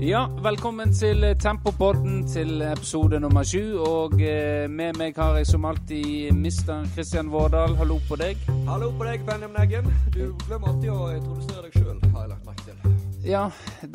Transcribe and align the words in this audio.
Ja, 0.00 0.26
velkommen 0.42 0.90
til 0.92 1.24
Tempopodden 1.40 2.26
til 2.28 2.62
episode 2.62 3.16
nummer 3.20 3.44
sju. 3.48 3.78
Og 3.80 4.18
eh, 4.20 4.66
med 4.68 4.98
meg 5.00 5.16
har 5.16 5.38
jeg 5.38 5.46
som 5.48 5.64
alltid 5.64 6.36
mister 6.36 6.84
Kristian 6.92 7.30
Vårdal. 7.32 7.72
Hallo 7.78 7.96
på 8.08 8.18
deg. 8.20 8.42
Hallo 8.68 8.90
på 8.92 9.06
deg, 9.08 9.24
Benjamin 9.24 9.56
Eggen. 9.62 9.88
Du 10.12 10.36
glemmer 10.44 10.74
alltid 10.74 10.92
å 10.92 11.08
introdusere 11.14 11.64
deg 11.64 11.78
sjøl, 11.80 11.96
har 12.12 12.26
jeg 12.26 12.32
lagt 12.34 12.44
merke 12.44 12.66
til. 12.66 13.00
Ja, 13.24 13.46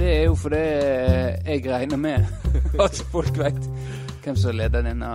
det 0.02 0.10
er 0.16 0.26
jo 0.26 0.34
fordi 0.42 0.64
jeg 0.66 1.70
regner 1.70 2.02
med 2.02 2.26
at 2.88 3.04
folk 3.14 3.38
vet 3.38 3.62
hvem 4.26 4.42
som 4.42 4.58
leder 4.58 4.90
denne 4.90 5.14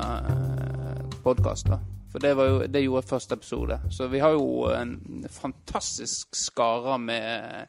podkasten. 1.26 1.82
For 2.14 2.22
det, 2.22 2.36
var 2.38 2.52
jo, 2.52 2.62
det 2.70 2.86
gjorde 2.86 3.10
første 3.10 3.34
episode. 3.34 3.82
Så 3.90 4.06
vi 4.14 4.22
har 4.22 4.38
jo 4.38 4.70
en 4.70 5.26
fantastisk 5.34 6.38
skare 6.38 6.94
med 7.02 7.66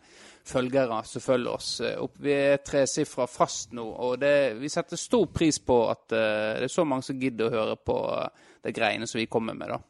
følgere 0.48 1.02
som 1.06 1.24
følger 1.24 1.52
oss. 1.52 1.70
Opp, 2.00 2.18
vi 2.24 2.34
er 2.34 2.64
tresifra 2.66 3.28
fast 3.30 3.76
nå, 3.76 3.84
og 3.84 4.18
det, 4.22 4.56
vi 4.62 4.72
setter 4.72 5.00
stor 5.00 5.28
pris 5.34 5.60
på 5.60 5.78
at 5.92 6.08
uh, 6.16 6.58
det 6.58 6.70
er 6.70 6.74
så 6.74 6.86
mange 6.88 7.06
som 7.08 7.20
gidder 7.20 7.50
å 7.50 7.56
høre 7.56 7.78
på 7.80 8.00
uh, 8.08 8.50
de 8.64 8.74
greiene 8.76 9.08
som 9.08 9.22
vi 9.22 9.30
kommer 9.32 9.58
med, 9.58 9.76
da. 9.76 9.82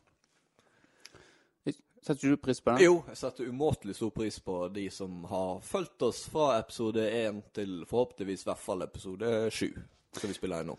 Setter 2.07 2.29
du 2.31 2.37
pris 2.39 2.61
på 2.63 2.71
det? 2.71 2.85
Jo, 2.85 3.01
jeg 3.09 3.19
setter 3.19 3.49
umåtelig 3.51 3.97
stor 3.97 4.11
pris 4.15 4.37
på 4.39 4.61
de 4.71 4.85
som 4.93 5.25
har 5.27 5.57
fulgt 5.65 6.05
oss 6.07 6.21
fra 6.31 6.53
episode 6.61 7.03
én 7.03 7.41
til 7.51 7.81
forhåpentligvis 7.89 8.45
i 8.45 8.47
hvert 8.47 8.63
fall 8.63 8.85
episode 8.85 9.31
sju, 9.51 9.73
som 10.15 10.31
vi 10.31 10.37
spiller 10.37 10.63
inn 10.63 10.71
nå. 10.71 10.77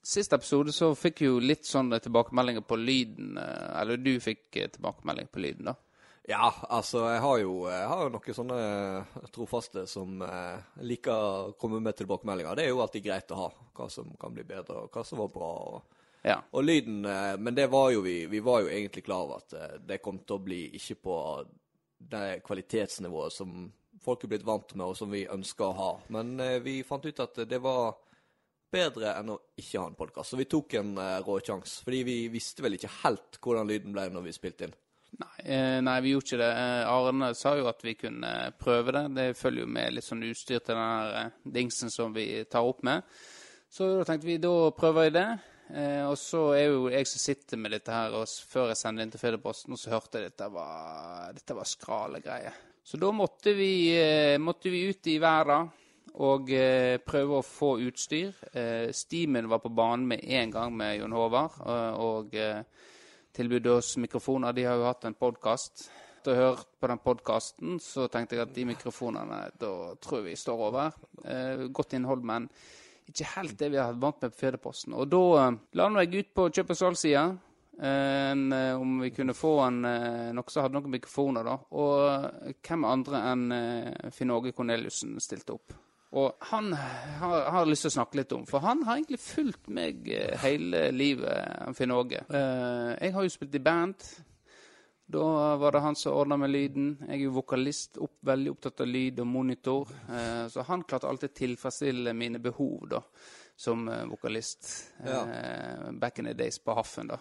Siste 0.00 0.38
episode 0.40 0.72
så 0.72 0.94
fikk 0.96 1.20
jo 1.26 1.34
litt 1.44 1.68
sånne 1.68 1.98
tilbakemeldinger 2.00 2.64
på 2.64 2.78
lyden. 2.80 3.36
Eller 3.36 4.00
du 4.00 4.14
fikk 4.24 4.56
tilbakemelding 4.56 5.28
på 5.28 5.42
lyden, 5.44 5.68
da. 5.68 5.76
Ja, 6.28 6.50
altså 6.68 7.06
jeg 7.08 7.20
har 7.24 7.38
jo, 7.40 7.54
jeg 7.70 7.86
har 7.88 8.02
jo 8.04 8.10
noen 8.12 8.36
sånne 8.36 8.58
trofaste 9.32 9.86
som 9.88 10.20
eh, 10.22 10.66
liker 10.84 11.14
å 11.14 11.54
komme 11.58 11.80
med 11.82 11.96
tilbakemeldinger. 11.96 12.58
Det 12.58 12.66
er 12.66 12.74
jo 12.74 12.82
alltid 12.84 13.06
greit 13.06 13.32
å 13.32 13.38
ha. 13.40 13.48
Hva 13.74 13.88
som 13.90 14.12
kan 14.20 14.34
bli 14.36 14.44
bedre, 14.44 14.84
og 14.84 14.92
hva 14.94 15.04
som 15.06 15.22
var 15.22 15.32
bra. 15.32 15.50
Og, 15.70 16.04
ja. 16.28 16.36
og 16.52 16.66
lyden 16.66 17.04
eh, 17.08 17.34
Men 17.40 17.56
det 17.56 17.70
var 17.72 17.88
jo 17.94 18.02
vi 18.04 18.26
Vi 18.28 18.42
var 18.44 18.60
jo 18.60 18.68
egentlig 18.68 19.06
klar 19.06 19.24
over 19.24 19.40
at 19.40 19.54
eh, 19.56 19.78
det 19.88 20.02
kom 20.04 20.20
til 20.20 20.36
å 20.36 20.44
bli 20.44 20.60
ikke 20.76 20.98
på 21.00 21.16
det 22.10 22.42
kvalitetsnivået 22.44 23.32
som 23.32 23.64
folk 24.00 24.24
er 24.24 24.30
blitt 24.32 24.46
vant 24.48 24.74
med, 24.74 24.86
og 24.86 24.96
som 24.96 25.10
vi 25.12 25.26
ønsker 25.28 25.66
å 25.66 25.76
ha. 25.76 25.90
Men 26.12 26.36
eh, 26.40 26.60
vi 26.64 26.80
fant 26.86 27.04
ut 27.04 27.24
at 27.24 27.42
det 27.48 27.60
var 27.64 27.96
bedre 28.70 29.16
enn 29.18 29.32
å 29.34 29.40
ikke 29.58 29.80
ha 29.80 29.88
en 29.90 29.98
podkast. 29.98 30.32
Så 30.32 30.38
vi 30.38 30.48
tok 30.50 30.76
en 30.78 30.94
uh, 30.98 31.18
rå 31.26 31.40
sjanse. 31.42 31.80
Fordi 31.84 32.04
vi 32.06 32.16
visste 32.32 32.62
vel 32.64 32.78
ikke 32.78 32.92
helt 33.02 33.40
hvordan 33.42 33.68
lyden 33.68 33.96
ble 33.96 34.06
når 34.14 34.28
vi 34.28 34.34
spilte 34.36 34.68
inn. 34.68 34.76
Nei, 35.18 35.42
eh, 35.44 35.80
nei, 35.82 35.98
vi 36.04 36.14
gjorde 36.14 36.28
ikke 36.28 36.40
det. 36.40 36.50
Eh, 36.62 36.90
Arne 36.90 37.32
sa 37.34 37.56
jo 37.58 37.68
at 37.70 37.82
vi 37.84 37.96
kunne 37.98 38.30
prøve 38.60 38.94
det. 38.94 39.04
Det 39.16 39.28
følger 39.38 39.66
jo 39.66 39.74
med 39.74 39.96
litt 39.96 40.06
sånn 40.06 40.22
utstyr 40.28 40.62
til 40.62 40.78
den 40.78 41.14
eh, 41.18 41.32
dingsen 41.58 41.92
som 41.92 42.14
vi 42.14 42.26
tar 42.50 42.66
opp 42.66 42.84
med. 42.86 43.02
Så 43.70 43.88
da 43.98 44.06
tenkte 44.06 44.30
vi 44.30 44.38
da 44.42 44.54
prøver 44.76 45.08
vi 45.08 45.16
det. 45.18 45.28
Eh, 45.70 46.04
og 46.06 46.16
så 46.18 46.44
er 46.56 46.64
jo 46.70 46.88
jeg 46.90 47.06
som 47.06 47.22
sitter 47.22 47.60
med 47.60 47.74
dette 47.76 47.94
her, 47.94 48.14
og 48.18 48.26
før 48.50 48.72
jeg 48.72 48.80
sendte 48.80 49.06
inn 49.06 49.12
til 49.12 49.22
Fedreposten, 49.22 49.78
så 49.78 49.92
hørte 49.94 50.18
jeg 50.18 50.30
at 50.30 50.38
dette 50.38 50.48
var, 50.54 51.30
dette 51.36 51.58
var 51.58 51.68
skrale 51.68 52.22
greier. 52.24 52.56
Så 52.82 52.98
da 52.98 53.12
måtte 53.14 53.54
vi, 53.54 53.92
eh, 53.94 54.38
måtte 54.42 54.72
vi 54.72 54.88
ut 54.90 55.06
i 55.06 55.20
verden 55.22 55.68
og 56.18 56.50
eh, 56.50 56.98
prøve 57.06 57.38
å 57.38 57.46
få 57.46 57.76
utstyr. 57.86 58.34
Eh, 58.52 58.90
Steamen 58.96 59.48
var 59.50 59.62
på 59.62 59.70
banen 59.70 60.08
med 60.10 60.24
en 60.24 60.50
gang 60.50 60.74
med 60.74 60.96
Jon 60.98 61.14
Håvard. 61.14 61.60
Eh, 61.62 62.64
tilbød 63.36 63.66
oss 63.72 63.96
mikrofoner. 64.02 64.54
De 64.56 64.64
har 64.66 64.78
jo 64.78 64.86
hatt 64.88 65.06
en 65.08 65.16
podkast. 65.18 65.88
Etter 66.20 66.34
å 66.34 66.36
ha 66.36 66.48
hørt 66.50 66.68
på 66.80 66.88
den 66.90 67.00
podkasten 67.00 67.78
så 67.80 68.06
tenkte 68.12 68.36
jeg 68.36 68.44
at 68.44 68.54
de 68.54 68.66
mikrofonene 68.68 69.38
da 69.60 69.70
tror 70.02 70.20
jeg 70.20 70.26
vi 70.26 70.36
står 70.36 70.64
over. 70.66 70.96
godt 71.72 71.96
innhold, 71.96 72.24
men 72.28 72.48
ikke 73.08 73.30
helt 73.36 73.56
det 73.58 73.70
vi 73.72 73.80
har 73.80 73.94
vært 73.94 74.02
vant 74.02 74.26
med 74.26 74.34
på 74.34 74.42
Federposten. 74.44 74.94
Og 74.94 75.08
da 75.08 75.50
la 75.78 75.88
jeg 76.04 76.26
ut 76.26 76.34
på 76.36 76.50
kjøp 76.50 76.74
og 76.74 76.80
salgssida. 76.82 77.24
eh, 78.52 78.74
om 78.76 78.98
vi 79.00 79.08
kunne 79.16 79.32
få 79.32 79.54
en, 79.64 79.80
noe 80.36 80.52
som 80.52 80.66
hadde 80.66 80.76
noen 80.76 80.92
mikrofoner. 80.92 81.44
da. 81.48 81.56
Og 81.72 82.58
hvem 82.60 82.84
andre 82.84 83.22
enn 83.32 84.12
Finn 84.12 84.34
Åge 84.34 84.52
Korneliussen 84.52 85.16
stilte 85.24 85.56
opp. 85.56 85.72
Og 86.10 86.32
han 86.50 86.72
har, 86.74 87.44
har 87.54 87.68
lyst 87.70 87.86
til 87.86 87.92
å 87.92 87.96
snakke 88.00 88.18
litt 88.18 88.32
om, 88.34 88.42
for 88.48 88.64
han 88.64 88.82
har 88.86 88.98
egentlig 88.98 89.20
fulgt 89.22 89.68
meg 89.70 90.08
hele 90.42 90.88
livet, 90.90 91.70
Finn 91.78 91.94
Åge. 91.94 92.24
Jeg 92.26 93.14
har 93.14 93.26
jo 93.26 93.30
spilt 93.30 93.54
i 93.54 93.62
band. 93.62 94.08
Da 95.10 95.56
var 95.56 95.74
det 95.74 95.82
han 95.84 95.96
som 95.98 96.14
ordna 96.18 96.36
med 96.38 96.50
lyden. 96.50 96.90
Jeg 97.06 97.14
er 97.16 97.22
jo 97.24 97.36
vokalist, 97.38 97.98
opp, 98.02 98.16
veldig 98.26 98.50
opptatt 98.56 98.82
av 98.82 98.90
lyd 98.90 99.22
og 99.22 99.30
monitor. 99.30 99.94
Så 100.50 100.66
han 100.66 100.82
klarte 100.82 101.06
alltid 101.10 101.34
tilfredsstille 101.34 102.14
mine 102.14 102.42
behov 102.42 102.90
da, 102.90 103.00
som 103.54 103.86
vokalist. 104.10 104.70
Ja. 105.06 105.24
Back 105.94 106.18
in 106.18 106.30
the 106.30 106.34
days 106.34 106.58
på 106.58 106.74
Haffen, 106.78 107.10
da. 107.10 107.18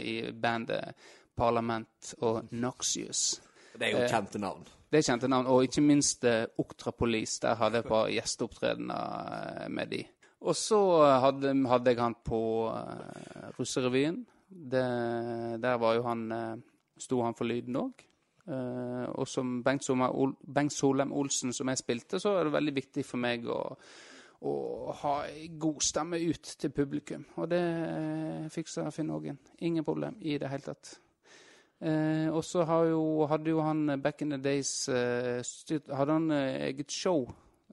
I 0.00 0.32
bandet 0.32 0.96
Parlament 1.36 2.14
og 2.20 2.52
Noxious. 2.52 3.40
Det 3.72 3.88
er 3.88 3.94
jo 3.96 4.08
kjente 4.10 4.40
navn. 4.42 4.66
Det 4.92 5.00
er 5.00 5.06
kjente 5.06 5.28
navn, 5.32 5.48
og 5.48 5.64
ikke 5.64 5.84
minst 5.84 6.24
uh, 6.28 6.44
Oktrapolis. 6.60 7.38
Der 7.40 7.56
hadde 7.56 7.80
jeg 7.80 7.88
på 7.88 8.02
gjesteopptredener 8.12 9.68
med 9.72 9.94
de. 9.94 10.02
Og 10.42 10.56
så 10.58 10.78
hadde, 11.22 11.54
hadde 11.70 11.90
jeg 11.94 12.02
han 12.02 12.16
på 12.24 12.42
uh, 12.68 13.50
Russerevyen. 13.58 14.24
Der 14.50 15.74
var 15.80 15.94
jo 15.96 16.06
han 16.06 16.32
uh, 16.32 16.56
Sto 16.98 17.22
han 17.24 17.34
for 17.34 17.48
lyden 17.48 17.76
òg. 17.80 18.02
Uh, 18.42 19.06
og 19.14 19.28
som 19.30 19.60
Bengt, 19.62 19.86
Ol 19.90 20.34
Bengt 20.54 20.74
Solheim 20.74 21.12
Olsen, 21.14 21.52
som 21.54 21.70
jeg 21.70 21.78
spilte, 21.78 22.18
så 22.20 22.36
er 22.36 22.44
det 22.44 22.56
veldig 22.56 22.74
viktig 22.74 23.04
for 23.06 23.22
meg 23.22 23.46
å, 23.46 23.60
å 24.42 24.54
ha 24.98 25.14
god 25.62 25.82
stemme 25.86 26.18
ut 26.18 26.54
til 26.58 26.74
publikum. 26.74 27.24
Og 27.38 27.48
det 27.50 27.62
fiksa 28.54 28.90
Finn 28.94 29.14
Ågen. 29.14 29.38
Ingen 29.62 29.86
problem 29.86 30.18
i 30.20 30.38
det 30.42 30.50
hele 30.50 30.72
tatt. 30.72 30.96
Eh, 31.82 32.28
og 32.30 32.44
så 32.46 32.62
hadde 32.62 33.50
jo 33.50 33.62
han 33.66 33.98
back 34.02 34.22
in 34.22 34.30
the 34.30 34.38
days 34.38 34.88
eh, 34.88 35.40
styrt, 35.42 35.88
hadde 35.90 36.14
han 36.14 36.30
eh, 36.30 36.68
eget 36.68 36.92
show 36.92 37.26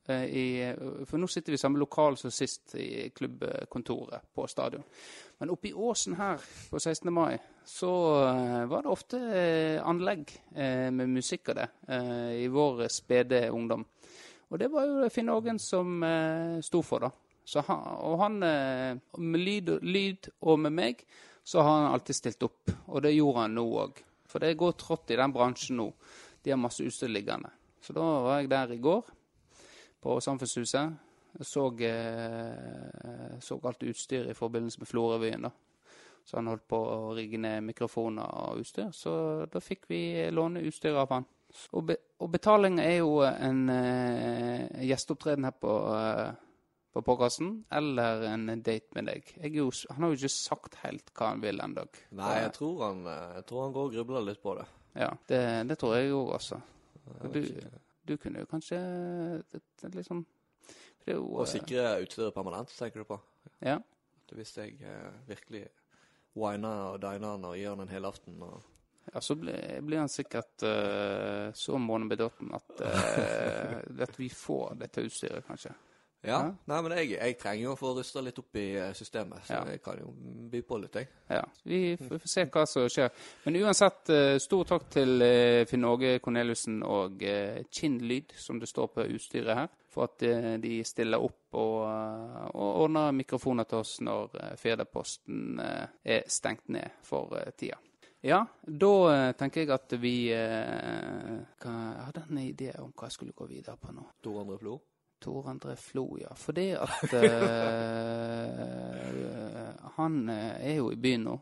i 0.09 0.73
For 1.05 1.21
nå 1.21 1.27
sitter 1.29 1.53
vi 1.53 1.57
i 1.59 1.61
samme 1.61 1.77
lokal 1.77 2.15
som 2.17 2.31
sist, 2.33 2.71
i 2.81 3.11
klubbkontoret 3.13 4.31
på 4.33 4.47
stadion. 4.49 4.81
Men 5.37 5.51
oppe 5.53 5.69
i 5.69 5.73
åsen 5.77 6.15
her 6.17 6.41
på 6.71 6.79
16. 6.79 7.11
mai 7.13 7.37
så 7.61 7.91
var 8.71 8.81
det 8.81 8.89
ofte 8.89 9.19
anlegg 9.85 10.33
med 10.57 11.13
musikk 11.13 11.51
av 11.53 11.59
det 11.59 11.67
i 12.41 12.49
vår 12.49 12.87
spede 12.89 13.43
ungdom. 13.53 13.85
Og 14.49 14.57
det 14.57 14.71
var 14.73 14.89
jo 14.89 15.13
Finn 15.13 15.29
Ågen 15.29 15.61
som 15.61 16.01
sto 16.65 16.81
for, 16.81 17.05
da. 17.05 17.13
Han, 17.69 17.85
og 18.01 18.17
han, 18.23 18.41
med 18.41 19.45
lyd, 19.45 19.75
lyd 19.85 20.33
og 20.41 20.57
med 20.65 20.73
meg, 20.73 21.05
så 21.49 21.61
har 21.61 21.81
han 21.81 21.93
alltid 21.93 22.15
stilt 22.15 22.43
opp. 22.43 22.71
Og 22.85 23.01
det 23.01 23.15
gjorde 23.15 23.41
han 23.41 23.55
nå 23.57 23.63
òg. 23.81 24.01
For 24.29 24.43
det 24.43 24.57
går 24.61 24.75
trått 24.77 25.09
i 25.09 25.15
den 25.17 25.31
bransjen 25.33 25.79
nå. 25.79 25.87
De 26.45 26.51
har 26.53 26.59
masse 26.61 26.85
utstyr 26.85 27.09
liggende. 27.09 27.49
Så 27.81 27.95
da 27.97 28.03
var 28.21 28.37
jeg 28.37 28.51
der 28.51 28.73
i 28.75 28.77
går, 28.77 29.07
på 29.97 30.19
Samfunnshuset. 30.21 30.91
Jeg 31.39 31.47
så, 31.49 31.63
eh, 31.89 33.39
så 33.41 33.57
alt 33.65 33.81
utstyr 33.83 34.29
i 34.29 34.37
forbindelse 34.37 34.83
med 34.83 34.87
Florøvyen, 34.91 35.47
da. 35.47 35.51
Så 36.23 36.37
han 36.37 36.51
holdt 36.51 36.67
på 36.69 36.77
å 36.77 37.15
rigge 37.17 37.41
ned 37.41 37.65
mikrofoner 37.65 38.29
og 38.29 38.61
utstyr. 38.61 38.91
Så 38.93 39.15
da 39.49 39.59
fikk 39.59 39.89
vi 39.89 40.29
låne 40.29 40.61
utstyr 40.69 41.01
av 41.01 41.09
han. 41.15 41.25
Og, 41.73 41.81
be, 41.89 41.97
og 42.21 42.29
betaling 42.29 42.77
er 42.83 42.99
jo 42.99 43.23
en 43.25 43.63
eh, 43.73 44.85
gjesteopptreden 44.85 45.49
her 45.49 45.57
på 45.57 45.79
eh, 45.97 46.29
på 46.93 47.03
podkasten, 47.05 47.51
eller 47.69 48.23
en 48.31 48.47
date 48.65 48.95
med 48.97 49.09
deg. 49.11 49.29
Jo, 49.53 49.67
han 49.91 50.03
har 50.03 50.13
jo 50.13 50.17
ikke 50.17 50.33
sagt 50.33 50.79
helt 50.83 51.11
hva 51.13 51.33
han 51.33 51.43
vil 51.43 51.61
ennå. 51.61 51.85
Nei, 52.17 52.33
jeg 52.45 52.53
tror, 52.57 52.81
han, 52.87 53.03
jeg 53.35 53.45
tror 53.49 53.63
han 53.65 53.75
går 53.75 53.89
og 53.89 53.97
grubler 53.97 54.25
litt 54.25 54.41
på 54.41 54.55
det. 54.57 54.65
Ja, 54.97 55.11
det, 55.29 55.41
det 55.69 55.77
tror 55.79 55.95
jeg 55.95 56.13
òg, 56.15 56.33
altså. 56.39 56.59
Du, 57.33 57.41
du, 58.05 58.17
kunne 58.17 58.43
jo 58.43 58.49
kanskje 58.49 58.79
det 59.49 59.89
liksom 59.95 60.25
jo, 61.07 61.21
Å 61.41 61.45
sikre 61.49 61.95
utstyret 62.03 62.35
permanent, 62.35 62.73
tenker 62.77 63.01
du 63.01 63.07
på? 63.09 63.17
Ja. 63.65 63.79
Hvis 64.29 64.51
jeg 64.59 64.75
eh, 64.85 65.07
virkelig 65.25 65.63
winer 66.37 66.91
og 66.93 66.99
diner 67.01 67.33
han 67.33 67.47
og 67.49 67.55
gir 67.57 67.71
han 67.71 67.81
en 67.81 67.89
hel 67.89 68.05
aften 68.05 68.37
og 68.45 68.59
ja, 69.09 69.21
så 69.25 69.33
blir, 69.39 69.79
blir 69.81 70.03
han 70.03 70.11
sikkert 70.11 70.61
uh, 70.69 71.49
så 71.57 71.79
månebedåten 71.81 72.51
at, 72.53 72.81
uh, 72.83 73.77
at 74.05 74.19
vi 74.19 74.27
får 74.29 74.75
dette 74.83 75.01
utstyret, 75.07 75.47
kanskje. 75.47 75.71
Ja. 76.21 76.39
Nei, 76.67 76.79
men 76.83 76.93
jeg, 76.97 77.13
jeg, 77.13 77.35
trenger 77.39 77.63
jo 77.63 77.73
å 77.73 77.79
få 77.79 77.93
rusta 77.95 78.21
litt 78.23 78.39
opp 78.41 78.57
i 78.59 78.65
eh, 78.75 78.91
systemet, 78.97 79.45
så 79.47 79.55
ja. 79.55 79.61
jeg 79.71 79.81
kan 79.83 80.01
jo 80.01 80.09
by 80.51 80.61
på 80.67 80.79
litt, 80.81 80.97
jeg. 80.99 81.07
Ja. 81.31 81.43
Vi 81.63 81.79
får 81.95 82.25
se 82.27 82.45
hva 82.51 82.65
som 82.67 82.89
skjer. 82.91 83.13
Men 83.45 83.59
uansett, 83.61 84.11
eh, 84.11 84.35
stor 84.43 84.67
takk 84.67 84.89
til 84.91 85.23
eh, 85.23 85.63
Finn 85.69 85.87
Åge 85.87 86.17
Korneliussen 86.23 86.81
og 86.83 87.23
Kinnlyd, 87.71 88.35
som 88.35 88.59
det 88.59 88.67
står 88.67 88.91
på 88.97 89.07
utstyret 89.15 89.61
her, 89.61 89.71
for 89.89 90.09
at 90.09 90.21
de 90.61 90.73
stiller 90.85 91.23
opp 91.23 91.55
og, 91.57 91.79
og 92.51 92.83
ordner 92.83 93.15
mikrofoner 93.15 93.65
til 93.65 93.79
oss 93.79 93.95
når 94.05 94.35
Firdaposten 94.59 95.57
er 95.57 96.27
stengt 96.29 96.67
ned 96.69 96.99
for 97.01 97.33
tida. 97.57 97.79
Ja, 98.21 98.43
da 98.61 98.93
tenker 99.39 99.63
jeg 99.63 99.71
at 99.71 99.95
vi 99.97 100.13
uh, 100.35 101.39
Jeg 101.39 102.03
hadde 102.03 102.25
en 102.27 102.41
idé 102.43 102.73
om 102.83 102.91
hva 102.91 103.07
jeg 103.07 103.15
skulle 103.15 103.33
gå 103.33 103.47
videre 103.47 103.79
på 103.79 103.95
nå. 103.95 104.03
200 104.27 104.59
Flo? 104.59 104.75
Tor 105.19 105.49
André 105.49 105.75
Flo, 105.75 106.17
ja. 106.21 106.35
Fordi 106.35 106.71
at 106.79 107.13
uh, 107.13 107.21
Han 109.99 110.29
eh, 110.29 110.71
er 110.71 110.75
jo 110.79 110.91
i 110.93 110.99
byen 110.99 111.23
nå. 111.27 111.35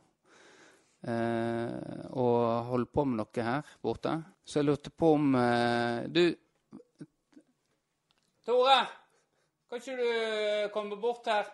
Uh, 1.08 2.06
og 2.18 2.66
holder 2.72 2.90
på 2.92 3.06
med 3.06 3.22
noe 3.22 3.44
her 3.46 3.76
borte. 3.86 4.16
Så 4.44 4.60
jeg 4.60 4.68
lurte 4.68 4.90
på 4.90 5.14
om 5.16 5.36
uh, 5.38 6.08
Du 6.10 6.24
Tore! 8.48 8.80
Kan 9.68 9.82
ikke 9.82 9.98
du 10.00 10.70
komme 10.74 10.96
bort 10.96 11.28
her? 11.28 11.46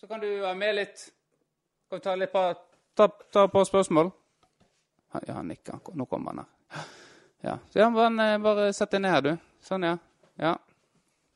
Så 0.00 0.06
kan 0.08 0.20
du 0.20 0.28
være 0.40 0.56
med 0.56 0.74
litt. 0.74 1.12
Kan 1.88 2.00
vi 2.00 2.04
ta 2.04 2.14
litt 2.16 2.32
på, 2.32 2.42
ta, 2.96 3.08
ta 3.32 3.46
på 3.52 3.64
spørsmål? 3.68 4.10
Ja, 5.26 5.34
han 5.34 5.48
nikker. 5.48 5.78
Nå 5.94 6.06
kommer 6.08 6.32
han 6.32 6.38
her. 6.44 6.84
Ja, 7.40 7.58
så 7.70 7.78
ja, 7.78 7.88
eh, 7.88 8.38
bare 8.38 8.72
sett 8.72 8.90
deg 8.90 9.04
ned 9.04 9.12
her, 9.12 9.22
du. 9.22 9.36
Sånn, 9.62 9.84
ja. 9.86 9.98
Ja. 10.40 10.56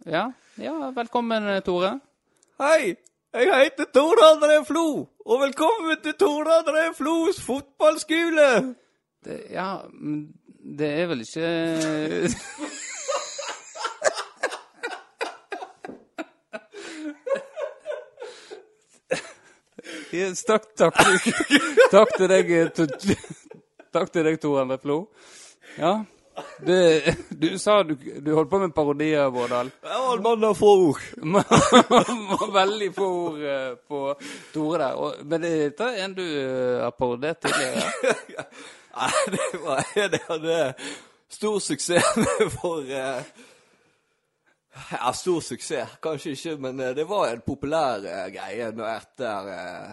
Ja, 0.05 0.33
ja 0.57 0.91
velkommen, 0.97 1.63
Tore. 1.63 1.99
Hei! 2.61 2.97
Jeg 3.35 3.51
heter 3.65 3.85
Tore 3.95 4.25
André 4.35 4.57
Flo, 4.67 5.07
og 5.27 5.41
velkommen 5.43 6.01
til 6.03 6.15
Tore 6.19 6.57
André 6.63 6.89
Flos 6.99 7.39
fotballskole! 7.47 8.75
Det, 9.25 9.37
ja, 9.53 9.69
men 9.93 10.25
det 10.79 10.89
er 11.03 11.07
vel 11.13 11.21
ikke 11.27 11.51
Yes, 20.13 20.43
takk, 20.45 20.65
takk. 20.79 20.97
Takk 21.91 22.13
til 22.17 22.29
deg, 22.31 22.51
eh, 22.51 22.69
to- 22.75 22.87
takk 23.95 24.11
til 24.13 24.25
deg, 24.27 24.41
Tor 24.43 24.61
André 24.65 24.79
Flo. 24.83 24.99
Ja. 25.79 26.05
Det, 26.67 27.15
du 27.31 27.47
sa 27.59 27.83
du, 27.83 27.95
du 27.97 28.33
holdt 28.35 28.51
på 28.51 28.59
med 28.63 28.75
parodier, 28.75 29.31
Vårdal. 29.33 29.71
Ja, 29.83 30.01
en 30.15 30.23
mann 30.23 30.43
har 30.45 30.59
få 30.59 30.73
ord. 30.89 31.07
veldig 32.61 32.91
få 32.97 33.09
ord 33.23 33.41
eh, 33.41 33.71
på 33.89 34.03
Tore 34.53 34.83
der. 34.83 34.99
Og, 34.99 35.23
men 35.25 35.47
dette 35.47 35.89
er 35.89 36.05
en 36.05 36.19
du 36.19 36.25
eh, 36.25 36.83
har 36.83 36.93
parodiert 36.99 37.41
tidligere? 37.47 38.45
Nei, 39.01 39.13
det 39.31 39.61
var 39.63 39.85
det 40.13 40.21
hadde 40.29 40.75
stor 41.31 41.59
suksess 41.59 42.05
for 42.61 42.83
uh, 42.83 43.23
Ja, 44.91 45.13
stor 45.13 45.41
suksess, 45.41 45.97
kanskje 46.03 46.35
ikke, 46.35 46.57
men 46.63 46.81
eh, 46.81 46.95
det 46.97 47.05
var 47.09 47.29
en 47.31 47.43
populær 47.47 48.05
uh, 48.05 48.27
greie 48.33 48.71
når 48.75 48.93
etter 48.93 49.51
eh, 49.55 49.91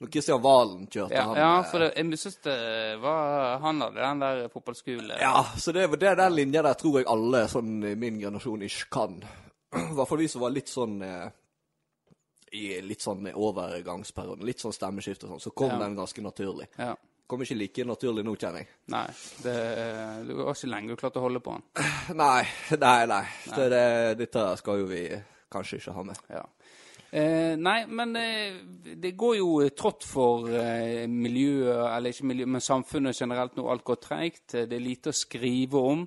Når 0.00 0.08
Kristian 0.14 0.40
Valen 0.42 0.86
kjørte 0.88 1.12
Ja, 1.14 1.22
han. 1.28 1.36
ja 1.36 1.50
eh, 1.58 1.66
for 1.70 1.82
det, 1.84 1.90
jeg 1.98 2.18
syns 2.22 2.38
det 2.46 2.56
var 3.02 3.58
Han 3.60 3.82
hadde 3.84 4.00
den 4.00 4.22
der 4.24 4.46
fotballskolen. 4.48 5.12
Ja, 5.20 5.42
så 5.60 5.72
det, 5.76 5.86
det 6.00 6.14
den 6.16 6.34
linja 6.38 6.62
der 6.64 6.78
tror 6.80 7.00
jeg 7.02 7.08
alle 7.12 7.42
sånn 7.52 7.74
i 7.84 7.94
min 8.00 8.16
generasjon 8.22 8.64
ikke 8.64 8.88
kan. 8.96 9.18
I 9.76 9.92
hvert 9.94 10.08
fall 10.08 10.18
vi 10.22 10.28
som 10.32 10.40
var 10.42 10.54
litt 10.56 10.72
sånn 10.72 10.96
eh, 11.04 11.28
i 12.56 12.64
litt 12.82 13.04
sånn 13.04 13.28
overgangsperioden, 13.30 14.42
litt 14.48 14.58
sånn 14.64 14.72
stemmeskifte 14.74 15.28
og 15.28 15.36
sånn, 15.36 15.44
så 15.44 15.52
kom 15.54 15.70
Ja. 15.70 15.78
den 15.84 15.94
ganske 16.00 16.24
naturlig. 16.24 16.66
Ja. 16.80 16.96
Kom 17.30 17.44
ikke 17.44 17.54
like 17.54 17.84
naturlig 17.86 18.24
nå, 18.26 18.32
kjenner 18.34 18.64
jeg. 18.64 18.68
Nei, 18.90 19.04
det, 19.44 19.54
det 20.26 20.34
var 20.34 20.50
ikke 20.56 20.66
lenge 20.72 20.88
du 20.90 20.96
klarte 20.98 21.20
å 21.20 21.28
holde 21.28 21.38
på 21.44 21.52
den. 21.54 21.62
Nei, 22.18 22.42
nei, 22.74 23.06
nei. 23.06 23.20
Det, 23.54 23.68
det, 23.70 23.84
dette 24.24 24.48
skal 24.58 24.80
jo 24.82 24.88
vi 24.90 25.04
kanskje 25.52 25.78
ikke 25.78 25.94
ha 25.94 26.02
med. 26.08 26.18
Ja. 26.32 26.42
Eh, 27.10 27.56
nei, 27.58 27.80
men 27.90 28.14
eh, 28.16 28.60
det 29.02 29.16
går 29.18 29.36
jo 29.40 29.50
trått 29.74 30.06
for 30.06 30.46
eh, 30.54 31.08
miljøet, 31.10 31.82
eller 31.90 32.14
ikke 32.14 32.28
miljøet, 32.30 32.52
men 32.54 32.62
samfunnet 32.62 33.18
generelt 33.18 33.58
nå. 33.58 33.66
Alt 33.70 33.84
går 33.88 34.00
treigt. 34.04 34.46
Det 34.54 34.76
er 34.76 34.84
lite 34.84 35.10
å 35.10 35.20
skrive 35.20 35.84
om. 35.90 36.06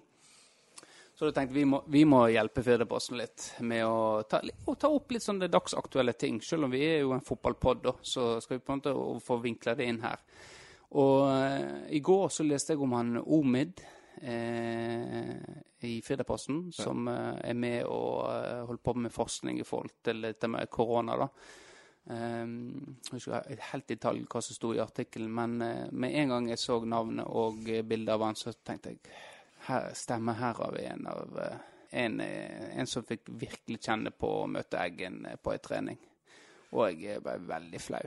Så 1.13 1.27
da 1.29 1.35
tenkte 1.35 1.55
vi 1.55 1.65
må, 1.69 1.83
vi 1.93 2.01
må 2.09 2.23
hjelpe 2.33 2.63
Firdaposten 2.65 3.19
litt 3.19 3.45
med 3.67 3.83
å 3.85 4.23
ta, 4.27 4.39
å 4.41 4.73
ta 4.79 4.89
opp 4.89 5.11
litt 5.13 5.23
sånne 5.23 5.51
dagsaktuelle 5.51 6.15
ting. 6.17 6.39
Selv 6.41 6.67
om 6.67 6.73
vi 6.73 6.81
er 6.87 7.03
jo 7.03 7.13
en 7.13 7.23
fotballpod, 7.23 7.83
da, 7.83 7.93
så 8.01 8.37
skal 8.41 8.57
vi 8.57 8.63
på 8.65 8.73
en 8.73 8.81
måte 8.81 8.95
få 9.27 9.37
vinkla 9.43 9.75
det 9.77 9.87
inn 9.91 10.01
her. 10.03 10.23
Og 10.99 11.27
eh, 11.29 11.93
i 11.97 12.01
går 12.05 12.31
så 12.33 12.45
leste 12.47 12.73
jeg 12.73 12.81
om 12.85 12.95
han 12.97 13.19
Omid 13.21 13.83
eh, 13.83 14.02
i 14.23 15.97
Firdaposten, 16.05 16.71
som 16.75 17.07
eh, 17.11 17.49
er 17.49 17.57
med 17.59 17.83
og 17.89 18.23
eh, 18.29 18.63
holder 18.67 18.83
på 18.83 18.95
med 19.05 19.13
forskning 19.13 19.59
i 19.59 19.67
forhold 19.67 19.91
til 20.05 20.23
dette 20.23 20.47
med 20.47 20.69
korona. 20.71 21.17
da. 21.25 21.27
Um, 22.03 22.97
jeg 23.07 23.13
husker 23.15 23.59
helt 23.71 23.91
i 23.91 23.95
detalj 23.95 24.25
hva 24.27 24.41
som 24.43 24.57
sto 24.57 24.73
i 24.75 24.81
artikkelen, 24.83 25.29
men 25.31 25.53
uh, 25.63 25.91
med 25.91 26.15
en 26.19 26.33
gang 26.33 26.49
jeg 26.51 26.59
så 26.59 26.81
navnet 26.83 27.29
og 27.31 27.63
eh, 27.71 27.85
bildet 27.87 28.11
av 28.11 28.25
han, 28.27 28.35
så 28.35 28.51
tenkte 28.59 28.91
jeg 28.91 29.13
her 29.69 29.93
stemmer 29.95 30.35
her 30.35 30.59
av 30.65 30.75
en 30.81 31.07
av 31.07 31.37
uh, 31.39 31.61
en, 31.93 32.19
eh, 32.19 32.79
en 32.79 32.87
som 32.87 33.03
fikk 33.03 33.29
virkelig 33.29 33.79
kjenne 33.85 34.11
på 34.11 34.29
å 34.41 34.49
møte 34.49 34.81
Eggen 34.81 35.25
eh, 35.29 35.37
på 35.37 35.53
en 35.53 35.61
trening. 35.63 35.99
Og 36.73 37.03
jeg 37.05 37.21
ble 37.21 37.35
veldig 37.47 37.81
flau 37.81 38.03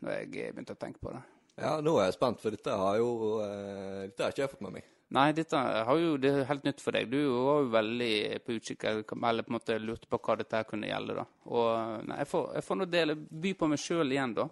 når 0.00 0.12
jeg 0.14 0.30
eh, 0.30 0.52
begynte 0.54 0.76
å 0.76 0.80
tenke 0.80 1.02
på 1.02 1.12
det. 1.12 1.22
Ja, 1.56 1.76
nå 1.84 1.96
er 1.98 2.08
jeg 2.08 2.16
spent, 2.16 2.40
for 2.40 2.52
dette 2.52 2.72
har 2.76 2.98
jo 3.00 3.10
uh, 3.40 4.02
Dette 4.04 4.24
har 4.24 4.34
ikke 4.34 4.42
jeg 4.42 4.52
fått 4.52 4.64
med 4.66 4.74
meg. 4.74 4.88
Nei, 5.14 5.28
dette 5.36 5.54
har 5.56 5.98
jo, 6.02 6.16
det 6.18 6.32
er 6.32 6.48
helt 6.48 6.64
nytt 6.66 6.80
for 6.82 6.96
deg. 6.96 7.06
Du 7.12 7.20
var 7.30 7.60
jo 7.62 7.68
veldig 7.70 8.14
på 8.42 8.56
utkikk, 8.56 8.88
eller 8.88 9.04
på 9.06 9.52
en 9.52 9.54
måte 9.54 9.76
lurte 9.78 10.08
på 10.10 10.18
hva 10.18 10.34
dette 10.40 10.64
kunne 10.66 10.88
gjelde. 10.90 11.20
da. 11.20 11.24
Og 11.46 12.08
nei, 12.08 12.16
Jeg 12.24 12.30
får, 12.32 12.48
jeg 12.58 12.66
får 12.66 12.80
nå 12.80 12.88
dele, 12.90 13.14
by 13.14 13.52
på 13.54 13.68
meg 13.70 13.78
sjøl 13.78 14.10
igjen, 14.16 14.34
da. 14.34 14.48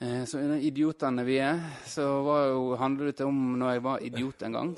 Eh, 0.00 0.22
så 0.30 0.40
idiotene 0.62 1.26
vi 1.26 1.36
er, 1.42 1.60
så 1.84 2.06
handlet 2.80 3.18
det 3.18 3.26
om 3.26 3.58
når 3.58 3.74
jeg 3.74 3.84
var 3.84 4.06
idiot 4.06 4.46
en 4.46 4.56
gang 4.56 4.72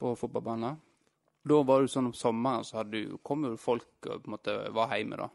på 0.00 0.14
fotballbanen. 0.16 0.80
Da 1.42 1.58
var 1.66 1.82
det 1.82 1.90
sånn 1.90 2.08
om 2.12 2.14
sommeren 2.14 2.64
så 2.64 2.78
hadde 2.78 2.96
du, 2.96 3.16
kom 3.26 3.44
jo 3.44 3.56
folk 3.58 4.06
og 4.06 4.22
på 4.22 4.30
en 4.30 4.36
måte 4.36 4.56
var 4.72 4.94
hjemme, 4.94 5.18
da. 5.18 5.28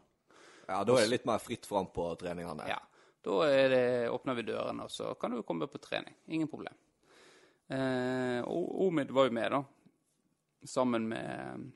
Ja, 0.68 0.82
Da 0.84 0.96
er 0.96 1.04
det 1.06 1.12
litt 1.12 1.28
mer 1.28 1.38
fritt 1.40 1.66
fram 1.68 1.86
på 1.92 2.10
treningene. 2.20 2.66
Ja. 2.68 2.80
Da 3.24 3.44
det, 3.68 4.08
åpner 4.10 4.34
vi 4.34 4.44
dørene, 4.48 4.88
og 4.88 4.90
så 4.92 5.14
kan 5.20 5.30
du 5.36 5.42
komme 5.42 5.68
på 5.68 5.78
trening. 5.78 6.14
Ingen 6.26 6.48
problem. 6.48 6.74
Eh, 7.68 8.40
og 8.48 8.86
Omid 8.86 9.12
var 9.12 9.28
jo 9.28 9.34
med, 9.36 9.50
da. 9.52 9.62
Sammen 10.66 11.08
med 11.10 11.68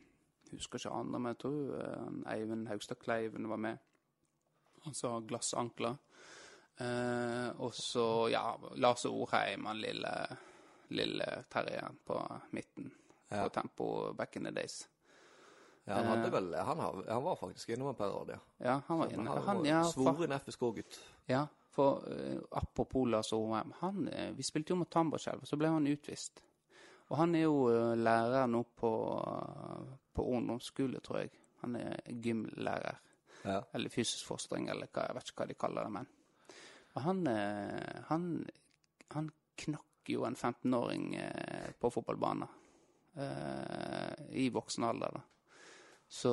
jeg 0.52 0.58
Husker 0.60 0.80
ikke 0.82 0.92
andre, 0.92 1.18
men 1.18 1.32
jeg 1.32 1.38
tror 1.40 1.76
eh, 1.80 2.32
Eivind 2.34 2.66
Haugstad 2.68 2.98
Kleiven 3.00 3.48
var 3.48 3.60
med. 3.60 3.78
Han 4.84 4.96
sa 4.96 5.14
glassankler. 5.24 5.96
Eh, 6.76 7.48
og 7.56 7.72
så, 7.74 8.28
ja, 8.32 8.42
Lars 8.76 9.06
Orheim, 9.08 9.64
han 9.70 9.80
lille, 9.80 10.12
lille 10.92 11.28
terrieren 11.52 11.96
på 12.04 12.18
midten. 12.50 12.90
Ja. 13.28 13.46
På 13.46 13.48
tempo 13.48 13.86
back 14.12 14.36
in 14.36 14.44
the 14.44 14.52
days. 14.52 14.82
Ja, 15.84 15.94
han 15.94 16.06
hadde 16.06 16.30
vel 16.30 16.54
Han, 16.54 16.78
han 17.08 17.22
var 17.24 17.36
faktisk 17.36 17.72
innom 17.72 17.88
en 17.88 17.94
periode, 17.98 18.36
ja. 18.36 18.66
Ja, 18.66 18.80
han 18.86 18.98
var 18.98 19.12
inne. 19.12 19.30
Han, 19.30 19.42
Han, 19.42 19.64
ja, 19.66 19.84
Svoren 19.88 20.36
FSK-gutt. 20.38 21.00
Ja, 21.30 21.46
for 21.72 22.04
uh, 22.08 22.40
apropos 22.50 23.08
Lars 23.08 23.32
Orheim, 23.32 23.72
han, 23.78 24.08
uh, 24.08 24.30
vi 24.36 24.42
spilte 24.42 24.74
jo 24.74 24.80
mot 24.82 24.90
Tambarskjelv, 24.92 25.46
så 25.48 25.56
ble 25.56 25.70
han 25.72 25.88
utvist. 25.88 26.42
Og 27.08 27.16
han 27.16 27.36
er 27.36 27.46
jo 27.46 27.62
uh, 27.72 27.94
lærer 27.96 28.50
nå 28.50 28.60
på, 28.76 28.90
på 30.12 30.26
ungdomsskole, 30.36 31.00
tror 31.00 31.22
jeg. 31.22 31.32
Han 31.62 31.78
er 31.80 32.02
gymlærer. 32.24 32.98
Ja. 33.42 33.62
Eller 33.72 33.90
fysisk 33.90 34.26
fostring, 34.28 34.68
eller 34.68 34.90
hva, 34.92 35.06
jeg 35.08 35.16
vet 35.16 35.30
ikke 35.30 35.42
hva 35.42 35.48
de 35.48 35.56
kaller 35.58 35.88
det. 35.88 35.92
Men 35.94 36.10
Og 36.92 37.02
han, 37.06 37.22
han, 38.08 38.26
han 39.14 39.30
knakk 39.58 40.10
jo 40.12 40.26
en 40.26 40.36
15-åring 40.36 41.14
eh, 41.16 41.70
på 41.80 41.90
fotballbanen 41.90 42.58
i 44.32 44.46
voksen 44.52 44.84
alder. 44.88 45.16
da. 45.16 45.22
Så 46.08 46.32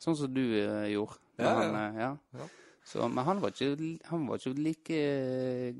Sånn 0.00 0.16
som 0.16 0.32
du 0.32 0.42
gjorde. 0.42 1.18
Ja. 1.36 1.52
Han, 1.58 1.98
ja. 1.98 2.10
Ja. 2.36 2.46
Så, 2.84 3.08
men 3.08 3.24
han 3.24 3.40
var 3.40 3.54
ikke, 3.54 3.90
han 4.10 4.26
var 4.28 4.40
ikke 4.40 4.60
like 4.60 4.98
eh, 5.00 5.76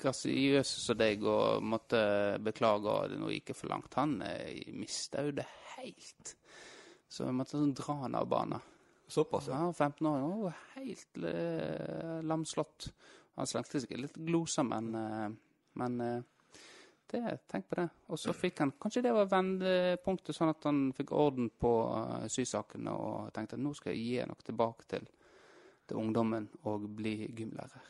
grasiøs 0.00 0.72
som 0.84 0.98
deg 1.00 1.22
og 1.24 1.64
måtte 1.64 2.00
beklage 2.44 2.92
at 2.92 3.14
det 3.14 3.20
nå 3.20 3.30
gikk 3.32 3.54
for 3.56 3.72
langt. 3.72 3.96
Han 3.96 4.18
eh, 4.26 4.68
mista 4.76 5.24
jo 5.24 5.32
det 5.36 5.46
helt. 5.76 6.34
Så 7.10 7.26
vi 7.26 7.34
måtte 7.34 7.56
sånn 7.56 7.74
dra 7.74 7.96
han 8.04 8.18
av 8.18 8.28
banen. 8.30 8.68
Såpass, 9.10 9.48
ja. 9.50 9.58
Ja, 9.58 9.72
15 9.72 10.06
år, 10.06 10.42
var 10.44 10.58
helt 10.76 11.16
uh, 11.18 12.20
lamslått. 12.22 12.92
Han 13.34 13.48
slengte 13.50 13.80
seg 13.82 13.96
litt 13.98 14.14
gloser, 14.14 14.62
men, 14.62 14.92
uh, 14.94 15.64
men 15.82 15.96
uh, 15.98 16.60
det, 17.10 17.24
tenk 17.50 17.66
på 17.66 17.80
det. 17.80 17.88
Og 18.06 18.20
så 18.22 18.30
fikk 18.36 18.62
han 18.62 18.70
Kanskje 18.78 19.02
det 19.08 19.14
var 19.16 19.26
vendepunktet, 19.32 20.36
sånn 20.36 20.52
at 20.52 20.68
han 20.68 20.92
fikk 20.94 21.10
orden 21.18 21.50
på 21.50 21.72
sysakene 22.30 22.94
og 22.94 23.32
tenkte 23.34 23.58
at 23.58 23.64
nå 23.64 23.74
skal 23.74 23.96
jeg 23.96 24.04
gi 24.04 24.28
noe 24.30 24.46
tilbake 24.46 24.86
til, 24.94 25.10
til 25.90 25.98
ungdommen 25.98 26.46
og 26.70 26.86
bli 26.96 27.14
gymlærer. 27.36 27.88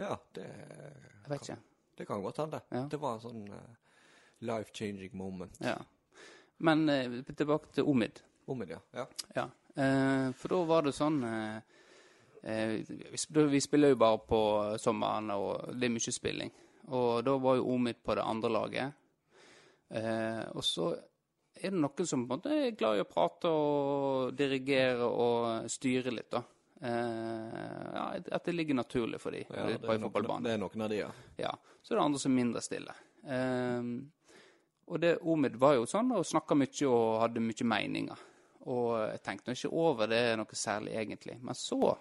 Ja, 0.00 0.16
det, 0.36 0.44
Jeg 0.44 1.30
vet 1.30 1.42
ikke. 1.42 1.58
det 1.98 2.06
kan 2.06 2.22
godt 2.22 2.40
hende. 2.42 2.60
Ja. 2.70 2.86
Det 2.90 3.00
var 3.00 3.16
en 3.16 3.22
sånn 3.24 3.44
uh, 3.52 3.92
life-changing 4.44 5.14
moment. 5.16 5.56
Ja. 5.60 5.76
Men 6.58 6.88
uh, 6.88 7.20
tilbake 7.32 7.72
til 7.76 7.88
Omid. 7.88 8.20
Omid, 8.46 8.76
ja. 8.76 8.82
ja. 8.92 9.06
Ja, 9.36 9.48
Uh, 9.76 10.32
for 10.32 10.48
da 10.48 10.58
var 10.64 10.86
det 10.86 10.94
sånn 10.96 11.18
vi, 11.20 13.18
sp 13.20 13.42
vi 13.52 13.58
spiller 13.60 13.90
jo 13.90 13.98
bare 14.00 14.22
på 14.24 14.38
sommeren, 14.80 15.28
og 15.34 15.74
det 15.76 15.90
er 15.90 15.92
mye 15.92 16.14
spilling. 16.14 16.52
Og 16.96 17.18
da 17.26 17.34
var 17.36 17.58
jo 17.58 17.66
Omid 17.74 17.98
på 18.00 18.16
det 18.16 18.24
andre 18.24 18.50
laget. 18.54 19.02
Og 20.56 20.64
så 20.64 20.86
er 21.60 21.74
det 21.74 21.82
noen 21.82 22.08
som 22.08 22.24
på 22.24 22.38
en 22.38 22.40
måte 22.40 22.56
er 22.56 22.72
glad 22.78 22.96
i 22.96 23.04
å 23.04 23.10
prate 23.10 23.52
og 23.52 24.32
dirigere 24.38 25.04
og 25.10 25.68
styre 25.68 26.14
litt, 26.14 26.30
da. 26.32 26.40
Eh, 26.80 27.94
ja, 27.94 28.04
at 28.32 28.44
det 28.44 28.52
ligger 28.52 28.74
naturlig 28.74 29.20
for 29.20 29.30
dem 29.32 29.44
Ja, 29.48 29.64
på 29.78 29.86
det, 29.86 29.94
en 29.94 30.02
fotballbane. 30.06 30.44
det 30.44 30.52
er 30.52 30.58
noen 30.60 30.82
av 30.84 30.90
de, 30.92 30.96
ja. 31.00 31.10
Ja, 31.40 31.52
så 31.82 31.94
er 31.94 31.98
det 32.00 32.04
andre 32.04 32.20
som 32.20 32.32
er 32.32 32.40
mindre 32.44 32.62
stille. 32.64 32.94
Ehm, 33.26 33.94
og 34.86 35.00
det 35.02 35.16
Omid 35.22 35.56
var 35.58 35.74
jo 35.78 35.86
sånn, 35.88 36.12
og 36.14 36.26
snakka 36.28 36.54
mye 36.54 36.88
og 36.90 37.20
hadde 37.24 37.40
mye 37.42 37.64
meninger. 37.66 38.26
Og 38.66 38.90
jeg 39.12 39.22
tenkte 39.22 39.54
ikke 39.56 39.72
over 39.72 40.06
det 40.10 40.20
noe 40.38 40.58
særlig, 40.58 40.92
egentlig. 40.98 41.38
Men 41.42 41.54
så 41.58 41.96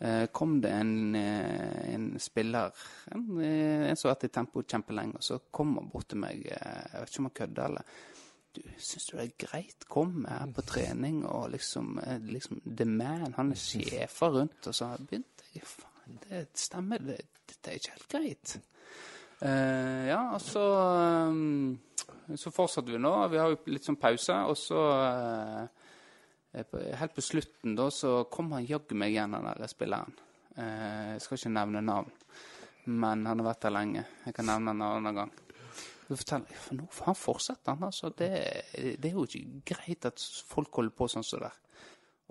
eh, 0.00 0.26
kom 0.32 0.60
det 0.60 0.70
en, 0.72 1.14
eh, 1.16 1.94
en 1.94 2.06
spiller, 2.20 2.72
en, 3.12 3.26
eh, 3.40 3.88
en 3.90 3.96
som 3.96 4.08
har 4.10 4.16
vært 4.16 4.28
i 4.28 4.32
tempo 4.38 4.62
kjempelenge, 4.62 5.16
og 5.16 5.22
så 5.26 5.40
kom 5.50 5.76
han 5.78 5.88
bort 5.92 6.08
til 6.12 6.18
meg, 6.22 6.46
eh, 6.46 6.82
jeg 6.92 7.00
vet 7.00 7.10
ikke 7.12 7.22
om 7.22 7.28
han 7.30 7.38
kødda 7.40 7.64
eller 7.70 7.82
du, 8.56 8.62
Syns 8.78 9.06
du 9.08 9.16
det 9.16 9.24
er 9.24 9.46
greit? 9.46 9.86
Kom 9.90 10.24
her 10.28 10.50
på 10.54 10.64
trening 10.66 11.22
og 11.28 11.50
liksom, 11.54 11.96
eh, 12.02 12.18
liksom 12.24 12.60
The 12.66 12.86
man, 12.88 13.34
han 13.36 13.52
er 13.54 13.60
sjefer 13.60 14.36
rundt. 14.38 14.66
Og 14.66 14.76
så 14.76 14.90
begynte 15.00 15.48
jeg 15.54 15.66
Faen, 15.68 16.18
det 16.26 16.46
stemmer, 16.58 17.02
det, 17.02 17.20
dette 17.48 17.70
er 17.70 17.80
ikke 17.80 17.96
helt 17.96 18.12
greit. 18.12 18.54
Uh, 19.42 20.06
ja, 20.06 20.20
og 20.36 20.38
så 20.38 20.62
um, 21.26 21.74
Så 22.38 22.52
fortsatte 22.54 22.92
vi 22.94 23.00
nå. 23.02 23.10
Vi 23.32 23.40
har 23.40 23.50
jo 23.50 23.58
litt 23.74 23.86
sånn 23.88 23.98
pause, 23.98 24.36
og 24.46 24.54
så 24.58 24.82
uh, 25.02 25.64
Helt 26.52 27.16
på 27.16 27.24
slutten 27.24 27.74
da, 27.74 27.88
så 27.90 28.22
kom 28.30 28.52
han 28.54 28.68
jaggu 28.68 28.94
meg 28.98 29.14
igjen, 29.14 29.34
den 29.34 29.48
der 29.48 29.70
spilleren. 29.72 30.14
Uh, 30.54 31.16
jeg 31.16 31.24
skal 31.24 31.40
ikke 31.40 31.54
nevne 31.56 31.82
navn, 31.86 32.12
men 32.92 33.26
han 33.26 33.40
har 33.40 33.48
vært 33.48 33.66
der 33.66 33.74
lenge. 33.74 34.04
Jeg 34.26 34.36
kan 34.36 34.50
nevne 34.52 34.74
han 34.74 34.84
en 34.84 34.88
annen 34.90 35.20
gang. 35.22 35.32
Forteller 36.20 36.62
for 36.64 36.78
nå 36.78 36.86
han 37.06 37.18
fortsetter 37.18 37.74
han, 37.74 37.88
altså. 37.88 38.12
Det, 38.16 38.30
det 39.00 39.10
er 39.10 39.16
jo 39.16 39.26
ikke 39.26 39.74
greit 39.74 40.08
at 40.08 40.22
folk 40.48 40.80
holder 40.80 40.96
på 40.96 41.08
sånn 41.10 41.26
som 41.26 41.42
det 41.42 41.50
der. 41.50 41.58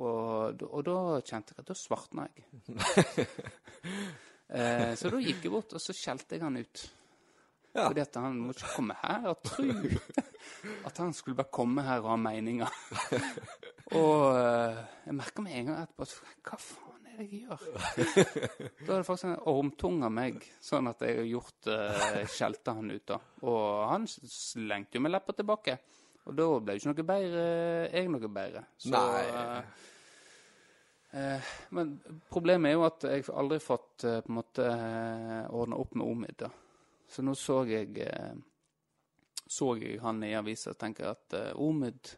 Og, 0.02 0.64
og 0.66 0.82
da 0.88 0.98
kjente 1.22 1.54
jeg 1.54 1.62
at 1.62 1.70
da 1.70 1.78
svartna 1.78 2.26
jeg. 2.32 3.28
eh, 4.58 4.94
så 4.98 5.12
da 5.14 5.22
gikk 5.22 5.46
jeg 5.46 5.54
bort, 5.54 5.76
og 5.78 5.84
så 5.84 5.96
skjelte 5.96 6.38
jeg 6.38 6.46
han 6.46 6.58
ut. 6.58 6.86
Ja. 7.72 7.86
Fordi 7.86 8.04
at 8.04 8.18
han 8.20 8.40
må 8.44 8.52
ikke 8.52 8.74
komme 8.76 8.96
her 9.00 9.30
og 9.32 9.44
tro 9.48 9.64
at 10.88 10.98
han 11.00 11.14
skulle 11.16 11.38
bare 11.38 11.54
komme 11.54 11.86
her 11.88 12.02
og 12.04 12.10
ha 12.12 12.18
meninger. 12.20 12.80
og 14.02 14.26
eh, 14.36 14.82
jeg 15.06 15.20
merka 15.22 15.46
med 15.46 15.60
en 15.60 15.70
gang 15.70 15.84
etterpå 15.86 16.08
at 16.08 16.18
hva 16.50 16.60
faen 16.60 16.90
jeg 17.22 17.42
gjør? 17.44 17.63
da 18.86 18.94
er 18.94 19.01
det 19.01 19.06
faktisk 19.08 19.28
en 19.30 19.38
ormtung 19.51 20.01
av 20.06 20.13
meg, 20.13 20.42
sånn 20.63 20.90
at 20.92 21.06
jeg 21.06 21.22
har 21.22 21.30
gjort 21.30 21.70
uh, 21.72 22.20
skjelte 22.30 22.75
han 22.78 22.92
ut. 22.92 23.06
da. 23.13 23.20
Og 23.48 23.63
han 23.92 24.10
slengte 24.10 25.00
jo 25.00 25.06
med 25.06 25.16
leppa 25.16 25.38
tilbake. 25.38 25.78
Og 26.28 26.38
da 26.38 26.50
ble 26.62 26.75
jo 26.75 26.84
ikke 26.84 26.92
noe 26.92 27.08
bedre, 27.13 27.46
jeg 27.90 28.12
noe 28.13 28.34
bedre. 28.36 28.66
Så, 28.78 28.92
Nei. 28.94 29.24
Uh, 29.32 29.88
uh, 31.16 31.54
men 31.78 31.96
problemet 32.30 32.70
er 32.70 32.78
jo 32.78 32.86
at 32.90 33.08
jeg 33.10 33.25
har 33.30 33.42
aldri 33.42 33.62
fått 33.63 34.06
uh, 34.06 34.20
på 34.22 34.30
en 34.34 34.38
måte 34.38 34.68
eh, 34.68 35.42
ordna 35.50 35.82
opp 35.82 35.98
med 35.98 36.08
Omid. 36.08 36.38
da. 36.44 36.51
Så 37.12 37.24
nå 37.25 37.34
så 37.36 37.63
jeg 37.68 37.98
eh, 38.06 38.36
så 39.51 39.74
jeg 39.75 40.00
han 40.00 40.24
i 40.24 40.32
avisa 40.40 40.72
og 40.72 40.80
tenker 40.80 41.10
at 41.12 41.34
eh, 41.36 41.60
Omid, 41.60 42.13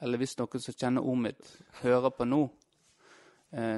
eller 0.00 0.20
hvis 0.20 0.38
noen 0.38 0.62
som 0.64 0.76
kjenner 0.80 1.04
Omid, 1.04 1.42
hører 1.82 2.14
på 2.16 2.24
nå, 2.24 2.38
eh, 2.46 2.67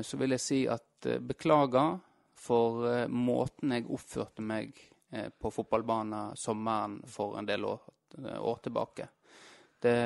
så 0.02 0.18
vil 0.18 0.34
jeg 0.34 0.42
si 0.42 0.60
at 0.68 1.06
eh, 1.06 1.20
beklager 1.22 1.98
for 2.40 2.88
eh, 2.88 3.08
måten 3.08 3.74
jeg 3.74 3.88
oppførte 3.92 4.42
meg 4.44 4.72
eh, 5.12 5.28
på 5.30 5.52
fotballbanen 5.52 6.36
sommeren 6.36 7.00
for 7.06 7.36
en 7.38 7.48
del 7.48 7.66
år, 7.68 7.80
eh, 8.18 8.38
år 8.40 8.62
tilbake. 8.64 9.08
Det, 9.80 9.96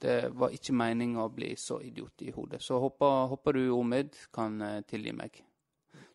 det 0.00 0.16
var 0.36 0.52
ikke 0.52 0.76
meninga 0.76 1.24
å 1.24 1.32
bli 1.32 1.54
så 1.56 1.78
idiot 1.80 2.24
i 2.26 2.32
hodet. 2.36 2.60
Så 2.64 2.76
håper, 2.80 3.26
håper 3.32 3.56
du, 3.56 3.62
Omid, 3.76 4.16
kan 4.32 4.60
eh, 4.64 4.80
tilgi 4.88 5.14
meg. 5.16 5.42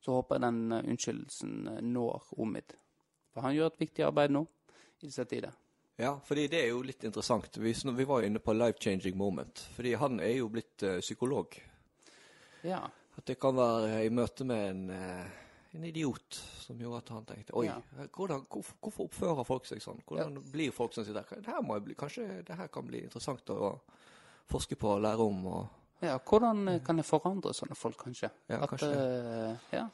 Så 0.03 0.13
håper 0.17 0.38
jeg 0.38 0.45
den 0.45 0.63
eh, 0.71 0.85
unnskyldelsen 0.93 1.67
eh, 1.75 1.81
når 1.85 2.33
Omid. 2.41 2.75
For 3.33 3.45
han 3.45 3.57
gjør 3.57 3.71
et 3.71 3.81
viktig 3.85 4.05
arbeid 4.05 4.33
nå, 4.35 4.45
i 5.01 5.07
disse 5.07 5.25
tider. 5.29 5.53
Ja, 5.97 6.15
fordi 6.25 6.47
det 6.50 6.62
er 6.62 6.71
jo 6.71 6.81
litt 6.85 7.05
interessant. 7.05 7.57
Vi, 7.62 7.73
vi 7.73 8.05
var 8.09 8.21
jo 8.21 8.29
inne 8.29 8.41
på 8.41 8.53
life-changing 8.57 9.17
moment. 9.17 9.62
Fordi 9.75 9.93
han 10.01 10.21
er 10.21 10.39
jo 10.39 10.50
blitt 10.53 10.85
eh, 10.85 11.01
psykolog. 11.01 11.57
Ja. 12.63 12.82
At 13.17 13.25
det 13.25 13.39
kan 13.39 13.55
være 13.55 14.05
i 14.05 14.10
møte 14.10 14.46
med 14.46 14.70
en, 14.70 14.89
eh, 14.89 15.25
en 15.75 15.84
idiot 15.86 16.34
som 16.63 16.77
gjorde 16.79 16.98
at 17.03 17.10
han 17.10 17.25
tenkte 17.25 17.53
Oi, 17.60 17.65
Ja. 17.67 17.75
hvordan, 18.15 18.46
hvorfor, 18.50 18.75
hvorfor 18.82 19.03
oppfører 19.10 19.46
folk 19.46 19.65
seg 19.65 19.82
sånn? 19.82 20.01
Hvordan 20.08 20.39
blir 20.51 20.72
folk 20.72 20.93
sier? 20.93 21.05
Det 21.13 21.46
her 21.46 21.62
må 21.62 21.75
jeg 21.75 21.84
bli, 21.86 21.96
kanskje 21.96 22.43
det 22.46 22.55
her 22.58 22.67
kan 22.67 22.86
bli 22.88 23.03
interessant 23.03 23.46
å 23.50 23.79
forske 24.50 24.75
på 24.75 24.88
og 24.96 25.01
lære 25.01 25.20
om. 25.20 25.46
og 25.48 25.67
ja. 26.01 26.17
Hvordan 26.20 26.79
kan 26.84 26.98
jeg 26.98 27.05
forandre 27.05 27.53
sånne 27.53 27.75
folk, 27.75 27.98
kanskje? 27.98 28.29
Ja, 28.50 28.62
At, 28.63 28.70
kanskje 28.70 28.91
eh, 28.93 29.58
ja. 29.72 29.89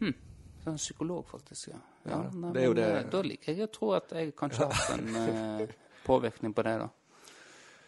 Hm. 0.00 0.14
Sånn 0.64 0.76
psykolog, 0.76 1.26
faktisk. 1.26 1.68
Ja. 1.68 1.78
ja, 2.06 2.10
Ja, 2.22 2.30
nei, 2.32 2.52
det 2.52 2.62
er 2.62 2.66
jo 2.66 2.74
det- 2.74 3.04
eh, 3.04 3.10
Da 3.10 3.22
liker 3.22 3.54
jeg 3.54 3.68
å 3.68 3.72
tro 3.72 3.92
at 3.92 4.08
jeg 4.10 4.34
kanskje 4.36 4.58
har 4.64 4.72
hatt 4.72 4.90
en 4.98 5.68
påvirkning 6.04 6.54
på 6.54 6.62
det, 6.64 6.78
da. 6.78 6.88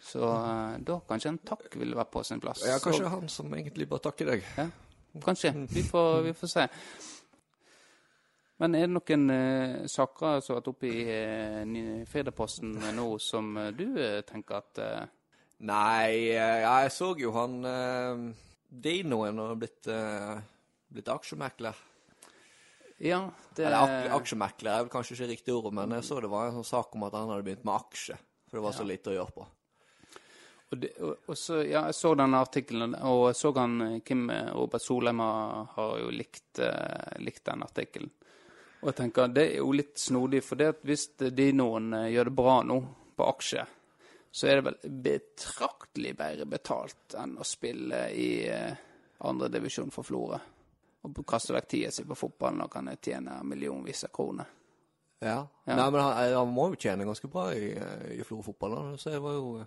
Så 0.03 0.19
eh, 0.27 0.77
da 0.83 0.97
kanskje 1.07 1.31
en 1.31 1.37
takk 1.47 1.77
ville 1.79 1.95
være 1.95 2.11
på 2.11 2.23
sin 2.27 2.41
plass. 2.43 2.65
Ja, 2.67 2.77
Så- 2.77 2.89
kanskje 2.89 3.09
han 3.13 3.29
som 3.31 3.53
egentlig 3.55 3.87
bare 3.89 4.03
takker 4.09 4.33
deg. 4.33 4.43
Ja, 4.57 4.67
kanskje. 5.23 5.53
Vi 5.71 5.83
får, 5.87 6.21
vi 6.25 6.33
får 6.35 6.51
se. 6.51 6.67
Men 8.61 8.75
er 8.77 8.85
det 8.87 8.93
noen 8.93 9.23
uh, 9.33 9.87
saker 9.89 10.39
som 10.43 10.53
har 10.53 10.59
vært 10.61 10.69
oppe 10.71 10.87
i 10.87 10.99
uh, 11.09 11.63
Ny- 11.67 12.03
Firdaposten 12.07 12.75
nå 12.95 13.07
som 13.19 13.49
uh, 13.57 13.71
du 13.75 13.87
uh, 13.97 14.19
tenker 14.27 14.59
at 14.61 14.79
eh, 14.83 15.05
Nei, 15.63 16.29
eh, 16.35 16.59
jeg 16.63 16.91
så 16.93 17.09
jo 17.19 17.31
han 17.35 17.57
eh, 17.65 18.21
Dinoen 18.83 19.37
har 19.39 19.55
blitt, 19.59 19.87
eh, 19.87 20.37
blitt 20.91 21.07
aksjemekler. 21.13 21.77
Ja, 23.03 23.19
det 23.55 23.65
Eller 23.69 24.09
aksjemekler 24.17 24.73
er 24.73 24.83
vel 24.85 24.91
kanskje 24.93 25.15
ikke 25.17 25.29
riktig 25.31 25.55
ord, 25.55 25.69
men 25.77 25.93
jeg 25.97 26.03
så 26.07 26.19
det 26.23 26.31
var 26.31 26.49
en 26.49 26.57
sånn 26.59 26.67
sak 26.67 26.95
om 26.97 27.05
at 27.07 27.15
han 27.15 27.29
hadde 27.31 27.45
begynt 27.47 27.63
med 27.67 27.75
aksje. 27.77 28.17
For 28.49 28.59
det 28.59 28.63
var 28.65 28.75
så 28.75 28.85
lite 28.87 29.13
å 29.13 29.15
gjøre 29.17 29.35
på. 29.37 29.45
Og, 30.73 30.77
det, 30.81 30.89
og, 31.05 31.27
og 31.29 31.37
så, 31.37 31.59
ja, 31.61 31.83
jeg 31.85 31.93
så 31.93 32.15
den 32.17 32.33
artikkelen, 32.33 32.95
og 33.05 33.27
jeg 33.29 33.37
så 33.37 33.51
han 33.59 33.81
eh, 33.85 33.97
Kim 34.01 34.23
eh, 34.33 34.47
Robert 34.55 34.81
Solheim 34.81 35.19
har 35.21 35.67
har 35.75 35.91
jo 36.01 36.07
likt, 36.09 36.59
eh, 36.65 37.19
likt 37.21 37.43
den 37.45 37.61
artikkelen. 37.61 38.09
Og 38.81 38.89
jeg 38.89 38.97
tenker 38.97 39.29
det 39.29 39.43
er 39.51 39.59
jo 39.61 39.69
litt 39.77 40.01
snodig, 40.01 40.41
for 40.43 40.57
det 40.57 40.71
at 40.73 40.81
hvis 40.87 41.05
de 41.21 41.45
noen 41.53 41.93
eh, 41.99 42.09
gjør 42.15 42.31
det 42.31 42.33
bra 42.39 42.55
nå 42.65 42.79
på 43.13 43.27
aksje, 43.35 43.67
så 44.33 44.49
er 44.49 44.57
det 44.57 44.65
vel 44.65 44.97
betraktelig 45.05 46.15
bedre 46.17 46.49
betalt 46.49 47.19
enn 47.21 47.37
å 47.37 47.45
spille 47.45 48.01
i 48.17 48.27
eh, 48.49 48.81
andredivisjon 49.29 49.93
for 49.93 50.09
Florø. 50.09 50.41
Og 51.05 51.21
kaste 51.27 51.53
vekk 51.53 51.69
tida 51.69 51.93
si 51.93 52.07
på 52.07 52.17
fotballen 52.17 52.65
og 52.65 52.73
kan 52.73 52.89
tjene 52.97 53.37
millionvis 53.45 54.07
av 54.07 54.13
kroner. 54.15 54.49
Ja. 55.21 55.37
Ja. 55.67 55.77
Nei, 55.77 55.87
men 55.93 56.01
han, 56.01 56.33
han 56.33 56.51
må 56.57 56.71
jo 56.73 56.81
tjene 56.81 57.05
ganske 57.05 57.29
bra 57.29 57.51
i, 57.53 57.69
i 58.17 58.25
Florø-fotballen. 58.25 58.97
Så 58.97 59.13
jeg 59.13 59.21
var 59.21 59.37
jo 59.37 59.61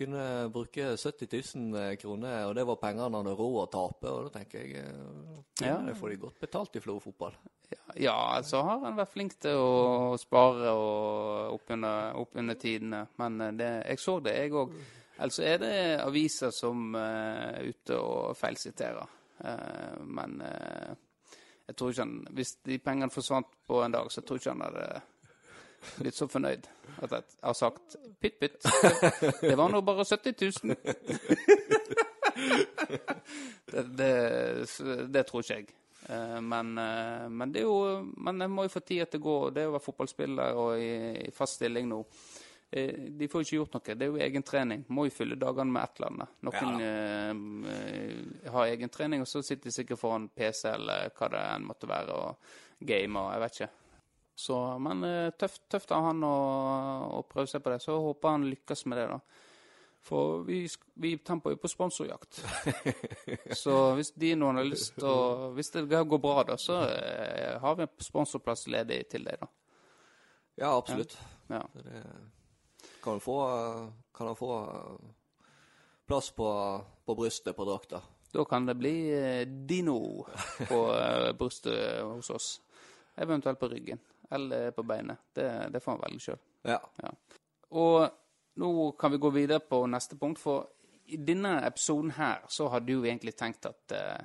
kunne 0.00 0.24
bruke 0.52 0.90
70 0.98 1.28
000 1.54 1.96
kroner, 2.00 2.46
og 2.48 2.54
det 2.58 2.64
var 2.68 2.78
penger 2.82 3.06
han 3.06 3.16
hadde 3.20 3.34
råd 3.38 3.58
å 3.62 3.66
tape. 3.72 4.10
Og 4.10 4.26
da 4.26 4.32
tenker 4.38 4.64
jeg 4.64 4.84
eh, 4.84 5.66
Ja. 5.66 5.76
det 5.86 5.96
får 5.98 6.14
de 6.14 6.20
godt 6.24 6.40
betalt 6.40 6.76
i 6.76 6.82
Florø-fotball. 6.84 7.36
Ja, 7.70 7.82
ja, 8.02 8.16
så 8.42 8.62
har 8.66 8.80
han 8.86 8.96
vært 8.98 9.12
flink 9.12 9.36
til 9.42 9.60
å 9.60 10.16
spare 10.18 10.72
og 10.74 11.58
opp 11.58 11.70
under, 11.76 12.16
opp 12.18 12.34
under 12.40 12.58
tidene. 12.58 13.04
Men 13.20 13.40
eh, 13.46 13.52
det, 13.60 13.70
jeg 13.92 14.02
så 14.02 14.16
det, 14.24 14.34
jeg 14.40 14.56
òg. 14.56 14.74
Ellers 15.20 15.38
er 15.44 15.60
det 15.60 15.74
aviser 16.00 16.52
som 16.56 16.94
eh, 16.96 17.60
er 17.60 17.70
ute 17.70 18.00
og 18.00 18.36
feilsiterer. 18.40 19.16
Eh, 19.44 20.00
men 20.08 20.40
eh, 20.44 20.96
jeg 21.70 21.76
tror 21.78 21.92
ikke 21.92 22.02
han 22.04 22.14
Hvis 22.34 22.50
de 22.66 22.76
pengene 22.82 23.12
forsvant 23.14 23.46
på 23.68 23.78
en 23.84 23.94
dag, 23.94 24.08
så 24.10 24.24
tror 24.24 24.40
jeg 24.40 24.42
ikke 24.46 24.56
han 24.56 24.64
hadde 24.66 24.86
blitt 25.98 26.16
så 26.18 26.28
fornøyd 26.30 26.68
at 27.00 27.12
jeg 27.14 27.22
har 27.42 27.56
sagt 27.56 27.96
pytt, 28.20 28.36
pytt. 28.40 28.60
Det 29.40 29.56
var 29.56 29.72
nå 29.72 29.80
bare 29.86 30.04
70 30.04 30.34
000. 30.64 30.76
det, 33.72 33.84
det, 33.96 34.14
det 35.14 35.26
tror 35.28 35.44
ikke 35.44 35.54
jeg. 35.60 35.70
Eh, 36.08 36.40
Men, 36.40 36.78
eh, 36.78 37.28
men 37.28 37.52
det 37.52 37.60
er 37.62 37.68
jo 37.68 38.06
Men 38.16 38.40
jeg 38.40 38.50
må 38.50 38.64
jo 38.66 38.72
få 38.72 38.80
tida 38.80 39.06
til 39.06 39.20
å 39.22 39.26
gå. 39.26 39.38
Det 39.56 39.66
å 39.68 39.74
være 39.76 39.84
fotballspiller 39.84 40.60
og 40.60 40.78
i, 40.80 40.92
i 41.28 41.32
fast 41.34 41.60
stilling 41.60 41.88
nå. 41.90 42.00
Eh, 42.70 43.10
De 43.18 43.28
får 43.28 43.42
jo 43.42 43.48
ikke 43.48 43.58
gjort 43.58 43.76
noe. 43.76 43.96
Det 43.96 44.06
er 44.06 44.12
jo 44.12 44.24
egen 44.28 44.46
trening. 44.46 44.84
Må 44.88 45.06
jo 45.08 45.14
fylle 45.14 45.38
dagene 45.40 45.72
med 45.74 45.82
et 45.84 46.00
eller 46.00 46.12
annet. 46.12 46.38
Noen 46.48 46.80
ja. 46.84 46.94
uh, 47.34 48.52
har 48.54 48.72
egen 48.72 48.92
trening, 48.92 49.24
og 49.24 49.30
så 49.30 49.42
sitter 49.42 49.70
de 49.70 49.74
sikkert 49.74 50.00
foran 50.00 50.28
PC 50.34 50.68
eller 50.70 51.10
hva 51.16 51.30
det 51.32 51.44
enn 51.56 51.66
måtte 51.68 51.90
være, 51.90 52.16
og 52.16 52.86
gamer. 52.86 53.32
Jeg 53.34 53.44
vet 53.44 53.58
ikke. 53.58 53.72
Så, 54.40 54.56
men 54.80 55.04
eh, 55.04 55.30
tøft, 55.36 55.62
tøft 55.68 55.92
av 55.92 56.06
han 56.06 56.24
å, 56.24 56.36
å 57.18 57.22
prøve 57.28 57.50
seg 57.50 57.62
på 57.64 57.72
det. 57.72 57.80
Så 57.84 57.98
håper 58.00 58.36
han 58.36 58.48
lykkes 58.48 58.86
med 58.88 59.00
det, 59.00 59.06
da. 59.10 59.20
For 60.00 60.44
vi, 60.46 60.62
vi 60.94 61.10
temper 61.18 61.52
jo 61.52 61.58
på 61.60 61.68
sponsorjakt. 61.68 62.40
Så 63.62 63.74
hvis 63.98 64.14
de 64.16 64.30
noen 64.40 64.62
har 64.62 64.64
lyst 64.64 64.94
til 64.96 65.04
å 65.10 65.50
Hvis 65.52 65.74
det 65.74 65.84
går 65.90 66.22
bra, 66.22 66.44
da, 66.48 66.56
så 66.56 66.78
eh, 66.88 67.58
har 67.60 67.76
vi 67.76 67.84
en 67.84 68.06
sponsorplass 68.06 68.64
ledig 68.72 69.02
til 69.12 69.28
deg, 69.28 69.42
da. 69.42 69.50
Ja, 70.60 70.70
absolutt. 70.72 71.18
Ja. 71.52 71.60
Det, 71.74 72.00
Kan 73.04 73.18
han 73.18 73.20
få, 73.20 73.36
kan 74.16 74.32
han 74.32 74.40
få 74.40 74.54
eh, 74.62 75.12
plass 76.08 76.32
på, 76.36 76.48
på 77.04 77.18
brystet 77.20 77.56
på 77.56 77.68
drakta? 77.68 78.00
Da 78.32 78.44
kan 78.44 78.66
det 78.66 78.78
bli 78.80 78.94
eh, 79.10 79.44
Dino 79.46 80.24
på 80.68 80.80
eh, 80.96 81.32
brystet 81.36 82.00
hos 82.02 82.30
oss. 82.30 82.50
Eventuelt 83.20 83.60
på 83.60 83.68
ryggen. 83.68 84.00
Eller 84.30 84.70
på 84.70 84.84
beinet. 84.86 85.18
Det, 85.34 85.48
det 85.74 85.82
får 85.82 85.96
han 85.96 86.02
velge 86.04 86.24
sjøl. 86.24 86.40
Ja. 86.68 86.78
Og 87.70 88.60
nå 88.60 88.70
kan 88.98 89.12
vi 89.14 89.18
gå 89.22 89.30
videre 89.34 89.62
på 89.64 89.82
neste 89.90 90.18
punkt, 90.20 90.38
for 90.42 90.68
i 91.10 91.18
denne 91.26 91.56
episoden 91.66 92.12
her 92.14 92.44
så 92.48 92.68
hadde 92.70 92.94
jo 92.94 93.02
egentlig 93.04 93.34
tenkt 93.38 93.66
at 93.66 93.94
eh, 93.96 94.20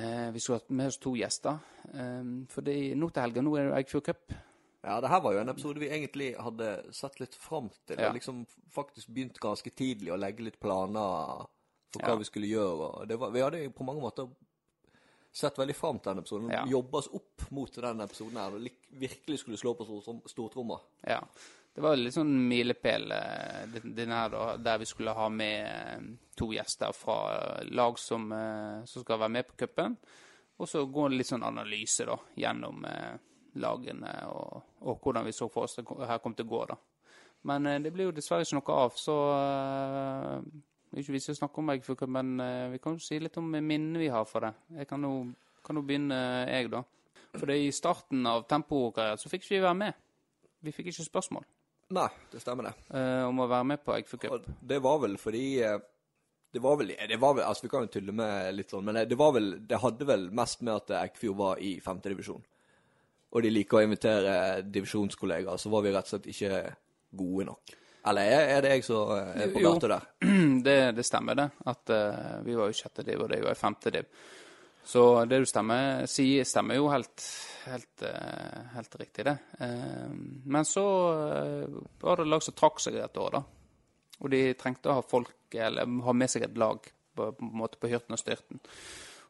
eh, 0.00 0.30
vi 0.34 0.40
skulle 0.42 0.58
hatt 0.62 0.74
med 0.74 0.90
oss 0.90 0.98
to 0.98 1.14
gjester. 1.18 1.60
Eh, 1.92 2.24
for 2.50 2.66
nå 2.66 3.10
til 3.10 3.22
helga, 3.26 3.44
nå 3.44 3.54
er 3.58 3.68
det 3.70 3.78
Eikfjord 3.78 4.08
Cup. 4.10 4.34
Ja, 4.84 4.98
det 5.00 5.08
her 5.08 5.22
var 5.24 5.32
jo 5.32 5.40
en 5.40 5.48
episode 5.48 5.80
vi 5.80 5.88
egentlig 5.88 6.34
hadde 6.36 6.70
sett 6.92 7.20
litt 7.22 7.34
fram 7.40 7.70
til. 7.88 8.00
Ja. 8.02 8.10
Liksom 8.12 8.42
faktisk 8.74 9.08
begynt 9.16 9.38
ganske 9.40 9.70
tidlig 9.72 10.12
å 10.12 10.18
legge 10.20 10.44
litt 10.44 10.58
planer 10.60 11.46
for 11.94 12.02
hva 12.02 12.16
Ja. 12.16 12.20
vi 12.20 12.26
skulle 12.28 12.50
gjøre. 12.50 13.06
Det 13.08 13.16
var, 13.16 13.30
vi 13.32 13.40
hadde 13.40 13.62
jo 13.62 13.70
på 13.70 13.86
mange 13.86 14.02
måter 14.04 14.28
sett 15.34 15.56
veldig 15.58 15.74
fram 15.76 15.98
til 15.98 16.12
denne 16.12 16.22
episoden. 16.22 16.50
Ja. 16.54 16.62
Jobba 16.70 17.00
oss 17.00 17.08
opp 17.18 17.44
mot 17.50 17.74
denne 17.82 18.06
episoden 18.06 18.38
her 18.38 18.54
og 18.54 18.68
virkelig 19.00 19.40
skulle 19.42 19.58
slå 19.58 19.72
på 19.78 19.86
stor- 19.88 20.22
stortromma. 20.30 20.78
Ja. 21.10 21.20
Det 21.74 21.82
var 21.82 21.96
litt 21.98 22.14
sånn 22.14 22.30
milepæl, 22.48 23.08
eh, 23.10 23.64
den 23.72 23.94
den 23.96 24.12
her, 24.14 24.28
da, 24.30 24.42
der 24.62 24.78
vi 24.78 24.86
skulle 24.86 25.10
ha 25.16 25.24
med 25.28 25.66
eh, 25.66 26.04
to 26.38 26.52
gjester 26.54 26.92
fra 26.94 27.16
eh, 27.34 27.64
lag 27.74 27.98
som, 27.98 28.28
som 28.86 29.02
skal 29.02 29.18
være 29.18 29.34
med 29.34 29.48
på 29.48 29.56
cupen. 29.64 29.96
Og 30.62 30.68
så 30.70 30.84
gå 30.86 31.08
litt 31.10 31.26
sånn 31.26 31.42
analyse 31.42 32.06
da, 32.06 32.14
gjennom 32.38 32.84
lagene 33.58 34.12
og, 34.30 34.60
og 34.86 35.00
hvordan 35.02 35.26
vi 35.26 35.32
så 35.34 35.48
for 35.50 35.66
oss 35.66 35.74
det 35.80 35.84
her 36.06 36.20
kom 36.22 36.34
til 36.38 36.46
å 36.46 36.52
gå. 36.52 36.60
da. 36.70 36.76
Men 37.50 37.66
det 37.82 37.90
blir 37.92 38.06
jo 38.06 38.14
dessverre 38.14 38.46
ikke 38.46 38.60
noe 38.60 38.76
av, 38.84 38.94
så 38.94 39.16
det 40.94 41.00
er 41.00 41.06
ikke 41.08 41.14
vits 41.16 41.26
i 41.26 41.32
å 41.32 41.38
snakke 41.40 41.58
om 41.58 41.70
Eggfjord 41.72 42.02
men 42.14 42.28
eh, 42.38 42.68
vi 42.70 42.78
kan 42.78 42.94
jo 42.94 43.02
si 43.02 43.16
litt 43.18 43.34
om 43.40 43.48
minnene 43.50 43.98
vi 43.98 44.12
har 44.14 44.22
for 44.30 44.46
det. 44.46 44.52
Jeg 44.78 44.86
kan 44.86 45.02
jo, 45.02 45.10
kan 45.66 45.80
jo 45.80 45.82
begynne, 45.82 46.18
eh, 46.46 46.52
jeg, 46.54 46.70
da. 46.70 46.84
For 47.34 47.50
i 47.50 47.72
starten 47.74 48.22
av 48.30 48.44
tempokarrieren 48.46 49.18
så 49.18 49.32
fikk 49.32 49.42
ikke 49.42 49.56
vi 49.56 49.64
være 49.64 49.80
med. 49.80 49.98
Vi 50.62 50.72
fikk 50.76 50.92
ikke 50.92 51.08
spørsmål 51.08 51.42
Nei, 51.98 52.06
det 52.30 52.40
stemmer 52.40 52.70
det. 52.70 52.74
eh, 52.94 53.24
om 53.26 53.42
å 53.42 53.48
være 53.50 53.66
med 53.72 53.82
på 53.82 53.96
Eggfjord 53.96 54.22
Cup. 54.22 54.46
Det 54.62 54.78
var 54.86 55.02
vel 55.02 55.18
fordi 55.18 55.44
eh, 55.66 55.82
Det 56.54 56.62
var 56.62 56.78
vel, 56.78 56.94
det 56.94 57.18
var 57.20 57.34
vel 57.34 57.44
Altså, 57.44 57.66
vi 57.66 57.72
kan 57.74 57.88
jo 57.88 57.90
tulle 57.90 58.14
med 58.14 58.54
litt 58.54 58.70
sånn, 58.70 58.86
men 58.86 59.02
det 59.10 59.18
var 59.18 59.34
vel 59.34 59.56
Det 59.66 59.82
hadde 59.82 60.06
vel 60.06 60.30
mest 60.30 60.62
med 60.62 60.76
at 60.78 60.94
Eikfjord 61.02 61.36
var 61.42 61.58
i 61.58 61.80
femtedivisjon. 61.82 62.44
Og 63.34 63.42
de 63.42 63.50
liker 63.50 63.80
å 63.80 63.82
invitere 63.82 64.62
divisjonskollegaer, 64.62 65.58
så 65.58 65.74
var 65.74 65.82
vi 65.82 65.90
rett 65.90 66.06
og 66.06 66.12
slett 66.14 66.30
ikke 66.30 66.60
gode 67.18 67.48
nok. 67.50 67.74
Eller 68.04 68.28
er, 68.28 68.50
er 68.52 68.64
det 68.64 68.70
jeg 68.74 68.84
som 68.84 69.12
er 69.16 69.52
på 69.52 69.62
børte 69.64 69.88
der? 69.88 70.08
Det, 70.64 70.78
det 70.96 71.04
stemmer, 71.06 71.36
det. 71.38 71.46
At 71.70 71.90
uh, 71.92 72.40
vi 72.44 72.56
var 72.56 72.68
jo 72.68 72.76
sjette 72.76 73.04
div, 73.04 73.22
og 73.24 73.30
det 73.32 73.40
var 73.40 73.54
jo 73.54 73.60
femte 73.60 73.92
div. 73.94 74.08
Så 74.84 75.02
det 75.28 75.38
du 75.40 75.46
stemmer, 75.48 76.04
sier, 76.10 76.44
stemmer 76.44 76.76
jo 76.76 76.90
helt, 76.92 77.24
helt, 77.64 78.04
uh, 78.04 78.74
helt 78.74 78.96
riktig, 79.00 79.24
det. 79.24 79.36
Uh, 79.56 80.12
men 80.44 80.68
så 80.68 80.84
var 82.02 82.20
det 82.20 82.28
lag 82.28 82.44
som 82.44 82.56
trakk 82.56 82.82
seg 82.84 82.98
et 83.00 83.20
år, 83.20 83.38
da. 83.38 83.42
Og 84.20 84.32
de 84.32 84.42
trengte 84.60 84.92
å 84.92 84.98
ha 84.98 85.04
folk, 85.04 85.32
eller 85.54 85.88
ha 86.04 86.14
med 86.16 86.32
seg 86.32 86.44
et 86.44 86.60
lag 86.60 86.84
på, 86.84 87.30
på 87.32 87.48
en 87.48 87.56
måte 87.56 87.80
på 87.80 87.88
hyrten 87.88 88.16
og 88.16 88.20
styrten. 88.20 88.60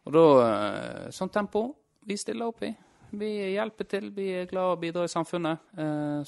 Og 0.05 0.17
da, 0.17 0.25
sånn 1.15 1.31
tempo, 1.33 1.69
vi 2.05 2.19
stiller 2.21 2.51
opp 2.51 2.67
i. 2.67 2.73
Vi 3.15 3.31
hjelper 3.55 3.87
til, 3.89 4.11
vi 4.13 4.27
er 4.41 4.51
glad 4.51 4.75
å 4.75 4.81
bidra 4.83 5.07
i 5.07 5.13
samfunnet. 5.13 5.71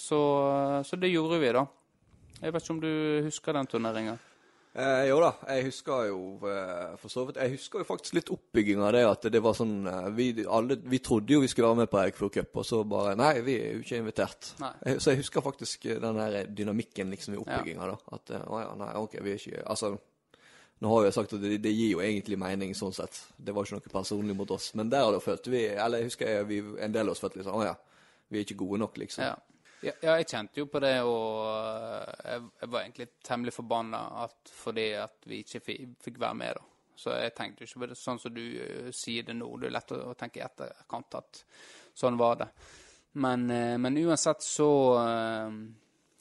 Så, 0.01 0.21
så 0.87 0.99
det 1.01 1.11
gjorde 1.11 1.41
vi, 1.43 1.51
da. 1.53 1.67
Jeg 2.43 2.53
vet 2.53 2.65
ikke 2.65 2.75
om 2.75 2.81
du 2.83 2.93
husker 3.27 3.57
den 3.57 3.69
turneringa? 3.71 4.17
Eh, 4.77 5.07
jo 5.09 5.17
da, 5.23 5.31
jeg 5.49 5.71
husker 5.71 6.09
jo 6.11 6.17
eh, 6.51 6.97
for 7.01 7.09
så 7.09 7.23
vidt 7.25 7.39
Jeg 7.41 7.55
husker 7.55 7.81
jo 7.81 7.87
faktisk 7.89 8.13
litt 8.19 8.29
oppbygging 8.35 8.83
av 8.85 8.91
det 8.93 9.07
at 9.09 9.23
det 9.33 9.41
var 9.41 9.55
sånn 9.57 9.87
eh, 9.89 10.09
Vi, 10.13 10.27
alle, 10.53 10.77
vi 10.85 11.01
trodde 11.01 11.33
jo 11.33 11.41
vi 11.41 11.49
skulle 11.49 11.71
være 11.71 11.87
med 11.87 11.89
på 11.95 12.01
Eikfjord 12.03 12.35
Cup, 12.35 12.59
og 12.61 12.67
så 12.69 12.83
bare 12.85 13.15
Nei, 13.17 13.31
vi 13.47 13.55
er 13.57 13.79
jo 13.79 13.87
ikke 13.87 14.03
invitert. 14.03 14.51
Jeg, 14.61 15.01
så 15.01 15.15
jeg 15.15 15.23
husker 15.23 15.47
faktisk 15.47 15.89
eh, 15.89 15.97
den 16.03 16.21
der 16.21 16.53
dynamikken 16.53 17.15
liksom 17.15 17.39
i 17.39 17.41
oppbygginga, 17.41 17.89
da. 17.89 17.97
At 18.19 18.35
å 18.43 18.61
ja, 18.61 18.69
nei, 18.77 18.93
OK, 19.01 19.17
vi 19.25 19.33
er 19.33 19.41
ikke 19.41 19.65
Altså, 19.65 19.95
nå 20.85 20.93
har 20.93 21.09
jeg 21.09 21.17
sagt 21.17 21.33
at 21.39 21.49
det, 21.49 21.57
det 21.65 21.73
gir 21.73 21.95
jo 21.95 22.05
egentlig 22.05 22.37
mening 22.45 22.77
sånn 22.77 22.93
sett. 22.93 23.23
Det 23.41 23.57
var 23.57 23.65
ikke 23.65 23.79
noe 23.79 23.97
personlig 23.97 24.37
mot 24.37 24.53
oss. 24.53 24.75
Men 24.77 24.93
der 24.93 25.07
hadde 25.07 25.17
da 25.17 25.25
følt 25.25 25.49
vi 25.49 25.71
Eller 25.73 26.05
jeg 26.05 26.13
husker 26.13 26.35
jeg, 26.35 26.49
vi, 26.53 26.61
en 26.85 26.93
del 26.93 27.09
av 27.09 27.17
oss 27.17 27.25
følte 27.25 27.41
litt 27.41 27.49
sånn 27.49 27.63
Å 27.63 27.69
ja, 27.71 27.77
vi 28.29 28.43
er 28.43 28.45
ikke 28.45 28.61
gode 28.61 28.85
nok, 28.85 29.01
liksom. 29.01 29.25
Ja. 29.25 29.39
Ja, 29.85 29.93
ja, 30.03 30.15
jeg 30.17 30.29
kjente 30.31 30.63
jo 30.63 30.69
på 30.73 30.81
det, 30.81 30.95
og 31.05 31.43
eh, 31.51 32.31
jeg, 32.33 32.47
jeg 32.63 32.71
var 32.73 32.81
egentlig 32.83 33.09
temmelig 33.27 33.53
forbanna 33.55 34.01
fordi 34.57 34.87
at 34.99 35.29
vi 35.29 35.43
ikke 35.45 35.61
fikk, 35.61 36.17
være 36.17 36.39
med, 36.41 36.57
da. 36.57 36.73
Så 36.97 37.13
jeg 37.13 37.35
tenkte 37.37 37.63
jo 37.63 37.69
ikke 37.69 37.83
på 37.83 37.89
det 37.91 37.99
sånn 38.01 38.21
som 38.23 38.33
du 38.33 38.45
eh, 38.63 38.93
sier 38.97 39.27
det 39.27 39.37
nå. 39.37 39.51
Det 39.61 39.69
er 39.69 39.77
lett 39.77 39.93
å, 39.93 40.01
å 40.13 40.17
tenke 40.17 40.41
i 40.41 40.47
etterkant 40.47 41.19
at 41.21 41.43
sånn 41.97 42.17
var 42.17 42.41
det. 42.41 42.49
Men, 43.21 43.45
eh, 43.53 43.75
men 43.81 44.01
uansett 44.01 44.45
så 44.45 44.71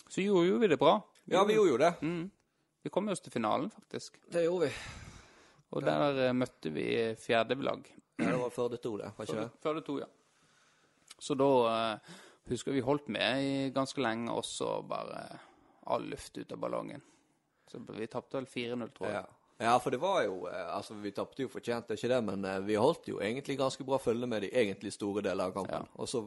så 0.09 0.21
gjorde 0.21 0.47
jo 0.47 0.57
vi 0.61 0.67
det 0.67 0.77
bra. 0.79 0.99
Ja, 1.25 1.43
vi 1.43 1.55
gjorde 1.57 1.71
jo 1.71 1.77
det. 1.77 1.93
Mm. 2.01 2.29
Vi 2.85 2.89
kom 2.89 3.07
jo 3.09 3.15
oss 3.15 3.23
til 3.25 3.33
finalen, 3.33 3.69
faktisk. 3.73 4.19
Det 4.31 4.45
gjorde 4.45 4.69
vi. 4.69 4.75
Og 5.75 5.83
der 5.83 6.19
eh, 6.27 6.35
møtte 6.37 6.71
vi 6.71 6.85
fjerdelag. 7.19 7.87
Ja, 8.21 8.29
det 8.29 8.37
var 8.39 8.53
før 8.53 8.69
det 8.71 8.79
to, 8.83 8.93
det. 9.01 9.09
Var 9.17 9.27
ikke 9.27 9.41
det? 9.41 9.49
Før 9.63 9.79
det 9.79 9.83
to, 9.87 9.97
ja. 9.99 10.07
Så 11.19 11.35
da 11.39 11.49
husker 12.49 12.71
vi 12.75 12.81
holdt 12.85 13.07
med 13.09 13.43
i 13.43 13.69
ganske 13.75 14.01
lenge, 14.01 14.31
og 14.31 14.45
så 14.45 14.81
bare 14.87 15.39
all 15.87 16.05
luft 16.09 16.37
ut 16.37 16.51
av 16.51 16.57
ballongen. 16.61 17.01
Så 17.71 17.79
vi 17.89 18.07
tapte 18.07 18.37
vel 18.37 18.45
4-0, 18.49 18.91
tror 18.93 19.07
jeg. 19.09 19.15
Ja. 19.15 19.65
ja, 19.71 19.77
for 19.81 19.89
det 19.93 19.99
var 20.01 20.23
jo 20.25 20.47
eh, 20.47 20.67
Altså, 20.75 20.93
vi 21.01 21.11
tapte 21.11 21.41
jo 21.41 21.49
fortjent, 21.49 21.87
det 21.87 21.95
er 21.95 22.01
ikke 22.03 22.13
det, 22.13 22.23
men 22.27 22.45
eh, 22.45 22.59
vi 22.65 22.75
holdt 22.77 23.07
jo 23.09 23.19
egentlig 23.19 23.57
ganske 23.57 23.83
bra 23.87 23.97
følge 24.01 24.27
med 24.29 24.41
de 24.45 24.51
egentlig 24.53 24.93
store 24.93 25.23
deler 25.25 25.45
av 25.49 25.53
kampen. 25.57 25.87
Og 25.97 26.07
så 26.09 26.21